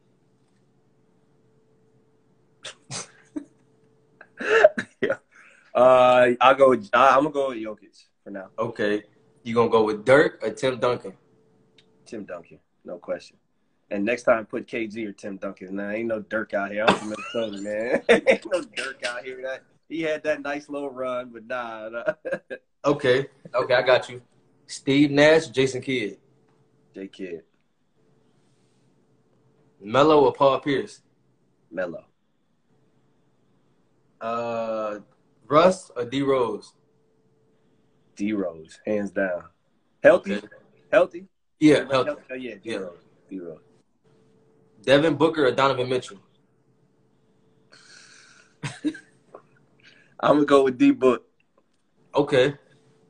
yeah. 5.02 5.18
Uh, 5.74 6.32
I'll 6.42 6.56
go. 6.56 6.74
I, 6.94 7.10
I'm 7.16 7.24
gonna 7.24 7.30
go 7.30 7.50
with 7.50 7.60
Jokic 7.60 8.04
for 8.24 8.32
now. 8.32 8.48
Okay. 8.58 9.04
You 9.44 9.56
gonna 9.56 9.70
go 9.70 9.84
with 9.84 10.06
Dirk 10.06 10.40
or 10.44 10.52
Tim 10.52 10.80
Duncan? 10.80 11.14
Tim 12.06 12.26
Duncan, 12.26 12.60
no 12.86 12.98
question. 12.98 13.38
And 13.90 14.06
next 14.06 14.24
time, 14.24 14.46
put 14.46 14.68
KG 14.68 15.08
or 15.08 15.12
Tim 15.12 15.38
Duncan. 15.38 15.76
Nah, 15.76 15.90
ain't 15.90 16.08
no 16.08 16.20
Dirk 16.22 16.54
out 16.54 16.72
here. 16.72 16.86
I'm 16.88 16.96
from 16.96 17.10
Minnesota, 17.10 17.62
man. 17.62 18.04
ain't 18.28 18.46
no 18.52 18.62
Dirk 18.62 19.04
out 19.06 19.24
here. 19.24 19.42
That 19.42 19.64
he 19.90 20.02
had 20.02 20.24
that 20.24 20.42
nice 20.42 20.70
little 20.70 20.90
run, 20.90 21.30
but 21.34 21.46
nah. 21.46 21.90
nah. 21.90 22.14
Okay. 22.84 23.28
Okay, 23.54 23.74
I 23.76 23.82
got 23.84 24.10
you. 24.10 24.22
Steve 24.66 25.12
Nash, 25.12 25.48
Jason 25.50 25.82
Kidd, 25.82 26.18
J 26.96 27.08
Kidd, 27.10 27.44
Melo 29.80 30.26
or 30.26 30.34
Paul 30.34 30.60
Pierce? 30.62 31.02
Melo, 31.70 32.06
Uh, 34.20 35.00
Russ 35.46 35.92
or 35.96 36.06
D 36.06 36.22
Rose? 36.22 36.74
D 38.16 38.34
Rose, 38.34 38.80
hands 38.86 39.12
down. 39.12 39.44
Healthy, 40.04 40.34
Okay. 40.36 40.48
healthy. 40.92 41.28
Yeah, 41.60 41.76
Everybody 41.78 42.06
healthy. 42.06 42.22
Oh 42.32 42.36
yeah, 42.36 42.56
D 42.56 42.60
Yeah. 42.72 42.78
Rose, 42.78 43.04
D 43.30 43.40
Rose. 43.40 43.60
Devin 44.84 45.16
Booker 45.16 45.46
or 45.46 45.52
Donovan 45.52 45.88
Mitchell? 45.90 46.18
I'm 50.20 50.36
gonna 50.38 50.46
go 50.46 50.64
with 50.64 50.78
D 50.78 50.92
Book. 50.92 51.26
Okay. 52.16 52.56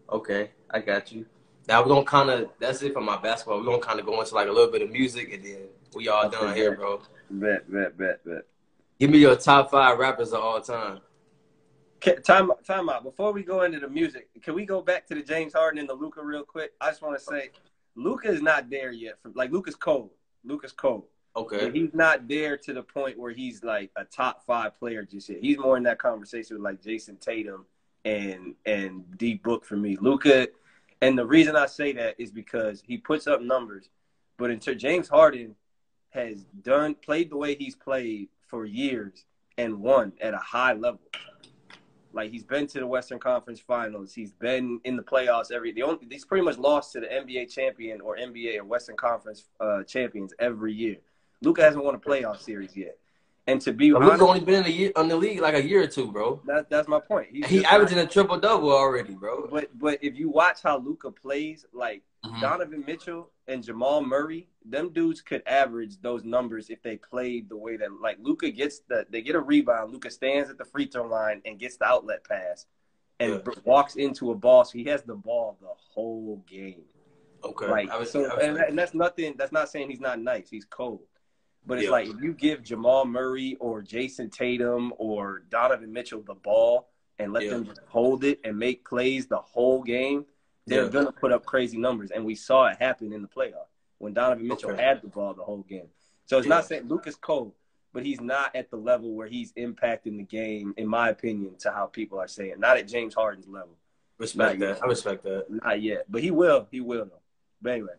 Okay, 0.10 0.52
I 0.70 0.80
got 0.80 1.12
you. 1.12 1.26
Now 1.68 1.82
we're 1.82 1.88
gonna 1.90 2.06
kind 2.06 2.30
of 2.30 2.50
that's 2.60 2.82
it 2.82 2.94
for 2.94 3.02
my 3.02 3.18
basketball. 3.18 3.60
We're 3.60 3.66
gonna 3.66 3.80
kind 3.80 4.00
of 4.00 4.06
go 4.06 4.20
into 4.20 4.36
like 4.36 4.48
a 4.48 4.52
little 4.52 4.72
bit 4.72 4.82
of 4.82 4.92
music, 4.92 5.32
and 5.34 5.44
then 5.44 5.68
we 5.96 6.08
all 6.10 6.26
Okay, 6.26 6.38
done 6.38 6.56
here, 6.56 6.76
bro. 6.76 7.02
Bet, 7.30 7.72
bet, 7.72 7.98
bet, 7.98 8.24
bet. 8.26 8.46
Give 9.00 9.10
me 9.10 9.20
your 9.20 9.36
top 9.38 9.72
five 9.72 9.98
rappers 9.98 10.34
of 10.34 10.42
all 10.42 10.60
time. 10.62 11.00
Can, 12.02 12.22
time, 12.24 12.52
time 12.66 12.90
out. 12.90 13.04
Before 13.04 13.32
we 13.32 13.44
go 13.44 13.62
into 13.62 13.80
the 13.80 13.88
music, 13.88 14.28
can 14.42 14.56
we 14.56 14.66
go 14.66 14.82
back 14.82 15.06
to 15.08 15.16
the 15.16 15.22
James 15.22 15.54
Harden 15.54 15.80
and 15.80 15.88
the 15.88 15.94
Luka 15.94 16.24
real 16.24 16.44
quick? 16.44 16.74
I 16.82 16.88
just 16.90 17.04
want 17.04 17.18
to 17.18 17.24
say, 17.24 17.52
Luka 17.96 18.28
is 18.28 18.42
not 18.42 18.72
there 18.72 18.92
yet. 18.92 19.20
For, 19.22 19.30
like 19.36 19.52
Luka's 19.52 19.76
cold. 19.76 20.10
Luka's 20.44 20.72
cold. 20.72 21.04
But 21.36 21.44
Okay. 21.44 21.72
he's 21.72 21.94
not 21.94 22.28
there 22.28 22.58
to 22.58 22.74
the 22.74 22.82
point 22.84 23.18
where 23.18 23.32
he's 23.32 23.64
like 23.64 23.92
a 23.96 24.04
top 24.04 24.44
five 24.46 24.78
player 24.78 25.06
just 25.06 25.30
yet. 25.30 25.40
He's 25.42 25.58
more 25.58 25.78
in 25.78 25.84
that 25.84 26.00
conversation 26.00 26.58
with 26.58 26.64
like 26.64 26.82
Jayson 26.82 27.18
Tatum 27.22 27.66
and 28.04 28.56
and 28.66 29.06
D 29.18 29.36
Book 29.36 29.64
for 29.64 29.78
me. 29.78 29.96
Luka, 30.02 30.50
and 31.02 31.18
the 31.18 31.26
reason 31.26 31.56
I 31.56 31.68
say 31.68 31.94
that 31.94 32.16
is 32.18 32.32
because 32.32 32.82
he 32.86 32.98
puts 32.98 33.28
up 33.28 33.42
numbers, 33.42 33.90
but 34.38 34.50
until 34.50 34.76
James 34.76 35.08
Harden 35.08 35.56
has 36.10 36.44
done 36.64 36.96
played 36.96 37.30
the 37.30 37.38
way 37.38 37.56
he's 37.56 37.76
played 37.76 38.28
for 38.48 38.66
years 38.66 39.24
and 39.58 39.80
won 39.80 40.12
at 40.20 40.34
a 40.34 40.38
high 40.38 40.74
level. 40.74 41.00
Like 42.14 42.32
he's 42.32 42.44
been 42.44 42.68
to 42.68 42.80
the 42.80 42.88
Western 42.88 43.20
Conference 43.20 43.60
Finals. 43.60 44.14
He's 44.14 44.32
been 44.32 44.80
in 44.84 44.96
the 44.98 45.04
playoffs 45.04 45.52
every. 45.52 45.72
The 45.72 45.84
only 45.84 46.00
he's 46.10 46.26
pretty 46.26 46.44
much 46.44 46.58
lost 46.58 46.94
to 46.94 47.00
the 47.00 47.08
NBA 47.08 47.54
champion 47.54 48.02
or 48.02 48.18
NBA 48.18 48.58
or 48.60 48.64
Western 48.66 48.98
Conference 48.98 49.46
uh, 49.60 49.84
champions 49.84 50.34
every 50.40 50.74
year. 50.74 50.98
Luka 51.42 51.62
hasn't 51.64 51.84
won 51.84 51.96
a 51.96 52.00
playoff 52.00 52.40
series 52.40 52.76
yet, 52.78 52.98
and 53.48 53.60
to 53.62 53.74
be 53.74 53.92
Luka's 53.92 54.10
honest, 54.10 54.24
only 54.24 54.40
been 54.42 54.56
in 54.56 54.64
the 54.64 54.72
year, 54.72 54.92
on 54.96 55.08
the 55.08 55.16
league 55.16 55.40
like 55.40 55.56
a 55.56 55.64
year 55.66 55.82
or 55.84 55.88
two, 55.88 56.12
bro. 56.12 56.40
that, 56.46 56.70
that's 56.70 56.88
my 56.88 57.00
point. 57.00 57.30
He's 57.32 57.46
He 57.48 57.66
averaging 57.66 57.98
not- 57.98 58.06
a 58.06 58.10
triple 58.10 58.38
double 58.40 58.72
already, 58.72 59.14
bro. 59.16 59.48
but 59.52 59.70
but 59.80 59.98
if 60.04 60.16
you 60.18 60.30
watch 60.30 60.62
how 60.62 60.78
Luka 60.80 61.10
plays, 61.12 61.66
like 61.74 62.04
Mhm. 62.26 62.40
Donovan 62.42 62.84
Mitchell 62.86 63.32
and 63.48 63.64
Jamal 63.64 64.04
Murray, 64.04 64.48
them 64.64 64.90
dudes 64.94 65.22
could 65.22 65.42
average 65.48 66.00
those 66.02 66.24
numbers 66.24 66.70
if 66.70 66.82
they 66.84 66.98
played 66.98 67.50
the 67.50 67.58
way 67.58 67.78
that 67.78 67.92
like 68.00 68.18
Luka 68.20 68.52
gets 68.52 68.80
the 68.82 69.08
they 69.10 69.22
get 69.22 69.36
a 69.36 69.40
rebound. 69.40 69.92
Luka 69.92 70.12
stands 70.12 70.50
at 70.50 70.58
the 70.58 70.66
free 70.66 70.86
throw 70.86 71.08
line 71.08 71.42
and 71.46 71.58
gets 71.60 71.78
the 71.78 71.86
outlet 71.86 72.24
pass 72.24 72.68
and 73.20 73.42
Yeah. 73.46 73.54
walks 73.66 73.96
into 73.96 74.32
a 74.32 74.36
ball. 74.36 74.66
So 74.66 74.78
he 74.78 74.84
has 74.86 75.02
the 75.04 75.16
ball 75.16 75.58
the 75.62 75.68
whole 75.74 76.44
game. 76.48 76.84
Okay. 77.44 77.68
Like 77.68 77.90
I 77.90 77.98
was, 77.98 78.12
so, 78.12 78.38
and, 78.38 78.58
and 78.58 78.78
that's 78.78 78.94
nothing. 78.94 79.34
That's 79.36 79.52
not 79.52 79.70
saying 79.70 79.90
he's 79.90 80.00
not 80.00 80.20
nice. 80.20 80.48
He's 80.48 80.66
cold. 80.66 81.08
But 81.66 81.80
it's 81.80 81.86
Yeah. 81.86 81.92
like 81.92 82.08
if 82.08 82.22
you 82.22 82.34
give 82.34 82.62
Jamal 82.62 83.06
Murray 83.06 83.56
or 83.60 83.82
Jayson 83.82 84.30
Tatum 84.32 84.94
or 84.98 85.40
Donovan 85.50 85.92
Mitchell 85.92 86.22
the 86.22 86.36
ball 86.36 86.90
and 87.18 87.34
let 87.34 87.44
Yeah. 87.46 87.52
them 87.52 87.66
just 87.66 87.82
hold 87.88 88.24
it 88.24 88.40
and 88.44 88.58
make 88.60 88.86
plays 88.88 89.26
the 89.28 89.40
whole 89.40 89.82
game, 89.82 90.28
they're 90.66 90.84
Yeah. 90.86 90.90
gonna 90.90 91.12
put 91.12 91.32
up 91.32 91.46
crazy 91.46 91.78
numbers. 91.78 92.12
And 92.12 92.26
we 92.26 92.36
saw 92.36 92.68
it 92.68 92.78
happen 92.78 93.12
in 93.14 93.22
the 93.22 93.28
playoff 93.28 93.68
when 93.98 94.14
Donovan 94.14 94.48
Mitchell 94.48 94.72
Okay. 94.72 94.82
had 94.84 95.02
the 95.02 95.08
ball 95.08 95.34
the 95.34 95.44
whole 95.44 95.64
game. 95.64 95.90
So 96.26 96.38
it's 96.38 96.46
Yeah. 96.48 96.56
not 96.56 96.66
saying 96.66 96.88
Luka's 96.88 97.16
Cole, 97.16 97.56
but 97.94 98.06
he's 98.06 98.22
not 98.22 98.56
at 98.56 98.70
the 98.70 98.78
level 98.78 99.14
where 99.14 99.28
he's 99.28 99.52
impacting 99.54 100.18
the 100.18 100.24
game, 100.24 100.74
in 100.78 100.88
my 100.88 101.10
opinion, 101.10 101.58
to 101.60 101.72
how 101.72 101.88
people 101.88 102.20
are 102.20 102.28
saying. 102.28 102.60
Not 102.60 102.78
at 102.78 102.88
James 102.88 103.14
Harden's 103.14 103.48
level. 103.48 103.78
respect 104.18 104.60
Not 104.60 104.68
that. 104.68 104.74
yet. 104.76 104.84
I 104.84 104.88
respect 104.88 105.24
that. 105.24 105.46
Not 105.50 105.82
yet. 105.82 106.06
But 106.08 106.22
he 106.22 106.30
will. 106.30 106.68
He 106.70 106.80
will 106.80 107.06
though. 107.06 107.22
But 107.60 107.72
anyway. 107.72 107.94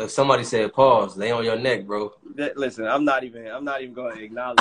If 0.00 0.10
somebody 0.10 0.44
said 0.44 0.72
pause, 0.72 1.14
they 1.14 1.30
on 1.30 1.44
your 1.44 1.56
neck, 1.56 1.86
bro. 1.86 2.12
That, 2.36 2.56
listen, 2.56 2.86
I'm 2.86 3.04
not 3.04 3.22
even. 3.24 3.46
I'm 3.46 3.64
not 3.64 3.82
even 3.82 3.94
going 3.94 4.16
to 4.16 4.24
acknowledge 4.24 4.60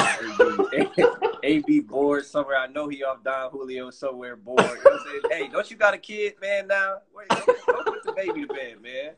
AB. 0.73 1.03
AB 1.43 1.79
bored 1.87 2.25
somewhere. 2.25 2.57
I 2.57 2.67
know 2.67 2.87
he 2.87 3.03
off 3.03 3.23
Don 3.23 3.49
Julio 3.51 3.89
somewhere 3.89 4.35
bored. 4.35 4.59
You 4.59 4.91
know? 4.91 5.29
Hey, 5.29 5.47
don't 5.47 5.69
you 5.71 5.77
got 5.77 5.93
a 5.93 5.97
kid, 5.97 6.33
man? 6.41 6.67
Now, 6.67 6.97
Wait, 7.15 7.29
don't, 7.29 7.45
don't 7.67 7.85
put 7.85 8.03
the 8.03 8.11
baby 8.11 8.45
to 8.45 8.53
bed, 8.53 8.81
man. 8.81 9.11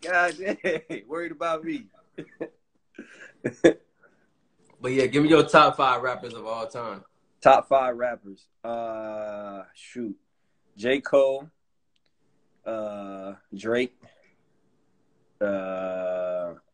God, 0.00 0.34
hey, 0.62 1.04
worried 1.08 1.32
about 1.32 1.64
me. 1.64 1.86
But 4.80 4.92
yeah, 4.92 5.06
give 5.06 5.22
me 5.22 5.28
your 5.28 5.42
top 5.42 5.76
five 5.76 6.00
rappers 6.00 6.32
of 6.32 6.46
all 6.46 6.66
time. 6.66 7.04
Top 7.42 7.68
five 7.68 7.96
rappers. 7.96 8.46
Uh, 8.64 9.64
shoot, 9.74 10.16
J 10.76 11.00
Cole, 11.00 11.50
uh, 12.64 13.34
Drake. 13.54 13.94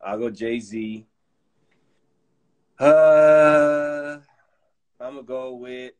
Uh, 0.06 0.10
I'll 0.10 0.18
go 0.18 0.30
Jay 0.30 0.60
Z. 0.60 1.06
Uh, 2.78 4.18
I'm 5.00 5.14
gonna 5.14 5.22
go 5.22 5.54
with. 5.54 5.92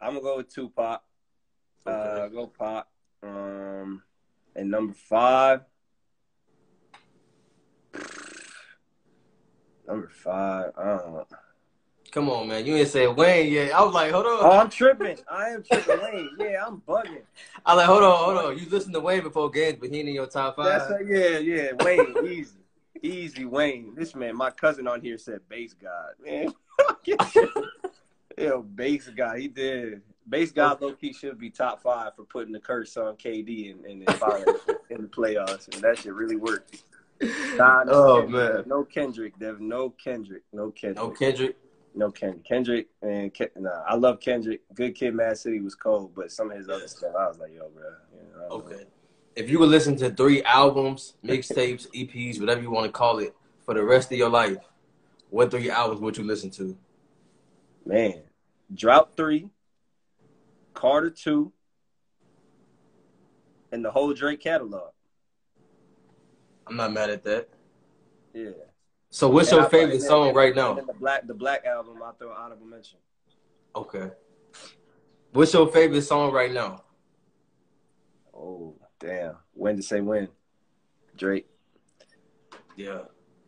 I'm 0.00 0.14
gonna 0.14 0.20
go 0.22 0.38
with 0.38 0.52
Tupac. 0.52 1.02
Uh, 1.86 2.28
go 2.28 2.46
Pop. 2.46 2.90
Um, 3.22 4.02
and 4.56 4.70
number 4.70 4.94
five. 4.94 5.60
Number 9.86 10.08
five. 10.08 10.72
I 10.78 10.84
don't 10.84 11.12
know. 11.12 11.26
Come 12.10 12.28
on, 12.28 12.48
man. 12.48 12.66
You 12.66 12.74
ain't 12.76 12.88
say 12.88 13.06
Wayne 13.06 13.52
yet. 13.52 13.72
I 13.72 13.82
was 13.84 13.94
like, 13.94 14.10
hold 14.10 14.26
on. 14.26 14.38
Oh, 14.40 14.58
I'm 14.58 14.68
tripping. 14.68 15.16
I 15.30 15.50
am 15.50 15.62
tripping. 15.62 15.98
Wayne. 16.02 16.30
Yeah, 16.40 16.64
I'm 16.66 16.80
bugging. 16.86 17.22
I 17.66 17.74
like, 17.74 17.86
hold 17.86 18.02
on, 18.02 18.16
hold 18.24 18.36
on. 18.38 18.58
You 18.58 18.68
listened 18.68 18.94
to 18.94 19.00
Wayne 19.00 19.22
before 19.22 19.48
games, 19.50 19.78
but 19.80 19.90
he 19.90 20.00
ain't 20.00 20.08
in 20.08 20.14
your 20.14 20.26
top 20.26 20.56
five. 20.56 20.88
That's 20.88 20.90
a, 20.90 21.04
yeah, 21.06 21.38
yeah. 21.38 21.70
Wayne, 21.84 22.14
easy, 22.26 22.58
easy. 23.02 23.44
Wayne. 23.44 23.94
This 23.94 24.14
man, 24.16 24.36
my 24.36 24.50
cousin 24.50 24.88
on 24.88 25.00
here 25.00 25.18
said 25.18 25.40
Based 25.48 25.76
God. 25.80 26.12
Man, 26.24 26.52
yo, 28.38 28.62
Based 28.62 29.14
God. 29.16 29.38
He 29.38 29.48
did. 29.48 30.02
Based 30.28 30.54
God 30.54 30.80
low 30.80 30.92
key 30.92 31.12
should 31.12 31.38
be 31.38 31.50
top 31.50 31.82
five 31.82 32.14
for 32.14 32.24
putting 32.24 32.52
the 32.52 32.60
curse 32.60 32.96
on 32.96 33.16
KD 33.16 33.72
and 33.72 33.84
and 33.84 34.02
in 34.90 35.02
the 35.02 35.08
playoffs, 35.08 35.72
and 35.72 35.82
that 35.82 35.98
shit 35.98 36.12
really 36.12 36.36
worked. 36.36 36.82
Nah, 37.56 37.84
no 37.84 37.92
Oh, 37.92 38.20
Kendrick. 38.22 38.54
man. 38.54 38.64
no 38.66 38.84
Kendrick, 38.84 39.38
Devin. 39.38 39.68
No 39.68 39.90
Kendrick. 39.90 40.42
No 40.52 40.70
Kendrick. 40.70 40.96
no 41.04 41.10
Kendrick. 41.10 41.56
No 41.94 42.10
Kendrick. 42.10 42.44
Kendrick 42.44 42.88
and 43.02 43.32
Ke- 43.34 43.50
nah, 43.56 43.82
I 43.86 43.96
love 43.96 44.20
Kendrick. 44.20 44.60
Good 44.74 44.94
Kid, 44.94 45.14
Mad 45.14 45.36
City 45.38 45.60
was 45.60 45.74
cold, 45.74 46.12
but 46.14 46.30
some 46.30 46.50
of 46.50 46.56
his 46.56 46.68
other 46.68 46.86
stuff, 46.86 47.12
I 47.18 47.26
was 47.26 47.38
like, 47.38 47.52
yo, 47.52 47.68
bro. 47.68 47.84
You 48.12 48.32
know, 48.32 48.48
know. 48.48 48.54
Okay. 48.56 48.84
If 49.36 49.50
you 49.50 49.58
would 49.58 49.68
listen 49.68 49.96
to 49.96 50.10
three 50.10 50.42
albums, 50.42 51.14
mixtapes, 51.24 51.86
EPs, 51.94 52.40
whatever 52.40 52.62
you 52.62 52.70
want 52.70 52.86
to 52.86 52.92
call 52.92 53.18
it, 53.18 53.34
for 53.64 53.74
the 53.74 53.82
rest 53.82 54.10
of 54.12 54.18
your 54.18 54.30
life, 54.30 54.58
what 55.30 55.50
three 55.50 55.70
albums 55.70 56.00
would 56.00 56.16
you 56.16 56.24
listen 56.24 56.50
to? 56.50 56.76
Man, 57.84 58.22
Drought 58.74 59.16
three, 59.16 59.48
Carter 60.74 61.10
two, 61.10 61.52
and 63.72 63.84
the 63.84 63.90
whole 63.90 64.12
Drake 64.12 64.40
catalog. 64.40 64.90
I'm 66.66 66.76
not 66.76 66.92
mad 66.92 67.10
at 67.10 67.24
that. 67.24 67.48
Yeah. 68.32 68.50
So, 69.10 69.28
what's 69.28 69.50
And 69.50 69.58
your 69.58 69.66
I- 69.66 69.70
favorite 69.70 70.02
song 70.02 70.32
right 70.34 70.54
now? 70.54 70.74
the 70.74 70.92
black, 70.94 71.26
the 71.26 71.34
black 71.34 71.64
album, 71.66 72.00
I 72.02 72.12
throw 72.12 72.32
honorable 72.32 72.66
mention. 72.66 72.98
Okay. 73.74 74.10
What's 75.32 75.52
your 75.52 75.68
favorite 75.68 76.02
song 76.02 76.32
right 76.32 76.52
now? 76.52 76.84
Oh, 78.34 78.76
damn. 79.00 79.34
When 79.52 79.76
to 79.76 79.82
say 79.82 80.00
when? 80.00 80.28
Drake. 81.16 81.46
Yeah. 82.76 83.00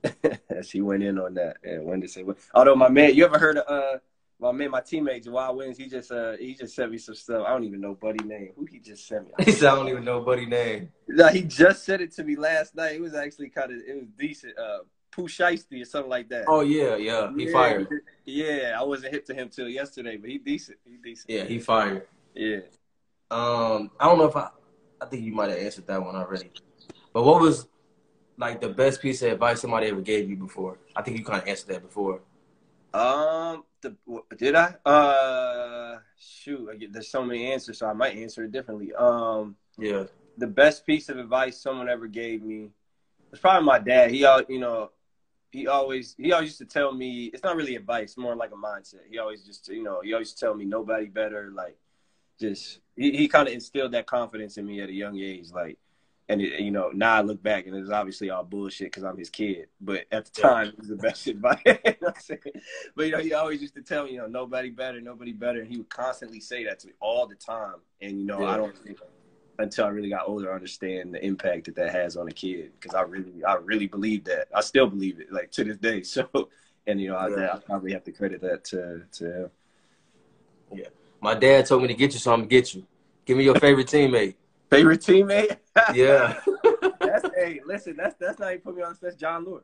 she 0.63 0.81
went 0.81 1.03
in 1.05 1.19
on 1.19 1.35
that. 1.35 1.59
And 1.63 1.85
when 1.85 2.01
to 2.01 2.09
say 2.09 2.23
when. 2.25 2.37
Although 2.55 2.75
my 2.75 2.89
man, 2.89 3.15
you 3.15 3.25
ever 3.25 3.39
heard 3.39 3.57
of 3.59 3.65
uh 3.69 3.99
my 4.41 4.51
man, 4.51 4.71
my 4.73 4.81
teammate 4.81 5.25
Jawad 5.25 5.55
Williams, 5.55 5.79
he 5.79 5.87
just 5.87 6.11
uh 6.11 6.37
he 6.37 6.55
just 6.55 6.75
sent 6.75 6.91
me 6.91 6.99
some 6.99 7.15
stuff. 7.15 7.45
I 7.47 7.51
don't 7.51 7.65
even 7.65 7.81
know 7.81 7.95
Buddy 7.95 8.23
name. 8.25 8.51
Who 8.57 8.65
he 8.67 8.81
just 8.81 9.07
sent 9.07 9.27
me? 9.27 9.33
He 9.45 9.53
said 9.53 9.69
I 9.71 9.77
don't 9.77 9.89
even 9.89 10.05
know 10.05 10.21
Buddy 10.21 10.45
name. 10.47 10.91
No, 11.09 11.29
he 11.29 11.43
just 11.43 11.85
sent 11.85 12.03
it 12.03 12.13
to 12.17 12.25
me 12.25 12.35
last 12.37 12.75
night. 12.75 12.97
It 12.97 13.01
was 13.01 13.15
actually 13.15 13.49
kind 13.49 13.71
of 13.73 13.79
it 13.79 13.95
was 13.97 14.09
decent. 14.19 14.59
Uh 14.59 14.79
Pooh 15.13 15.29
Shiesty 15.29 15.83
or 15.83 15.85
something 15.85 16.11
like 16.11 16.29
that. 16.31 16.47
Oh 16.49 16.63
yeah, 16.63 16.97
yeah. 16.97 17.31
He 17.37 17.45
yeah, 17.45 17.53
fired. 17.53 17.89
Yeah, 18.25 18.77
I 18.79 18.83
wasn't 18.83 19.13
hip 19.13 19.25
to 19.27 19.35
him 19.35 19.49
till 19.51 19.69
yesterday, 19.69 20.17
but 20.17 20.31
he 20.31 20.39
decent. 20.39 20.79
He 20.85 20.97
decent. 20.97 21.31
Yeah, 21.31 21.45
he 21.45 21.59
fired. 21.59 22.07
Yeah. 22.35 22.61
Um, 23.31 23.91
I 24.01 24.07
don't 24.07 24.19
know 24.19 24.25
if 24.25 24.37
I 24.37 24.49
I 25.01 25.07
think 25.07 25.25
you 25.25 25.33
might 25.33 25.51
have 25.51 25.59
answered 25.59 25.87
that 25.87 26.03
one 26.03 26.17
already. 26.17 26.51
But 27.13 27.25
what 27.25 27.41
was 27.41 27.69
like 28.39 28.61
the 28.61 28.71
best 28.71 29.03
piece 29.03 29.23
of 29.23 29.33
advice 29.33 29.61
somebody 29.61 29.89
ever 29.89 30.01
gave 30.01 30.31
you 30.31 30.37
before? 30.37 30.79
I 30.97 31.03
think 31.03 31.19
you 31.19 31.25
kind 31.25 31.43
of 31.43 31.49
answered 31.49 31.69
that 31.69 31.83
before. 31.83 32.21
Um, 32.95 33.65
the, 33.81 33.97
did 34.37 34.55
I? 34.55 34.75
Uh, 34.85 35.99
shoot, 36.19 36.69
I 36.71 36.77
get, 36.77 36.93
there's 36.93 37.09
so 37.09 37.25
many 37.25 37.53
answers, 37.53 37.79
so 37.79 37.87
I 37.87 37.93
might 37.93 38.17
answer 38.17 38.45
it 38.45 38.53
differently. 38.53 38.95
Um, 38.95 39.57
yeah, 39.79 40.05
the 40.39 40.47
best 40.47 40.87
piece 40.87 41.09
of 41.09 41.19
advice 41.19 41.61
someone 41.61 41.89
ever 41.89 42.07
gave 42.07 42.43
me 42.43 42.71
was 43.31 43.41
probably 43.41 43.67
my 43.67 43.79
dad. 43.79 44.11
He, 44.11 44.25
all 44.25 44.43
you 44.49 44.59
know, 44.59 44.91
he 45.53 45.69
always 45.69 46.15
he 46.19 46.33
always 46.33 46.49
used 46.49 46.59
to 46.59 46.65
tell 46.65 46.93
me 46.93 47.27
it's 47.27 47.45
not 47.45 47.57
really 47.57 47.77
advice, 47.77 48.17
more 48.17 48.35
like 48.35 48.51
a 48.51 48.57
mindset. 48.57 49.01
He 49.09 49.19
always 49.19 49.45
just 49.45 49.69
you 49.69 49.83
know 49.83 50.01
he 50.03 50.13
always 50.15 50.33
tell 50.33 50.55
me 50.55 50.65
nobody 50.65 51.07
better. 51.07 51.53
Like, 51.55 51.77
just 52.41 52.81
he, 52.97 53.13
he 53.13 53.29
kind 53.29 53.47
of 53.47 53.55
instilled 53.55 53.93
that 53.93 54.07
confidence 54.07 54.57
in 54.57 54.67
me 54.67 54.81
at 54.81 54.89
a 54.89 54.93
young 54.93 55.19
age. 55.19 55.51
Like, 55.53 55.79
and 56.31 56.41
it, 56.41 56.61
you 56.61 56.71
know, 56.71 56.91
now 56.95 57.17
I 57.17 57.21
look 57.21 57.43
back 57.43 57.67
and 57.67 57.77
it's 57.77 57.91
obviously 57.91 58.31
all 58.31 58.45
bullshit 58.45 58.87
because 58.87 59.05
I'm 59.05 59.19
his 59.19 59.29
kid. 59.29 59.69
But 59.79 60.07
at 60.11 60.25
the 60.25 60.41
time, 60.41 60.69
it 60.69 60.79
was 60.79 60.89
the 60.89 60.97
best 60.97 61.27
advice. 61.29 61.61
you 61.67 61.75
know 62.01 62.13
but 62.97 63.07
you 63.07 63.13
know, 63.13 63.19
he 63.19 63.35
always 63.35 63.61
used 63.61 63.75
to 63.75 63.83
tell 63.83 64.05
me, 64.05 64.13
you 64.13 64.19
know, 64.19 64.27
nobody 64.27 64.71
better, 64.71 65.03
nobody 65.03 65.33
better. 65.33 65.61
And 65.61 65.69
he 65.69 65.77
would 65.77 65.91
constantly 65.91 66.41
say 66.41 66.65
that 66.65 66.79
to 66.81 66.87
me 66.87 66.95
all 66.99 67.27
the 67.27 67.35
time. 67.35 67.77
And 68.01 68.19
you 68.19 68.25
know, 68.25 68.41
yeah. 68.41 68.47
I 68.47 68.57
don't 68.57 68.77
think 68.79 68.99
until 69.63 69.87
I 69.87 69.89
really 69.89 70.11
got 70.11 70.29
older 70.29 70.51
I 70.51 70.55
understand 70.55 71.15
the 71.15 71.25
impact 71.25 71.67
that 71.67 71.77
that 71.77 71.93
has 71.93 72.17
on 72.17 72.29
a 72.29 72.33
kid 72.33 72.73
because 72.79 72.95
I 72.95 73.03
really, 73.03 73.45
I 73.45 73.55
really 73.55 73.87
believe 73.87 74.25
that. 74.25 74.49
I 74.55 74.61
still 74.61 74.87
believe 74.87 75.21
it, 75.21 75.33
like 75.33 75.51
to 75.53 75.65
this 75.65 75.79
day. 75.79 76.03
So, 76.13 76.49
and 76.87 77.01
you 77.01 77.09
know, 77.09 77.29
yeah. 77.29 77.47
I, 77.47 77.57
I 77.57 77.59
probably 77.59 77.93
have 77.93 78.05
to 78.05 78.13
credit 78.13 78.41
that 78.43 78.65
to 78.65 79.03
to 79.13 79.45
him. 79.45 79.51
Yeah, 80.73 80.89
my 81.21 81.35
dad 81.35 81.67
told 81.67 81.83
me 81.83 81.89
to 81.89 81.95
get 81.95 82.13
you, 82.13 82.19
so 82.19 82.33
I'm 82.33 82.41
gonna 82.41 82.49
get 82.49 82.75
you. 82.75 82.85
Give 83.25 83.37
me 83.37 83.45
your 83.45 83.59
favorite 83.59 83.87
teammate. 83.87 84.35
Favorite 84.71 85.01
teammate? 85.01 85.59
Yeah. 85.95 86.41
that's 86.99 87.29
hey, 87.35 87.61
listen, 87.67 87.97
that's 87.97 88.15
that's 88.19 88.39
not 88.39 88.53
even 88.53 88.63
put 88.63 88.77
me 88.77 88.83
on 88.83 88.97
that's 89.01 89.17
Jon 89.17 89.45
Leuer. 89.45 89.63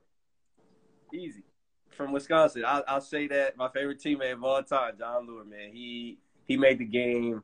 Easy. 1.13 1.43
From 1.91 2.13
Wisconsin. 2.13 2.65
I'll, 2.67 2.85
I'll 2.87 3.01
say 3.01 3.27
that 3.29 3.57
my 3.57 3.69
favorite 3.69 4.01
teammate 4.01 4.33
of 4.33 4.45
all 4.45 4.63
time, 4.63 4.95
Jon 4.99 5.27
Leuer, 5.27 5.47
man. 5.47 5.71
He 5.73 6.19
he 6.45 6.57
made 6.57 6.79
the 6.79 6.85
game 6.85 7.43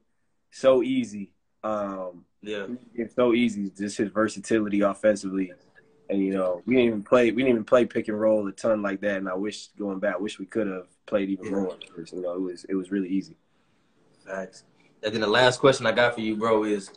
so 0.50 0.82
easy. 0.82 1.32
Um 1.62 2.24
yeah. 2.44 2.66
It's 2.94 3.14
so 3.14 3.32
easy, 3.32 3.70
just 3.70 3.98
his 3.98 4.10
versatility 4.10 4.80
offensively. 4.80 5.52
And 6.10 6.20
you 6.22 6.34
know, 6.34 6.62
we 6.66 6.74
didn't 6.74 6.88
even 6.88 7.02
play 7.02 7.30
we 7.30 7.42
didn't 7.42 7.50
even 7.50 7.64
play 7.64 7.86
pick 7.86 8.08
and 8.08 8.20
roll 8.20 8.46
a 8.46 8.52
ton 8.52 8.82
like 8.82 9.00
that. 9.00 9.16
And 9.16 9.28
I 9.28 9.34
wish 9.34 9.68
going 9.78 9.98
back, 9.98 10.14
I 10.16 10.18
wish 10.18 10.38
we 10.38 10.46
could 10.46 10.66
have 10.66 10.86
played 11.06 11.30
even 11.30 11.46
yeah. 11.46 11.50
more. 11.52 11.78
You 12.12 12.20
know, 12.20 12.34
it 12.34 12.40
was 12.40 12.64
it 12.68 12.74
was 12.74 12.90
really 12.90 13.08
easy. 13.08 13.36
Facts. 14.26 14.64
And 15.02 15.12
then 15.12 15.20
the 15.20 15.26
last 15.26 15.60
question 15.60 15.86
I 15.86 15.92
got 15.92 16.14
for 16.14 16.20
you, 16.20 16.36
bro, 16.36 16.64
is 16.64 16.90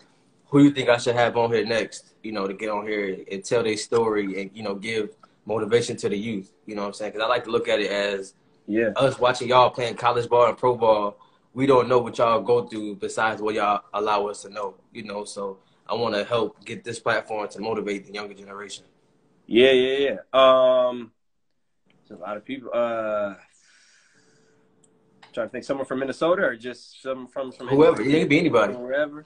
who 0.45 0.63
you 0.63 0.71
think 0.71 0.89
I 0.89 0.97
should 0.97 1.15
have 1.15 1.35
on 1.35 1.51
here 1.51 1.65
next, 1.65 2.13
you 2.23 2.31
know, 2.31 2.47
to 2.47 2.53
get 2.53 2.69
on 2.69 2.87
here 2.87 3.17
and 3.29 3.43
tell 3.43 3.63
their 3.63 3.75
story 3.75 4.41
and, 4.41 4.51
you 4.53 4.63
know, 4.63 4.75
give 4.75 5.09
motivation 5.45 5.97
to 5.97 6.09
the 6.09 6.17
youth. 6.17 6.53
You 6.65 6.75
know 6.75 6.83
what 6.83 6.89
I'm 6.89 6.93
saying? 6.93 7.11
Because 7.13 7.25
I 7.25 7.27
like 7.27 7.43
to 7.45 7.51
look 7.51 7.67
at 7.67 7.79
it 7.79 7.91
as 7.91 8.33
yeah, 8.65 8.89
us 8.95 9.19
watching 9.19 9.49
y'all 9.49 9.69
playing 9.69 9.95
college 9.95 10.29
ball 10.29 10.47
and 10.47 10.57
pro 10.57 10.75
ball. 10.75 11.17
We 11.57 11.65
don't 11.65 11.89
know 11.89 11.97
what 11.97 12.15
y'all 12.19 12.39
go 12.39 12.67
through 12.67 12.97
besides 12.97 13.41
what 13.41 13.55
y'all 13.55 13.81
allow 13.91 14.27
us 14.27 14.43
to 14.43 14.49
know, 14.49 14.75
you 14.93 15.01
know. 15.01 15.25
So 15.25 15.57
I 15.87 15.95
want 15.95 16.13
to 16.13 16.23
help 16.23 16.63
get 16.63 16.83
this 16.83 16.99
platform 16.99 17.49
to 17.49 17.59
motivate 17.59 18.05
the 18.05 18.13
younger 18.13 18.35
generation. 18.35 18.83
Yeah, 19.47 19.71
yeah, 19.71 19.97
yeah. 19.97 20.17
Um, 20.33 21.11
there's 22.07 22.19
a 22.19 22.21
lot 22.21 22.37
of 22.37 22.45
people. 22.45 22.69
Uh, 22.71 23.33
trying 25.33 25.47
to 25.47 25.51
think, 25.51 25.63
someone 25.63 25.87
from 25.87 25.97
Minnesota 25.97 26.43
or 26.43 26.55
just 26.55 27.01
someone 27.01 27.25
from 27.25 27.51
from 27.51 27.69
whoever. 27.69 28.03
It 28.03 28.11
can 28.11 28.27
be 28.27 28.37
anybody. 28.37 28.75
Wherever. 28.75 29.25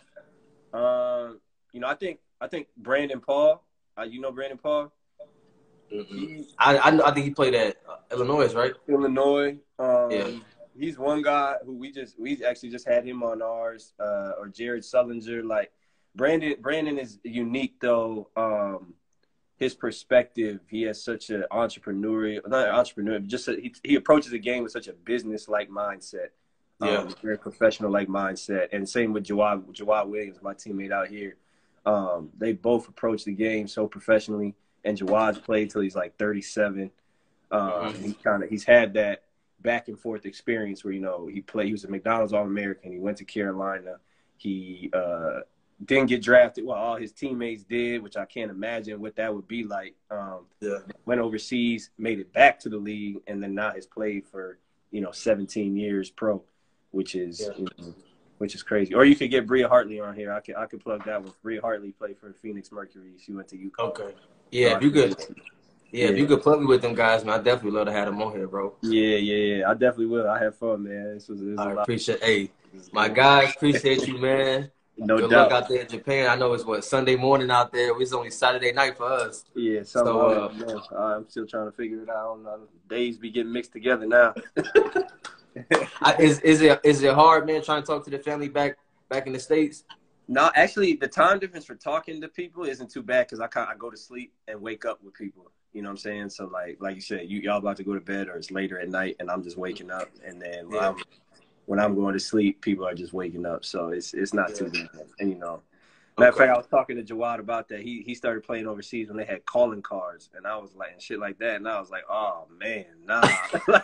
Um, 0.74 1.42
you 1.74 1.82
know, 1.82 1.88
I 1.88 1.96
think 1.96 2.20
I 2.40 2.48
think 2.48 2.68
Brandon 2.78 3.20
Paul. 3.20 3.62
Uh, 3.98 4.04
you 4.04 4.22
know 4.22 4.32
Brandon 4.32 4.58
Paul. 4.58 4.94
Mm-hmm. 5.94 6.44
I, 6.58 6.78
I, 6.78 7.10
I 7.10 7.14
think 7.14 7.26
he 7.26 7.32
played 7.32 7.56
at 7.56 7.76
uh, 7.90 7.98
Illinois, 8.10 8.54
right? 8.54 8.72
Illinois. 8.88 9.58
Um, 9.78 10.12
yeah. 10.12 10.30
He's 10.78 10.98
one 10.98 11.22
guy 11.22 11.56
who 11.66 11.74
we 11.74 11.92
just 11.92 12.20
we 12.20 12.44
actually 12.44 12.70
just 12.70 12.88
had 12.88 13.06
him 13.06 13.24
on 13.24 13.42
ours, 13.42 13.94
uh, 14.00 14.32
or 14.40 14.48
Jared 14.48 14.84
Sullinger. 14.84 15.44
Like 15.44 15.72
Brandon, 16.16 16.56
Brandon 16.60 16.98
is 16.98 17.20
unique 17.24 17.80
though. 17.80 18.30
Um, 18.36 18.94
his 19.62 19.76
perspective, 19.76 20.60
he 20.68 20.82
has 20.84 21.04
such 21.04 21.30
an 21.30 21.46
entrepreneurial, 21.52 22.48
not 22.48 22.68
entrepreneur, 22.70 23.20
just 23.20 23.48
a, 23.48 23.54
he, 23.54 23.72
he 23.84 23.96
approaches 23.96 24.32
the 24.32 24.40
game 24.40 24.64
with 24.64 24.72
such 24.72 24.88
a 24.88 24.94
business 24.94 25.48
like 25.48 25.70
mindset. 25.70 26.30
Yeah. 26.82 26.98
Um, 26.98 27.16
very 27.22 27.38
professional 27.38 27.92
like 27.92 28.08
mindset. 28.08 28.70
And 28.72 28.90
same 28.90 29.14
with 29.14 29.24
Jawad, 29.24 29.72
Jawad 29.72 30.08
Williams, 30.08 30.42
my 30.42 30.56
teammate 30.56 30.92
out 30.92 31.10
here. 31.10 31.36
Um, 31.86 32.30
they 32.40 32.54
both 32.54 32.88
approach 32.88 33.24
the 33.24 33.34
game 33.34 33.68
so 33.68 33.86
professionally. 33.86 34.56
And 34.84 34.98
Jawad's 34.98 35.38
played 35.38 35.70
till 35.70 35.82
he's 35.82 35.96
like 35.96 36.18
37. 36.18 36.90
Um. 37.52 37.94
He 37.94 38.14
kind 38.14 38.44
of 38.44 38.50
he's 38.50 38.64
had 38.64 38.96
that 38.96 39.26
back 39.62 39.88
and 39.88 40.00
forth 40.00 40.26
experience 40.26 40.84
where 40.84 40.94
you 40.94 41.02
know 41.02 41.28
he 41.28 41.42
played. 41.42 41.68
He 41.68 41.72
was 41.72 41.84
a 41.84 41.90
McDonald's 41.90 42.34
All 42.34 42.44
American. 42.44 42.92
He 42.92 43.00
went 43.00 43.18
to 43.18 43.26
Carolina. 43.26 43.98
He 44.38 44.90
uh, 44.94 45.42
didn't 45.86 46.08
get 46.08 46.22
drafted. 46.22 46.66
Well, 46.66 46.78
all 46.78 46.96
his 46.96 47.12
teammates 47.12 47.64
did, 47.64 48.02
which 48.02 48.18
I 48.18 48.26
can't 48.26 48.52
imagine 48.52 49.00
what 49.00 49.16
that 49.18 49.34
would 49.34 49.48
be 49.48 49.64
like. 49.64 49.96
Um, 50.10 50.46
yeah. 50.60 50.80
Went 51.06 51.22
overseas, 51.22 51.92
made 51.98 52.20
it 52.20 52.34
back 52.34 52.60
to 52.62 52.70
the 52.70 52.78
league, 52.78 53.18
and 53.28 53.42
then 53.42 53.56
now 53.56 53.72
has 53.74 53.86
played 53.86 54.28
for 54.28 54.58
you 54.92 55.02
know 55.02 55.12
17 55.12 55.76
years 55.76 56.10
pro 56.10 56.44
which 56.92 57.16
is 57.16 57.42
yeah. 57.42 57.58
you 57.58 57.68
know, 57.78 57.94
which 58.38 58.56
is 58.56 58.64
crazy. 58.64 58.94
Or 58.94 59.06
you 59.06 59.16
could 59.16 59.32
get 59.32 59.48
Bria 59.48 59.68
Hartley 59.68 60.00
on 60.00 60.16
here. 60.16 60.32
I 60.32 60.40
could 60.40 60.56
I 60.56 60.66
could 60.66 60.82
plug 60.82 61.06
that 61.06 61.22
one. 61.22 61.34
Bria 61.42 61.62
Hartley 61.62 61.92
played 61.92 62.18
for 62.18 62.34
Phoenix 62.34 62.72
Mercury. 62.72 63.14
She 63.24 63.34
went 63.34 63.48
to 63.50 63.58
UConn. 63.58 63.90
Okay. 63.90 64.14
Yeah, 64.52 64.78
if 64.78 64.84
you 64.84 64.92
could. 64.92 65.16
Yeah, 65.92 66.06
yeah, 66.06 66.12
if 66.12 66.18
you 66.18 66.26
could 66.26 66.42
plug 66.42 66.62
me 66.62 66.68
with 66.68 66.82
them 66.82 66.96
guys, 66.96 67.26
man, 67.26 67.40
I 67.40 67.44
definitely 67.44 67.72
love 67.72 67.88
to 67.88 67.92
have 67.92 68.06
them 68.06 68.22
on 68.22 68.32
here, 68.32 68.48
bro. 68.48 68.76
Yeah, 68.82 69.18
yeah, 69.18 69.56
yeah. 69.56 69.70
I 69.70 69.74
definitely 69.74 70.06
will. 70.06 70.30
I 70.30 70.42
had 70.42 70.56
fun, 70.56 70.84
man. 70.84 71.16
This 71.16 71.28
was, 71.28 71.42
this 71.42 71.60
I 71.60 71.72
appreciate. 71.72 72.24
Hey, 72.24 72.52
my 72.94 73.10
guys, 73.10 73.54
appreciate 73.56 74.08
you, 74.08 74.18
man. 74.18 74.72
No 74.98 75.18
Good 75.18 75.32
doubt. 75.32 75.52
luck 75.52 75.64
out 75.64 75.70
there 75.70 75.82
in 75.82 75.88
Japan. 75.88 76.30
I 76.30 76.36
know 76.36 76.54
it's 76.54 76.66
what 76.66 76.86
Sunday 76.86 77.16
morning 77.16 77.50
out 77.50 77.72
there. 77.72 78.00
It's 78.00 78.14
only 78.14 78.30
Saturday 78.30 78.72
night 78.72 78.98
for 78.98 79.06
us. 79.06 79.46
Yeah, 79.56 79.82
so 79.82 80.52
uh, 80.52 80.96
I'm 80.96 81.28
still 81.28 81.48
trying 81.48 81.66
to 81.66 81.72
figure 81.72 82.04
it 82.04 82.10
out. 82.10 82.38
Days 82.88 83.18
be 83.18 83.32
getting 83.32 83.52
mixed 83.52 83.72
together 83.72 84.06
now. 84.06 84.36
I, 86.02 86.16
is 86.20 86.40
is 86.42 86.62
it 86.62 86.80
is 86.84 87.02
it 87.02 87.16
hard, 87.16 87.48
man, 87.48 87.64
trying 87.64 87.82
to 87.82 87.88
talk 87.88 88.04
to 88.04 88.12
the 88.12 88.20
family 88.20 88.48
back 88.48 88.78
back 89.10 89.26
in 89.26 89.34
the 89.34 89.40
states? 89.40 89.86
No, 90.28 90.52
actually, 90.56 90.94
the 90.98 91.08
time 91.08 91.40
difference 91.40 91.66
for 91.66 91.76
talking 91.76 92.22
to 92.22 92.28
people 92.28 92.66
isn't 92.66 92.92
too 92.92 93.02
bad 93.02 93.26
because 93.26 93.40
I 93.40 93.48
kind 93.48 93.70
I 93.72 93.76
go 93.76 93.90
to 93.90 93.98
sleep 93.98 94.34
and 94.48 94.62
wake 94.62 94.86
up 94.86 95.02
with 95.04 95.16
people. 95.16 95.52
You 95.74 95.82
know 95.82 95.90
what 95.90 95.94
I'm 95.94 95.98
saying? 95.98 96.30
So 96.30 96.46
like 96.46 96.78
like 96.80 96.96
you 96.96 97.02
said, 97.02 97.30
you 97.30 97.40
y'all 97.40 97.58
about 97.58 97.78
to 97.78 97.84
go 97.84 97.94
to 97.94 98.02
bed 98.02 98.28
or 98.28 98.36
it's 98.36 98.52
later 98.52 98.80
at 98.80 98.90
night, 98.90 99.16
and 99.20 99.30
I'm 99.30 99.44
just 99.44 99.58
waking 99.58 99.92
up, 99.92 100.10
and 100.26 100.42
then 100.42 100.70
when, 100.70 100.82
yeah. 100.82 100.90
I'm, 100.90 100.96
when 101.66 101.80
I'm 101.80 101.96
going 101.96 102.14
to 102.14 102.20
sleep, 102.20 102.62
people 102.62 102.86
are 102.86 102.94
just 102.94 103.14
waking 103.14 103.46
up. 103.46 103.64
So 103.64 103.90
it's 103.90 104.14
it's 104.14 104.34
not 104.34 104.50
yeah. 104.50 104.56
too 104.56 104.70
bad, 104.70 104.90
and 105.20 105.30
you 105.30 105.38
know. 105.38 105.62
Matter 106.18 106.30
of 106.30 106.38
fact, 106.38 106.52
I 106.52 106.58
was 106.58 106.68
talking 106.68 106.98
to 106.98 107.04
Jawad 107.04 107.40
about 107.40 107.70
that. 107.70 107.82
He 107.82 108.04
he 108.06 108.14
started 108.16 108.44
playing 108.44 108.68
overseas 108.68 109.08
when 109.08 109.18
they 109.18 109.26
had 109.26 109.46
calling 109.46 109.82
cards, 109.82 110.30
and 110.36 110.46
I 110.46 110.58
was 110.58 110.76
like, 110.76 110.92
and 110.92 111.02
shit 111.02 111.20
like 111.20 111.40
that, 111.40 111.56
and 111.56 111.68
I 111.68 111.80
was 111.80 111.90
like, 111.90 112.04
oh 112.10 112.48
man, 112.60 112.86
nah. 113.06 113.22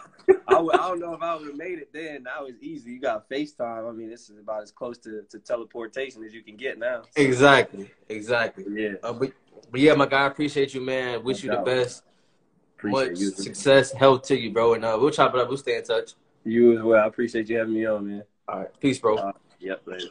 I, 0.47 0.53
w- 0.53 0.71
I 0.73 0.77
don't 0.77 0.99
know 0.99 1.13
if 1.13 1.21
I 1.21 1.35
would 1.35 1.47
have 1.47 1.55
made 1.55 1.79
it 1.79 1.93
then. 1.93 2.23
Now 2.23 2.45
it's 2.45 2.61
easy. 2.61 2.91
You 2.91 2.99
got 2.99 3.29
FaceTime. 3.29 3.89
I 3.89 3.91
mean, 3.93 4.09
this 4.09 4.29
is 4.29 4.37
about 4.37 4.63
as 4.63 4.71
close 4.71 4.97
to, 4.99 5.23
to 5.29 5.39
teleportation 5.39 6.23
as 6.23 6.33
you 6.33 6.41
can 6.41 6.57
get 6.57 6.77
now. 6.77 7.03
So. 7.03 7.21
Exactly. 7.21 7.91
Exactly. 8.09 8.65
Yeah. 8.69 8.93
Uh, 9.03 9.13
but, 9.13 9.31
but 9.71 9.79
yeah, 9.79 9.93
my 9.93 10.05
guy, 10.05 10.23
I 10.23 10.27
appreciate 10.27 10.73
you, 10.73 10.81
man. 10.81 11.23
Wish 11.23 11.43
no 11.43 11.53
you 11.53 11.59
the 11.59 11.63
best. 11.63 12.03
Appreciate 12.77 13.11
Much 13.11 13.19
you. 13.19 13.29
success, 13.31 13.91
health 13.91 14.23
to 14.23 14.37
you, 14.37 14.51
bro. 14.51 14.75
And 14.75 14.85
uh, 14.85 14.97
we'll 14.99 15.11
chop 15.11 15.33
it 15.33 15.39
up. 15.39 15.47
We'll 15.47 15.57
stay 15.57 15.77
in 15.77 15.83
touch. 15.83 16.11
You 16.43 16.77
as 16.77 16.83
well. 16.83 17.03
I 17.03 17.07
appreciate 17.07 17.49
you 17.49 17.57
having 17.57 17.73
me 17.73 17.85
on, 17.85 18.07
man. 18.07 18.23
All 18.47 18.59
right. 18.59 18.79
Peace, 18.79 18.99
bro. 18.99 19.17
Uh, 19.17 19.31
yep. 19.59 19.81
Later. 19.85 20.09